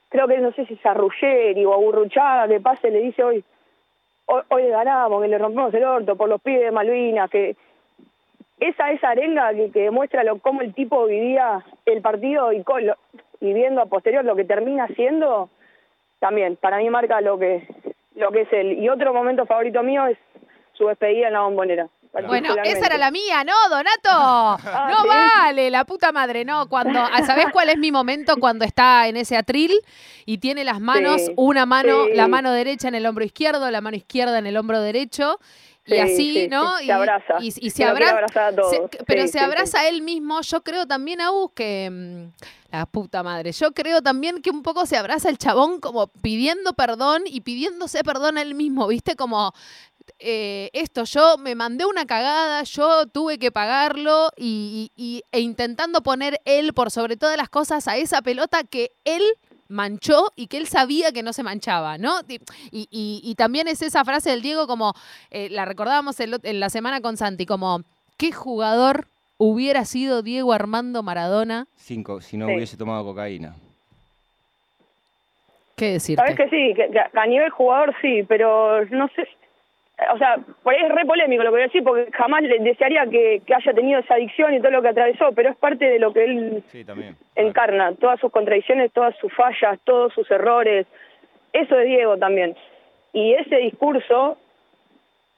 creo 0.09 0.27
que 0.27 0.37
no 0.37 0.51
sé 0.51 0.65
si 0.65 0.75
es 0.75 0.85
a 0.85 0.93
Ruggeri 0.93 1.65
o 1.65 1.73
a 1.73 1.77
Burruchaga 1.77 2.47
que 2.47 2.59
pase 2.59 2.91
le 2.91 3.01
dice 3.01 3.23
hoy 3.23 3.43
hoy, 4.25 4.41
hoy 4.49 4.63
le 4.63 4.69
ganamos, 4.69 5.21
que 5.21 5.27
le 5.27 5.37
rompemos 5.37 5.73
el 5.73 5.83
orto 5.83 6.15
por 6.15 6.29
los 6.29 6.41
pibes 6.41 6.61
de 6.61 6.71
Malvinas, 6.71 7.29
que 7.29 7.55
esa 8.59 8.91
esa 8.91 9.09
arenga 9.09 9.53
que, 9.53 9.71
que 9.71 9.81
demuestra 9.81 10.23
lo, 10.23 10.39
cómo 10.39 10.61
el 10.61 10.73
tipo 10.73 11.05
vivía 11.05 11.63
el 11.85 12.01
partido 12.01 12.53
y, 12.53 12.63
con 12.63 12.83
y 13.41 13.53
viendo 13.53 13.81
a 13.81 13.87
posterior 13.87 14.23
lo 14.23 14.35
que 14.35 14.45
termina 14.45 14.87
siendo, 14.87 15.49
también 16.19 16.55
para 16.55 16.77
mí 16.77 16.89
marca 16.89 17.19
lo 17.19 17.37
que 17.37 17.67
lo 18.15 18.31
que 18.31 18.41
es 18.41 18.47
él. 18.53 18.79
Y 18.79 18.89
otro 18.89 19.13
momento 19.13 19.45
favorito 19.45 19.81
mío 19.83 20.05
es 20.07 20.17
su 20.77 20.87
despedida 20.87 21.27
en 21.27 21.33
la 21.33 21.41
bombonera. 21.41 21.87
Bueno, 22.27 22.53
esa 22.63 22.85
era 22.85 22.97
la 22.99 23.09
mía, 23.09 23.43
¿no, 23.43 23.53
Donato? 23.69 24.63
no 24.91 25.01
¿sí? 25.01 25.07
vale, 25.07 25.71
la 25.71 25.83
puta 25.83 26.11
madre, 26.11 26.45
no. 26.45 26.69
Cuando, 26.69 26.99
ah, 26.99 27.23
¿sabés 27.25 27.47
cuál 27.51 27.69
es 27.69 27.77
mi 27.79 27.91
momento 27.91 28.35
cuando 28.39 28.65
está 28.65 29.07
en 29.07 29.17
ese 29.17 29.35
atril 29.35 29.71
y 30.25 30.37
tiene 30.37 30.63
las 30.63 30.79
manos, 30.79 31.25
Sí, 31.25 31.33
una 31.37 31.65
mano, 31.65 32.05
sí. 32.05 32.11
la 32.13 32.27
mano 32.27 32.51
derecha 32.51 32.87
en 32.87 32.93
el 32.95 33.05
hombro 33.07 33.23
izquierdo, 33.25 33.71
la 33.71 33.81
mano 33.81 33.97
izquierda 33.97 34.37
en 34.37 34.45
el 34.45 34.57
hombro 34.57 34.79
derecho? 34.79 35.39
Y 35.85 35.93
Sí, 35.93 35.99
así, 35.99 36.33
sí, 36.43 36.47
¿no? 36.49 36.77
sí, 36.77 36.83
y, 36.83 36.87
se 36.87 36.93
abraza. 36.93 37.33
Y, 37.41 37.47
y 37.47 37.69
se 37.71 37.83
abraza. 37.83 38.47
a 38.47 38.55
todos. 38.55 38.69
se- 38.69 38.81
pero 39.07 39.23
Sí, 39.23 39.27
se 39.29 39.39
sí, 39.39 39.43
abraza 39.43 39.79
a 39.81 39.87
él 39.89 40.03
mismo. 40.03 40.39
Yo 40.41 40.61
creo 40.61 40.85
también, 40.85 41.19
Agus, 41.19 41.51
que. 41.55 42.29
La 42.73 42.87
puta 42.87 43.21
madre. 43.21 43.51
Yo 43.51 43.71
creo 43.71 44.01
también 44.01 44.41
que 44.41 44.49
un 44.49 44.63
poco 44.63 44.87
se 44.87 44.97
abraza 44.97 45.29
el 45.29 45.37
chabón 45.37 45.79
como 45.79 46.07
pidiendo 46.07 46.73
perdón 46.73 47.21
y 47.27 47.41
pidiéndose 47.41 48.03
perdón 48.03 48.39
a 48.39 48.41
él 48.41 48.55
mismo, 48.55 48.87
¿viste? 48.87 49.15
Como 49.15 49.53
eh, 50.17 50.71
esto, 50.73 51.03
yo 51.03 51.37
me 51.37 51.53
mandé 51.53 51.85
una 51.85 52.07
cagada, 52.07 52.63
yo 52.63 53.05
tuve 53.05 53.37
que 53.37 53.51
pagarlo 53.51 54.31
y, 54.35 54.89
e 55.31 55.39
intentando 55.39 56.01
poner 56.01 56.41
él 56.45 56.73
por 56.73 56.89
sobre 56.89 57.15
todas 57.15 57.37
las 57.37 57.47
cosas 57.47 57.87
a 57.87 57.97
esa 57.97 58.23
pelota 58.23 58.63
que 58.63 58.89
él 59.05 59.21
manchó 59.67 60.31
y 60.35 60.47
que 60.47 60.57
él 60.57 60.65
sabía 60.65 61.11
que 61.11 61.21
no 61.21 61.31
se 61.31 61.43
manchaba, 61.43 61.99
¿no? 61.99 62.21
Y, 62.71 63.35
también 63.37 63.67
es 63.67 63.83
esa 63.83 64.03
frase 64.03 64.31
del 64.31 64.41
Diego 64.41 64.65
como, 64.65 64.95
eh, 65.29 65.47
la 65.51 65.65
recordábamos 65.65 66.19
en 66.19 66.59
la 66.59 66.71
semana 66.71 67.01
con 67.01 67.17
Santi, 67.17 67.45
como, 67.45 67.83
¿qué 68.17 68.31
jugador 68.31 69.05
hubiera 69.37 69.85
sido 69.85 70.21
Diego 70.21 70.53
Armando 70.53 71.03
Maradona? 71.03 71.67
Cinco, 71.75 72.21
si 72.21 72.37
no 72.37 72.47
Sí. 72.47 72.55
hubiese 72.55 72.77
tomado 72.77 73.03
cocaína. 73.03 73.53
¿Qué 75.75 75.93
decirte? 75.93 76.21
Sabes 76.21 76.37
que 76.37 76.49
sí, 76.49 76.73
que, 76.75 76.89
que 76.91 76.99
a 77.19 77.25
nivel 77.25 77.49
jugador 77.49 77.95
sí, 78.01 78.23
pero 78.27 78.85
no 78.85 79.07
sé. 79.09 79.27
O 80.13 80.17
sea, 80.17 80.37
por 80.63 80.73
ahí 80.73 80.83
es 80.83 80.91
re 80.91 81.05
polémico 81.05 81.43
lo 81.43 81.49
que 81.49 81.53
voy 81.55 81.61
a 81.61 81.65
decir, 81.65 81.83
porque 81.83 82.11
jamás 82.11 82.41
le 82.43 82.59
desearía 82.59 83.05
que, 83.07 83.41
que 83.45 83.53
haya 83.55 83.73
tenido 83.73 83.99
esa 83.99 84.15
adicción 84.15 84.53
y 84.53 84.59
todo 84.59 84.71
lo 84.71 84.81
que 84.81 84.89
atravesó, 84.89 85.31
pero 85.33 85.49
es 85.49 85.55
parte 85.57 85.85
de 85.85 85.99
lo 85.99 86.13
que 86.13 86.23
él 86.25 86.63
Sí, 86.71 86.83
también. 86.83 87.15
encarna, 87.35 87.93
todas 87.95 88.19
sus 88.19 88.31
contradicciones, 88.31 88.91
todas 88.91 89.15
sus 89.17 89.31
fallas, 89.33 89.79
todos 89.83 90.13
sus 90.13 90.29
errores. 90.29 90.85
Eso 91.53 91.79
es 91.79 91.87
Diego 91.87 92.17
también. 92.17 92.55
Y 93.13 93.33
ese 93.33 93.57
discurso 93.57 94.37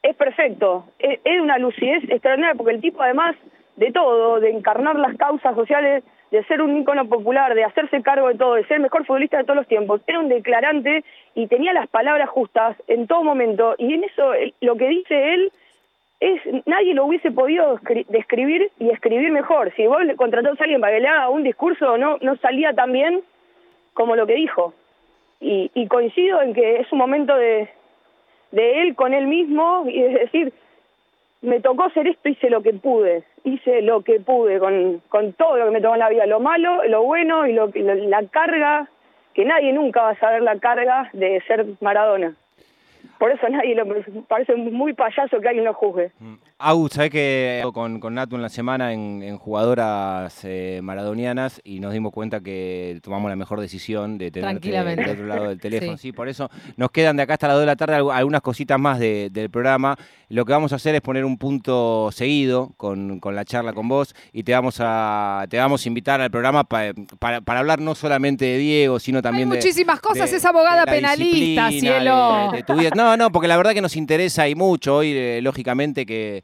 es 0.02 0.16
perfecto, 0.16 0.86
es, 1.00 1.20
es 1.24 1.42
una 1.42 1.58
lucidez 1.58 2.04
extraordinaria, 2.10 2.56
porque 2.56 2.74
el 2.76 2.82
tipo 2.82 3.02
además 3.02 3.36
de 3.76 3.92
todo, 3.92 4.40
de 4.40 4.52
encarnar 4.52 4.96
las 4.96 5.16
causas 5.18 5.56
sociales, 5.56 6.04
de 6.32 6.44
ser 6.46 6.62
un 6.62 6.78
ícono 6.78 7.08
popular, 7.08 7.54
de 7.54 7.64
hacerse 7.64 8.02
cargo 8.02 8.30
de 8.30 8.36
todo, 8.36 8.56
de 8.56 8.64
ser 8.66 8.78
el 8.78 8.84
mejor 8.84 9.06
futbolista 9.06 9.38
de 9.38 9.44
todos 9.44 9.58
los 9.58 9.68
tiempos, 9.68 10.02
era 10.08 10.20
un 10.20 10.30
declarante 10.30 11.04
y 11.36 11.48
tenía 11.48 11.74
las 11.74 11.88
palabras 11.88 12.30
justas 12.30 12.76
en 12.88 13.08
todo 13.08 13.24
momento, 13.24 13.76
y 13.78 13.94
en 13.94 14.04
eso 14.04 14.32
lo 14.62 14.76
que 14.76 14.88
dice 14.88 15.34
él 15.34 15.52
es 16.22 16.42
nadie 16.66 16.94
lo 16.94 17.06
hubiese 17.06 17.30
podido 17.32 17.78
escri- 17.78 18.06
describir 18.08 18.72
y 18.80 18.90
escribir 18.90 19.32
mejor. 19.32 19.74
Si 19.76 19.86
vos 19.86 20.04
le 20.04 20.16
contratás 20.16 20.60
a 20.60 20.64
alguien 20.64 20.80
para 20.82 20.96
que 20.96 21.02
le 21.02 21.08
haga 21.10 21.30
un 21.30 21.44
discurso, 21.44 21.98
no, 21.98 22.18
no 22.22 22.38
salía 22.38 22.74
tan 22.74 22.92
bien 22.94 23.22
como 23.94 24.16
lo 24.16 24.26
que 24.26 24.36
dijo. 24.36 24.74
Y, 25.42 25.70
y 25.74 25.88
coincido 25.88 26.42
en 26.42 26.54
que 26.54 26.78
es 26.78 26.92
un 26.94 27.00
momento 27.00 27.36
de, 27.36 27.70
de 28.52 28.82
él 28.82 28.96
con 28.96 29.14
él 29.14 29.28
mismo 29.28 29.84
y 29.88 30.02
es 30.02 30.14
decir, 30.14 30.54
me 31.46 31.60
tocó 31.62 31.84
hacer 31.86 32.08
esto, 32.08 32.28
hice 32.30 32.50
lo 32.50 32.62
que 32.62 32.74
pude, 32.74 33.24
hice 33.44 33.82
lo 33.82 34.02
que 34.02 34.20
pude 34.20 34.60
con, 34.60 35.02
con 35.10 35.34
todo 35.34 35.58
lo 35.58 35.66
que 35.66 35.72
me 35.72 35.82
tocó 35.82 35.94
en 35.96 36.00
la 36.00 36.10
vida, 36.10 36.26
lo 36.26 36.40
malo, 36.40 36.84
lo 36.86 37.04
bueno 37.04 37.48
y 37.48 37.54
lo, 37.54 37.68
lo- 37.68 37.96
la 37.96 38.24
carga, 38.28 38.88
que 39.34 39.46
nadie 39.46 39.72
nunca 39.74 40.02
va 40.02 40.10
a 40.12 40.20
saber 40.20 40.42
la 40.42 40.58
carga 40.60 41.10
de 41.14 41.42
ser 41.48 41.66
Maradona. 41.82 42.36
Por 43.20 43.32
eso 43.32 43.48
nadie 43.50 43.76
lo 43.76 43.86
parece 44.28 44.56
muy 44.56 44.94
payaso 44.94 45.40
que 45.40 45.48
alguien 45.48 45.66
lo 45.66 45.74
juzgue. 45.74 46.12
Agus, 46.58 46.94
¿sabés 46.94 47.12
que 47.12 47.62
con, 47.74 48.00
con 48.00 48.14
Natu 48.14 48.38
en 48.38 48.42
la 48.42 48.48
semana 48.48 48.94
en, 48.94 49.22
en 49.22 49.38
jugadoras 49.38 50.40
eh, 50.44 50.80
maradonianas 50.82 51.60
y 51.66 51.82
nos 51.82 51.92
dimos 51.92 52.14
cuenta 52.14 52.40
que 52.40 52.98
tomamos 53.04 53.30
la 53.30 53.36
mejor 53.36 53.60
decisión 53.60 54.18
de 54.18 54.32
tenerte 54.32 54.70
del 54.96 55.10
otro 55.10 55.26
lado 55.28 55.50
del 55.50 55.60
teléfono? 55.60 55.98
Sí. 55.98 56.04
Sí. 56.08 56.12
por 56.14 56.30
eso 56.30 56.50
nos 56.78 56.92
quedan 56.92 57.18
de 57.18 57.24
acá 57.24 57.34
hasta 57.34 57.48
las 57.50 57.56
2 57.58 57.62
de 57.64 57.66
la 57.66 57.76
tarde 57.76 57.98
algu- 58.00 58.14
algunas 58.14 58.42
cositas 58.42 58.80
más 58.80 59.00
de- 59.00 59.30
del 59.34 59.50
programa. 59.50 59.98
Lo 60.30 60.46
que 60.46 60.54
vamos 60.54 60.72
a 60.72 60.78
hacer 60.78 60.96
es 60.96 61.02
poner 61.02 61.26
un 61.26 61.38
punto 61.38 62.10
seguido 62.14 62.72
con, 62.78 63.20
con 63.20 63.36
la 63.36 63.44
charla 63.44 63.74
con 63.74 63.90
vos 63.90 64.16
y 64.32 64.44
te 64.44 64.54
vamos 64.54 64.78
a, 64.80 65.46
te 65.50 65.58
vamos 65.58 65.86
a 65.86 65.90
invitar 65.90 66.22
al 66.22 66.32
programa 66.32 66.64
pa- 66.64 66.94
para, 67.20 67.42
para 67.42 67.60
hablar 67.60 67.82
no 67.82 67.96
solamente 67.96 68.46
de 68.46 68.58
Diego, 68.60 69.00
sino 69.00 69.22
también 69.22 69.50
de... 69.50 69.58
muchísimas 69.58 70.00
cosas, 70.00 70.32
de- 70.32 70.38
es 70.38 70.46
abogada 70.46 70.86
penalista, 70.86 71.70
cielo. 71.70 72.52
No, 72.96 73.18
no, 73.18 73.30
porque 73.30 73.50
la 73.50 73.58
verdad 73.58 73.74
que 73.74 73.82
nos 73.82 73.98
interesa 73.98 74.48
y 74.48 74.56
mucho 74.56 74.96
hoy, 74.96 75.12
eh, 75.14 75.40
lógicamente, 75.44 76.06
que, 76.06 76.44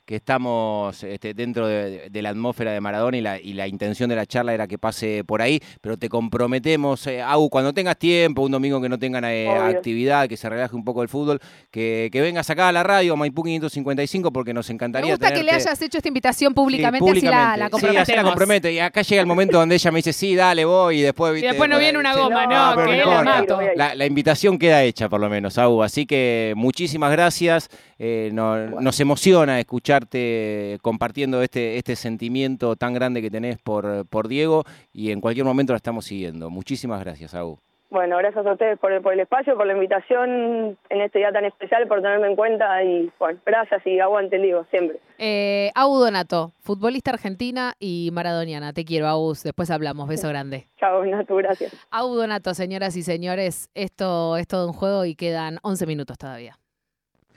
que 0.11 0.17
estamos 0.17 1.05
este, 1.05 1.33
dentro 1.33 1.67
de, 1.67 2.09
de 2.09 2.21
la 2.21 2.31
atmósfera 2.31 2.73
de 2.73 2.81
Maradona 2.81 3.15
y 3.15 3.21
la, 3.21 3.39
y 3.39 3.53
la 3.53 3.65
intención 3.65 4.09
de 4.09 4.17
la 4.17 4.25
charla 4.25 4.53
era 4.53 4.67
que 4.67 4.77
pase 4.77 5.23
por 5.23 5.41
ahí, 5.41 5.61
pero 5.79 5.95
te 5.95 6.09
comprometemos, 6.09 7.07
eh, 7.07 7.23
cuando 7.49 7.71
tengas 7.71 7.95
tiempo, 7.97 8.41
un 8.41 8.51
domingo 8.51 8.81
que 8.81 8.89
no 8.89 8.99
tengan 8.99 9.23
eh, 9.23 9.47
actividad, 9.47 10.27
que 10.27 10.35
se 10.35 10.49
relaje 10.49 10.75
un 10.75 10.83
poco 10.83 11.01
el 11.01 11.07
fútbol, 11.07 11.39
que, 11.71 12.09
que 12.11 12.19
vengas 12.19 12.49
acá 12.49 12.67
a 12.67 12.71
la 12.73 12.83
radio, 12.83 13.13
a 13.13 13.15
Maipú 13.15 13.41
555, 13.41 14.33
porque 14.33 14.53
nos 14.53 14.67
Me 14.67 14.73
encantaría 14.73 15.11
gusta 15.11 15.31
que 15.31 15.43
le 15.43 15.51
hayas 15.51 15.81
hecho 15.81 15.97
esta 15.97 16.09
invitación 16.09 16.51
Sí, 16.51 16.55
públicamente, 16.55 17.09
así 17.09 17.21
la, 17.21 17.55
la 17.55 17.69
Sí, 17.69 17.95
así 17.95 18.11
la 18.11 18.23
compromete. 18.23 18.73
Y 18.73 18.79
acá 18.79 19.03
llega 19.03 19.21
el 19.21 19.27
momento 19.27 19.59
donde 19.59 19.75
ella 19.75 19.91
me 19.91 19.99
dice, 19.99 20.11
sí, 20.11 20.35
dale, 20.35 20.65
voy, 20.65 20.99
y 20.99 21.01
después... 21.03 21.31
y 21.31 21.35
¿viste? 21.35 21.47
después 21.47 21.69
no 21.69 21.79
viene 21.79 21.97
una 21.97 22.13
sí. 22.13 22.19
goma, 22.19 22.45
No, 22.47 22.83
que 22.83 22.97
no 22.97 23.05
la 23.11 23.23
mato. 23.23 23.59
La, 23.77 23.95
la 23.95 24.05
invitación 24.05 24.59
queda 24.59 24.83
hecha, 24.83 25.07
por 25.07 25.21
lo 25.21 25.29
menos, 25.29 25.57
Au. 25.57 25.81
Así 25.83 26.05
que 26.05 26.51
muchísimas 26.57 27.13
gracias. 27.13 27.69
Eh, 27.97 28.29
no- 28.33 28.81
Nos 28.81 28.99
emociona 28.99 29.59
escucharte 30.01 30.79
compartiendo 30.81 31.41
este, 31.41 31.77
este 31.77 31.95
sentimiento 31.95 32.75
tan 32.75 32.93
grande 32.93 33.21
que 33.21 33.29
tenés 33.29 33.57
por, 33.59 34.07
por 34.07 34.27
Diego 34.27 34.63
y 34.93 35.11
en 35.11 35.21
cualquier 35.21 35.45
momento 35.45 35.73
la 35.73 35.77
estamos 35.77 36.05
siguiendo. 36.05 36.49
Muchísimas 36.49 37.01
gracias, 37.01 37.35
Au. 37.35 37.59
Bueno, 37.89 38.15
gracias 38.19 38.45
a 38.45 38.53
ustedes 38.53 38.79
por 38.79 38.93
el, 38.93 39.01
por 39.01 39.11
el 39.11 39.19
espacio, 39.19 39.57
por 39.57 39.67
la 39.67 39.73
invitación 39.73 40.77
en 40.89 41.01
este 41.01 41.19
día 41.19 41.33
tan 41.33 41.43
especial, 41.43 41.89
por 41.89 42.01
tenerme 42.01 42.27
en 42.27 42.37
cuenta 42.37 42.81
y 42.85 43.11
bueno, 43.19 43.37
gracias 43.45 43.85
y 43.85 43.99
aguante 43.99 44.37
el 44.37 44.43
Diego, 44.43 44.65
siempre. 44.71 44.97
Eh, 45.17 45.71
Au 45.75 45.93
Donato, 45.97 46.53
futbolista 46.61 47.11
argentina 47.11 47.73
y 47.79 48.09
maradoniana. 48.13 48.71
Te 48.71 48.85
quiero, 48.85 49.07
Aus. 49.07 49.43
Después 49.43 49.69
hablamos. 49.71 50.07
Beso 50.07 50.29
grande. 50.29 50.69
Chao, 50.79 51.05
Natu, 51.05 51.35
gracias. 51.35 51.75
Au 51.91 52.15
Donato, 52.15 52.53
señoras 52.53 52.95
y 52.95 53.03
señores, 53.03 53.69
esto 53.75 54.37
es 54.37 54.47
todo 54.47 54.67
un 54.67 54.73
juego 54.73 55.03
y 55.03 55.15
quedan 55.15 55.57
11 55.61 55.85
minutos 55.85 56.17
todavía. 56.17 56.60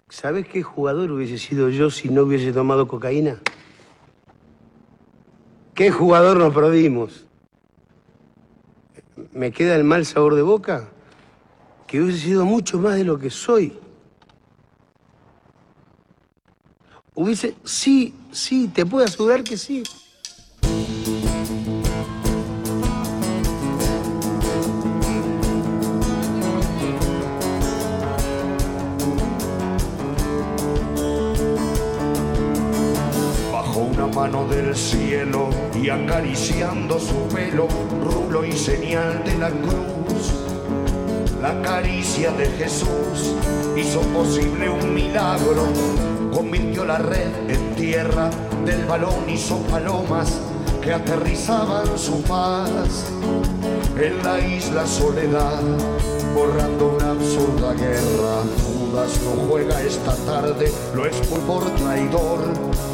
¿Sabes 0.08 0.46
qué 0.46 0.62
jugador 0.62 1.10
hubiese 1.10 1.38
sido 1.38 1.70
yo 1.70 1.90
si 1.90 2.08
no 2.08 2.22
hubiese 2.22 2.52
tomado 2.52 2.86
cocaína? 2.86 3.40
¿Qué 5.74 5.90
jugador 5.90 6.36
nos 6.36 6.54
perdimos? 6.54 7.26
Me 9.32 9.50
queda 9.50 9.74
el 9.74 9.84
mal 9.84 10.06
sabor 10.06 10.34
de 10.34 10.42
boca 10.42 10.90
que 11.86 12.00
hubiese 12.00 12.20
sido 12.20 12.44
mucho 12.44 12.78
más 12.78 12.96
de 12.96 13.04
lo 13.04 13.18
que 13.18 13.30
soy. 13.30 13.78
Hubiese, 17.14 17.54
sí, 17.64 18.14
sí, 18.32 18.68
te 18.68 18.84
puedo 18.84 19.04
asegurar 19.04 19.42
que 19.42 19.56
sí. 19.56 19.82
Mano 34.24 34.46
del 34.46 34.74
cielo 34.74 35.50
y 35.74 35.90
acariciando 35.90 36.98
su 36.98 37.28
pelo, 37.28 37.68
rulo 38.02 38.42
y 38.42 38.52
señal 38.52 39.22
de 39.22 39.36
la 39.36 39.50
cruz. 39.50 40.32
La 41.42 41.60
caricia 41.60 42.32
de 42.32 42.46
Jesús 42.46 43.34
hizo 43.76 44.00
posible 44.14 44.70
un 44.70 44.94
milagro, 44.94 45.66
convirtió 46.32 46.86
la 46.86 46.96
red 46.96 47.50
en 47.50 47.74
tierra, 47.74 48.30
del 48.64 48.86
balón 48.86 49.28
hizo 49.28 49.58
palomas 49.70 50.40
que 50.80 50.94
aterrizaban 50.94 51.86
su 51.98 52.22
paz 52.22 53.12
en 54.00 54.24
la 54.24 54.40
isla 54.40 54.86
Soledad, 54.86 55.60
borrando 56.34 56.96
una 56.96 57.10
absurda 57.10 57.74
guerra. 57.74 58.36
Judas 58.64 59.20
no 59.22 59.50
juega 59.50 59.82
esta 59.82 60.16
tarde, 60.24 60.72
lo 60.94 61.04
expulsó 61.04 61.46
por 61.46 61.70
traidor. 61.72 62.93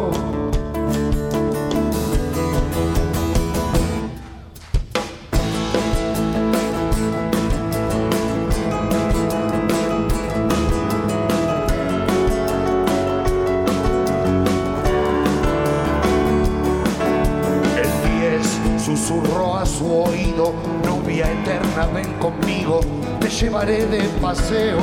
Su 20.41 20.47
oído, 20.47 20.53
novia 20.85 21.31
eterna, 21.31 21.87
ven 21.93 22.13
conmigo, 22.19 22.81
te 23.19 23.29
llevaré 23.29 23.85
de 23.85 24.01
paseo, 24.21 24.79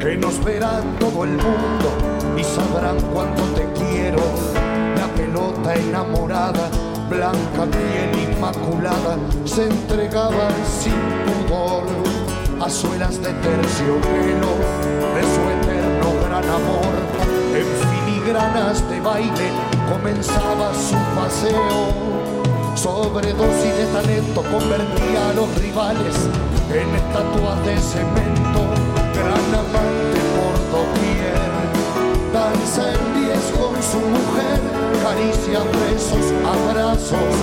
que 0.00 0.16
nos 0.16 0.42
verá 0.44 0.80
todo 0.98 1.24
el 1.24 1.32
mundo 1.32 1.88
y 2.36 2.44
sabrán 2.44 2.96
cuánto 3.12 3.42
te 3.54 3.64
quiero. 3.78 4.22
La 4.96 5.06
pelota 5.14 5.74
enamorada, 5.74 6.68
blanca 7.08 7.66
piel 7.70 8.32
inmaculada, 8.32 9.16
se 9.44 9.64
entregaba 9.64 10.48
sin 10.64 10.94
pudor 11.26 11.84
a 12.60 12.70
suelas 12.70 13.20
de 13.22 13.32
terciopelo 13.32 14.50
de 15.14 15.22
su 15.22 15.42
eterno 15.56 16.08
gran 16.28 16.44
amor. 16.44 16.94
En 17.54 17.66
filigranas 17.88 18.88
de 18.90 19.00
baile 19.00 19.50
comenzaba 19.90 20.72
su 20.74 20.96
paseo. 21.14 22.25
Sobredosis 22.76 23.74
de 23.74 23.86
talento 23.86 24.42
convertía 24.42 25.30
a 25.30 25.32
los 25.32 25.48
rivales 25.58 26.14
en 26.70 26.94
estatuas 26.94 27.64
de 27.64 27.78
cemento. 27.78 28.60
Gran 29.14 29.54
amante 29.54 30.20
por 30.36 30.54
doquier. 30.76 31.40
Danza 32.34 32.92
en 32.92 33.02
diez 33.14 33.44
con 33.58 33.74
su 33.82 33.98
mujer. 33.98 34.60
Caricia, 35.02 35.60
besos, 35.80 36.26
abrazos. 36.44 37.34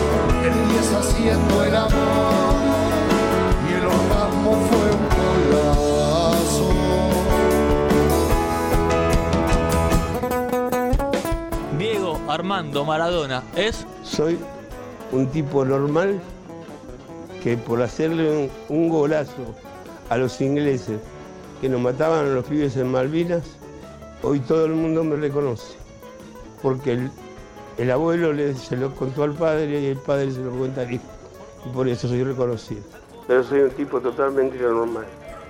El 0.44 0.54
diez 0.70 0.94
haciendo 0.94 1.64
el 1.64 1.76
amor. 1.78 2.54
Y 3.68 3.74
el 3.74 3.86
orgasmo 3.88 4.52
fue 4.70 4.88
un 4.94 5.06
golazo. 5.50 6.70
Diego 11.80 12.20
Armando 12.28 12.86
Maradona 12.86 13.42
es 13.56 13.88
Soy 14.04 14.38
un 15.14 15.28
tipo 15.28 15.64
normal 15.64 16.20
que 17.44 17.56
por 17.56 17.82
hacerle 17.82 18.50
un, 18.70 18.90
golazo 18.90 19.54
a 20.10 20.18
los 20.18 20.42
ingleses 20.42 21.00
que 21.62 21.70
nos 21.70 21.82
mataban 21.82 22.26
a 22.26 22.30
los 22.30 22.46
pibes 22.46 22.76
en 22.78 22.92
Malvinas, 22.92 23.44
hoy 24.24 24.40
todo 24.40 24.66
el 24.66 24.74
mundo 24.74 25.04
me 25.04 25.16
reconoce. 25.16 25.76
Porque 26.62 26.94
el, 26.94 27.12
el 27.78 27.92
abuelo 27.92 28.34
se 28.56 28.76
lo 28.76 28.94
contó 28.96 29.24
al 29.24 29.34
padre 29.34 29.80
y 29.80 29.86
el 29.88 29.98
padre 29.98 30.32
se 30.32 30.40
lo 30.40 30.52
cuenta 30.52 30.82
al 30.82 30.94
hijo. 30.94 31.04
Y 31.66 31.70
por 31.70 31.88
eso 31.88 32.08
soy 32.08 32.24
reconocido. 32.24 32.82
Pero 33.28 33.44
soy 33.44 33.60
un 33.60 33.72
tipo 33.72 34.00
totalmente 34.02 34.58
normal. 34.58 35.06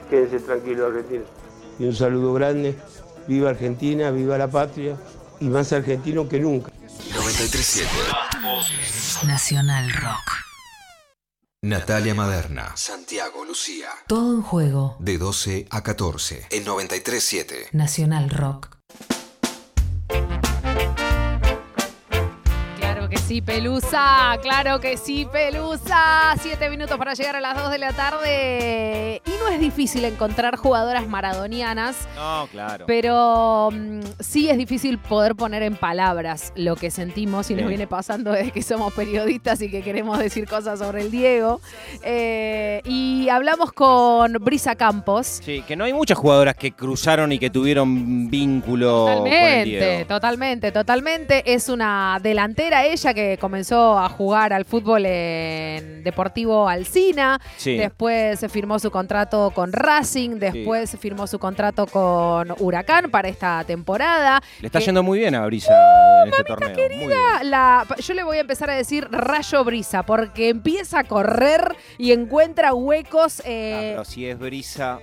Quédense 0.09 0.39
tranquilos, 0.39 0.91
Argentina. 0.91 1.24
Y 1.80 1.86
un 1.86 1.93
saludo 1.93 2.34
grande. 2.34 2.76
Viva 3.28 3.51
Argentina, 3.51 4.11
viva 4.11 4.38
la 4.38 4.47
patria. 4.47 4.95
Y 5.39 5.45
más 5.45 5.72
argentino 5.74 6.28
que 6.28 6.39
nunca. 6.39 6.72
937 7.24 7.90
Nacional 9.26 9.90
Rock. 9.94 10.44
Natalia 11.62 12.14
Maderna, 12.14 12.76
Santiago 12.76 13.46
Lucía. 13.46 13.88
Todo 14.08 14.36
en 14.36 14.42
juego. 14.42 14.98
De 15.00 15.18
12 15.18 15.68
a 15.70 15.84
14 15.84 16.48
en 16.50 16.66
937. 16.66 17.70
Nacional 17.72 18.30
Rock. 18.30 18.76
Claro 22.76 23.08
que 23.08 23.18
sí, 23.18 23.42
Pelusa. 23.42 24.38
Claro 24.42 24.82
que 24.82 24.98
sí, 24.98 25.26
Pelusa. 25.32 26.36
Siete 26.42 26.70
minutos 26.70 26.98
para 26.98 27.14
llegar 27.14 27.38
a 27.38 27.42
las 27.42 27.56
2 27.56 27.72
de 27.72 27.78
la 27.78 27.94
tarde. 27.94 29.22
Y 29.26 29.33
no 29.44 29.50
es 29.50 29.60
difícil 29.60 30.06
encontrar 30.06 30.56
jugadoras 30.56 31.08
maradonianas. 31.08 31.96
No, 32.16 32.48
claro. 32.52 32.86
Pero 32.88 33.70
mm, 33.72 34.00
sí 34.20 34.50
es 34.50 34.58
difícil 34.58 34.98
poder 34.98 35.36
poner 35.36 35.64
en 35.64 35.76
palabras 35.76 36.54
lo 36.56 36.76
que 36.76 36.91
sentimos 36.91 37.50
y 37.52 37.56
nos 37.56 37.64
Sí. 37.64 37.68
viene 37.70 37.88
pasando 37.88 38.32
desde 38.32 38.52
que 38.52 38.62
somos 38.62 38.94
periodistas 38.94 39.62
y 39.62 39.70
que 39.70 39.82
queremos 39.82 40.20
decir 40.20 40.48
cosas 40.48 40.80
sobre 40.80 41.02
el 41.02 41.12
Diego. 41.12 41.60
Eh, 42.04 42.82
y 42.86 43.30
hablamos 43.30 43.72
con 43.74 44.34
Brisa 44.41 44.76
Campos. 44.76 45.41
Sí, 45.44 45.64
que 45.68 45.76
no 45.76 45.84
hay 45.86 45.94
muchas 45.94 46.18
jugadoras 46.18 46.56
que 46.56 46.72
cruzaron 46.72 47.32
y 47.32 47.39
que 47.39 47.50
tuvieron 47.50 48.30
vínculo 48.30 49.06
con 49.06 49.12
el 49.12 49.18
Totalmente, 49.34 49.70
Diego. 49.70 50.08
totalmente, 50.08 50.72
totalmente. 50.72 51.54
Es 51.54 51.70
una 51.70 52.20
delantera 52.22 52.86
ella 52.86 53.14
que 53.14 53.38
comenzó 53.39 53.98
a 54.00 54.10
jugar 54.10 54.54
al 54.54 54.66
fútbol 54.66 55.06
en 55.06 56.04
Deportivo 56.04 56.68
Alcina. 56.68 57.39
Sí. 57.58 57.78
Después 57.78 58.39
se 58.39 58.50
firmó 58.50 58.80
su 58.80 58.91
contrato 58.91 59.33
con 59.54 59.74
Racing. 59.74 60.32
Después 60.40 60.96
firmó 61.00 61.28
su 61.28 61.40
contrato 61.40 61.88
con 61.88 62.54
Huracán 62.60 63.10
para 63.10 63.28
esta 63.28 63.64
temporada. 63.66 64.42
Le 64.62 64.68
está 64.68 64.80
Que- 64.80 64.86
yendo 64.86 65.04
muy 65.04 65.20
bien 65.20 65.36
a 65.36 65.46
Brisa 65.46 65.74
en 66.24 66.30
este 66.30 66.44
torneo. 66.44 66.76
La- 67.44 67.86
yo 68.00 68.14
le 68.14 68.24
voy 68.24 68.38
a 68.38 68.42
empezar 68.42 68.70
a 68.70 68.76
decir 68.76 69.08
rayo 69.12 69.64
brisa, 69.64 70.04
porque 70.04 70.50
empieza 70.50 71.00
a 71.00 71.04
correr 71.04 71.76
y 71.98 72.12
encuentra 72.12 72.74
huecos. 72.74 73.42
eh, 73.46 73.92
Pero 73.94 74.06
si 74.06 74.28
es 74.28 74.38
Brisa, 74.38 75.00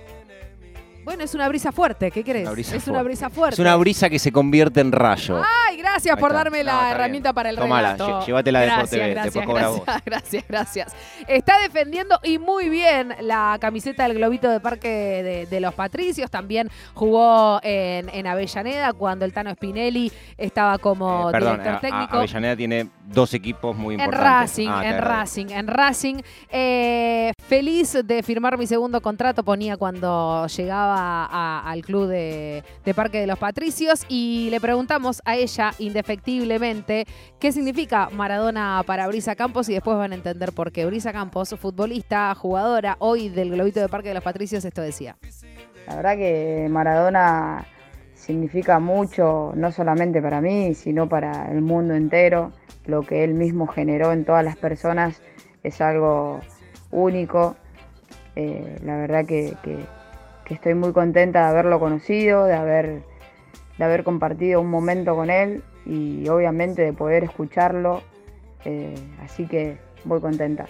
bueno, 1.11 1.23
es 1.25 1.35
una 1.35 1.47
brisa 1.49 1.71
fuerte, 1.71 2.09
¿qué 2.09 2.23
crees? 2.23 2.47
Es 2.73 2.87
una 2.87 3.03
brisa 3.03 3.29
fuerte. 3.29 3.55
es 3.55 3.59
una 3.59 3.75
brisa 3.75 4.09
que 4.09 4.17
se 4.17 4.31
convierte 4.31 4.79
en 4.79 4.91
rayo. 4.93 5.41
Ay, 5.67 5.77
gracias 5.77 6.15
por 6.17 6.31
darme 6.31 6.59
No, 6.59 6.63
la 6.65 6.71
está 6.73 6.91
herramienta 6.91 7.29
bien. 7.29 7.35
para 7.35 7.49
el 7.49 7.55
Tomala, 7.57 7.93
relato. 7.93 8.19
lle- 8.21 8.25
llévatela 8.27 8.59
de 8.61 8.65
gracias, 8.65 8.91
Deporte 8.91 9.05
B, 9.07 9.13
gracias, 9.13 9.33
después 9.33 9.47
cobra 9.47 9.67
vos. 9.69 9.81
gracias, 10.05 10.43
gracias. 10.47 10.95
Está 11.27 11.59
defendiendo 11.59 12.17
y 12.23 12.37
muy 12.39 12.69
bien 12.69 13.13
la 13.21 13.57
camiseta 13.59 14.03
del 14.07 14.13
globito 14.17 14.49
de 14.49 14.59
Parque 14.61 14.87
de, 14.87 15.45
de 15.47 15.59
los 15.59 15.73
Patricios. 15.73 16.31
También 16.31 16.69
jugó 16.93 17.59
en, 17.63 18.07
en 18.09 18.27
Avellaneda 18.27 18.93
cuando 18.93 19.25
el 19.25 19.33
Tano 19.33 19.51
Spinelli 19.53 20.11
estaba 20.37 20.77
como 20.77 21.29
Eh, 21.29 21.31
perdón, 21.33 21.51
director 21.59 21.73
a- 21.73 21.77
a- 21.77 21.81
técnico. 21.81 22.17
Avellaneda 22.17 22.55
tiene 22.55 22.89
dos 23.05 23.33
equipos 23.33 23.75
muy 23.75 23.95
En 23.95 24.01
importantes. 24.01 24.31
Racing, 24.31 24.69
Ah, 24.71 24.85
en 24.85 24.97
Racing, 24.97 25.45
en 25.49 25.67
Racing. 25.67 26.15
Eh, 26.49 27.33
feliz 27.47 27.97
de 28.03 28.23
firmar 28.23 28.57
mi 28.57 28.65
segundo 28.67 29.01
contrato, 29.01 29.43
ponía 29.43 29.75
cuando 29.75 30.47
llegaba 30.47 31.00
al 31.25 31.81
club 31.81 32.07
de, 32.07 32.63
Parque 32.95 33.19
de 33.19 33.27
los 33.27 33.39
Patricios 33.39 34.05
y 34.09 34.49
le 34.51 34.59
preguntamos 34.59 35.21
a 35.25 35.35
ella 35.35 35.71
indefectiblemente 35.79 37.05
qué 37.39 37.51
significa 37.51 38.09
Maradona 38.11 38.83
para 38.85 39.07
Brisa 39.07 39.35
Campos 39.35 39.69
y 39.69 39.73
después 39.73 39.97
van 39.97 40.11
a 40.11 40.15
entender 40.15 40.51
por 40.51 40.71
qué. 40.71 40.85
Brisa 40.85 41.11
Campos, 41.11 41.55
futbolista, 41.59 42.33
jugadora 42.35 42.95
hoy 42.99 43.29
del 43.29 43.51
Globito 43.51 43.79
de 43.79 43.89
Parque 43.89 44.09
de 44.09 44.15
los 44.15 44.23
Patricios, 44.23 44.65
esto 44.65 44.81
decía. 44.81 45.17
La 45.87 45.95
verdad 45.95 46.15
que 46.15 46.67
Maradona 46.69 47.65
significa 48.13 48.79
mucho, 48.79 49.51
no 49.55 49.71
solamente 49.71 50.21
para 50.21 50.41
mí, 50.41 50.73
sino 50.75 51.09
para 51.09 51.51
el 51.51 51.61
mundo 51.61 51.95
entero. 51.95 52.51
Lo 52.85 53.01
que 53.01 53.23
él 53.23 53.33
mismo 53.33 53.67
generó 53.67 54.11
en 54.11 54.25
todas 54.25 54.43
las 54.43 54.55
personas 54.55 55.21
es 55.63 55.81
algo 55.81 56.39
único. 56.91 57.55
Eh, 58.35 58.79
la 58.83 58.97
verdad 58.97 59.25
que- 59.25 59.55
estoy 60.53 60.73
muy 60.73 60.91
contenta 60.93 61.41
de 61.43 61.49
haberlo 61.49 61.79
conocido, 61.79 62.45
de 62.45 62.53
haber, 62.53 63.03
de 63.77 63.83
haber 63.83 64.03
compartido 64.03 64.61
un 64.61 64.69
momento 64.69 65.15
con 65.15 65.29
él 65.29 65.63
y 65.85 66.27
obviamente 66.29 66.81
de 66.81 66.93
poder 66.93 67.23
escucharlo. 67.23 68.01
Eh, 68.65 68.95
así 69.23 69.47
que 69.47 69.77
muy 70.05 70.19
contenta. 70.19 70.67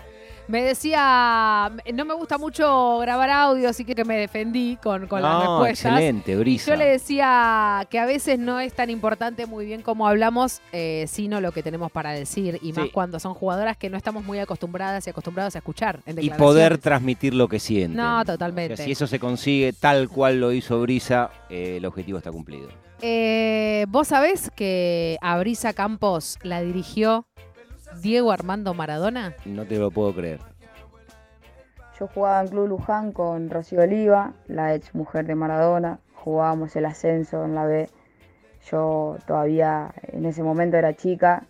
Me 0.52 0.64
decía, 0.64 1.72
no 1.94 2.04
me 2.04 2.14
gusta 2.14 2.38
mucho 2.38 2.98
grabar 3.00 3.30
audio, 3.30 3.70
así 3.70 3.86
que 3.86 4.04
me 4.04 4.18
defendí 4.18 4.78
con, 4.84 5.08
con 5.08 5.22
las 5.22 5.32
No, 5.32 5.40
respuestas. 5.64 5.94
excelente, 5.94 6.34
Y 6.34 6.36
Brisa. 6.36 6.72
yo 6.72 6.76
le 6.76 6.86
decía 6.88 7.88
que 7.90 7.98
a 8.00 8.06
veces 8.06 8.38
no 8.38 8.60
es 8.60 8.74
tan 8.74 8.90
importante 8.90 9.46
muy 9.46 9.66
bien 9.66 9.82
cómo 9.82 10.06
hablamos, 10.10 10.60
eh, 10.74 11.06
sino 11.08 11.40
lo 11.40 11.54
que 11.54 11.64
tenemos 11.64 11.90
para 11.90 12.12
decir. 12.12 12.60
Y 12.62 12.74
más 12.74 12.88
Sí. 12.88 12.92
cuando 12.92 13.18
son 13.22 13.34
jugadoras 13.34 13.78
que 13.78 13.90
no 13.90 13.96
estamos 13.96 14.26
muy 14.26 14.40
acostumbradas 14.40 15.08
y 15.08 15.10
acostumbrados 15.12 15.56
a 15.56 15.60
escuchar 15.60 16.02
en 16.06 16.22
Y 16.22 16.30
poder 16.32 16.80
transmitir 16.80 17.34
lo 17.34 17.48
que 17.48 17.60
sienten. 17.60 17.96
No, 17.96 18.20
O 18.20 18.26
sea, 18.26 18.34
totalmente. 18.34 18.76
si 18.76 18.92
eso 18.92 19.08
se 19.08 19.20
consigue 19.20 19.72
tal 19.72 20.10
cual 20.10 20.42
lo 20.42 20.52
hizo 20.52 20.82
Brisa, 20.82 21.30
eh, 21.50 21.78
el 21.78 21.86
objetivo 21.86 22.18
está 22.18 22.30
cumplido. 22.30 22.68
Eh, 23.02 23.86
Vos 23.88 24.10
sabés 24.10 24.52
que 24.54 25.18
a 25.22 25.38
Brisa 25.40 25.72
Campos 25.72 26.38
la 26.44 26.62
dirigió 26.62 27.26
Diego 28.00 28.32
Armando 28.32 28.74
Maradona. 28.74 29.36
No 29.46 29.66
te 29.66 29.78
lo 29.78 29.92
puedo 29.92 30.14
creer. 30.14 30.40
Yo 32.00 32.08
jugaba 32.08 32.42
en 32.42 32.48
Club 32.48 32.68
Luján 32.68 33.12
con 33.12 33.50
Rocío 33.50 33.82
Oliva, 33.82 34.34
la 34.48 34.74
ex 34.74 34.96
mujer 34.96 35.26
de 35.26 35.36
Maradona. 35.36 36.00
Jugábamos 36.16 36.76
el 36.76 36.86
ascenso 36.86 37.46
en 37.46 37.54
la 37.56 37.66
B. 37.66 37.90
Yo 38.70 39.18
todavía 39.28 39.94
en 40.04 40.26
ese 40.26 40.44
momento 40.44 40.78
era 40.78 40.96
chica, 40.96 41.44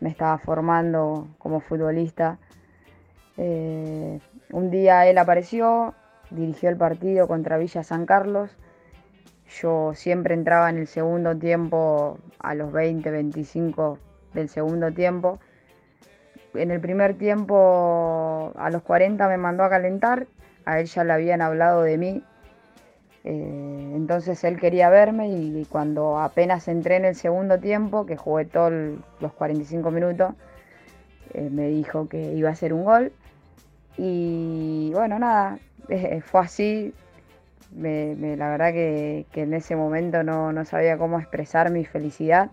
me 0.00 0.08
estaba 0.08 0.38
formando 0.38 1.28
como 1.38 1.60
futbolista. 1.60 2.38
Eh, 3.36 4.20
un 4.52 4.70
día 4.70 5.06
él 5.06 5.18
apareció, 5.18 5.94
dirigió 6.30 6.68
el 6.68 6.76
partido 6.76 7.26
contra 7.26 7.58
Villa 7.58 7.82
San 7.82 8.06
Carlos. 8.06 8.50
Yo 9.60 9.92
siempre 9.94 10.34
entraba 10.34 10.70
en 10.70 10.78
el 10.78 10.86
segundo 10.86 11.36
tiempo 11.36 12.18
a 12.38 12.54
los 12.54 12.72
20, 12.72 13.10
25 13.10 13.98
del 14.34 14.48
segundo 14.48 14.92
tiempo. 14.92 15.40
En 16.54 16.70
el 16.70 16.80
primer 16.80 17.14
tiempo, 17.14 18.52
a 18.56 18.70
los 18.70 18.82
40 18.82 19.28
me 19.28 19.36
mandó 19.36 19.64
a 19.64 19.70
calentar. 19.70 20.26
A 20.64 20.80
él 20.80 20.86
ya 20.86 21.04
le 21.04 21.12
habían 21.12 21.42
hablado 21.42 21.82
de 21.82 21.96
mí. 21.96 22.22
Eh, 23.22 23.92
entonces 23.94 24.42
él 24.44 24.58
quería 24.58 24.88
verme 24.88 25.28
y 25.28 25.66
cuando 25.66 26.18
apenas 26.18 26.68
entré 26.68 26.96
en 26.96 27.04
el 27.04 27.14
segundo 27.14 27.58
tiempo, 27.58 28.06
que 28.06 28.16
jugué 28.16 28.46
todos 28.46 28.72
los 29.20 29.32
45 29.34 29.90
minutos, 29.90 30.34
eh, 31.34 31.48
me 31.50 31.68
dijo 31.68 32.08
que 32.08 32.32
iba 32.32 32.48
a 32.48 32.52
hacer 32.52 32.72
un 32.72 32.84
gol. 32.84 33.12
Y 33.96 34.90
bueno, 34.94 35.18
nada, 35.18 35.58
eh, 35.88 36.20
fue 36.20 36.40
así. 36.40 36.94
La 37.76 38.50
verdad 38.50 38.72
que, 38.72 39.26
en 39.34 39.54
ese 39.54 39.76
momento 39.76 40.24
no 40.24 40.64
sabía 40.64 40.98
cómo 40.98 41.20
expresar 41.20 41.70
mi 41.70 41.84
felicidad. 41.84 42.50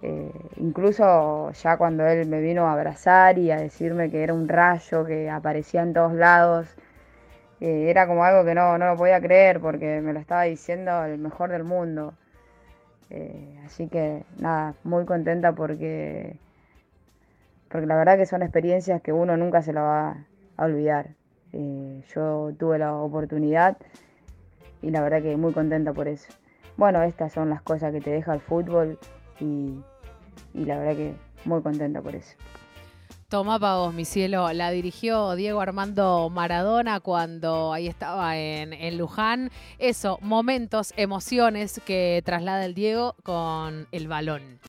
Eh, 0.00 0.32
incluso 0.58 1.50
ya 1.52 1.76
cuando 1.76 2.06
él 2.06 2.28
me 2.28 2.40
vino 2.40 2.68
a 2.68 2.72
abrazar 2.72 3.36
y 3.38 3.50
a 3.50 3.56
decirme 3.56 4.10
que 4.10 4.22
era 4.22 4.32
un 4.32 4.48
rayo 4.48 5.04
que 5.04 5.28
aparecía 5.28 5.82
en 5.82 5.92
todos 5.92 6.12
lados, 6.14 6.68
eh, 7.60 7.90
era 7.90 8.06
como 8.06 8.24
algo 8.24 8.44
que 8.44 8.54
no, 8.54 8.78
no 8.78 8.86
lo 8.86 8.96
podía 8.96 9.20
creer 9.20 9.60
porque 9.60 10.00
me 10.00 10.12
lo 10.12 10.20
estaba 10.20 10.44
diciendo 10.44 11.04
el 11.04 11.18
mejor 11.18 11.50
del 11.50 11.64
mundo. 11.64 12.14
Eh, 13.10 13.58
así 13.64 13.88
que 13.88 14.24
nada, 14.38 14.74
muy 14.84 15.04
contenta 15.04 15.52
porque, 15.52 16.38
porque 17.68 17.86
la 17.86 17.96
verdad 17.96 18.16
que 18.18 18.26
son 18.26 18.42
experiencias 18.42 19.02
que 19.02 19.12
uno 19.12 19.36
nunca 19.36 19.62
se 19.62 19.72
la 19.72 19.82
va 19.82 20.26
a 20.56 20.64
olvidar. 20.64 21.08
Yo 22.14 22.52
tuve 22.58 22.78
la 22.78 22.94
oportunidad 22.94 23.78
y 24.82 24.90
la 24.90 25.00
verdad 25.00 25.22
que 25.22 25.36
muy 25.36 25.52
contenta 25.52 25.92
por 25.92 26.06
eso. 26.06 26.28
Bueno, 26.76 27.02
estas 27.02 27.32
son 27.32 27.50
las 27.50 27.62
cosas 27.62 27.92
que 27.92 28.00
te 28.00 28.10
deja 28.10 28.34
el 28.34 28.40
fútbol 28.40 28.98
y, 29.40 29.80
la 30.54 30.78
verdad 30.78 30.96
que 30.96 31.14
muy 31.44 31.62
contenta 31.62 32.00
por 32.00 32.14
eso. 32.14 32.34
Toma 33.28 33.58
pa' 33.58 33.76
vos, 33.76 33.92
mi 33.92 34.06
cielo. 34.06 34.50
La 34.54 34.70
dirigió 34.70 35.34
Diego 35.34 35.60
Armando 35.60 36.30
Maradona 36.30 37.00
cuando 37.00 37.74
ahí 37.74 37.86
estaba 37.86 38.38
en, 38.38 38.72
en 38.72 38.96
Luján. 38.96 39.50
Eso, 39.78 40.18
momentos, 40.22 40.94
emociones 40.96 41.82
que 41.84 42.22
traslada 42.24 42.64
el 42.64 42.72
Diego 42.72 43.16
con 43.22 43.86
el 43.92 44.08
balón. 44.08 44.56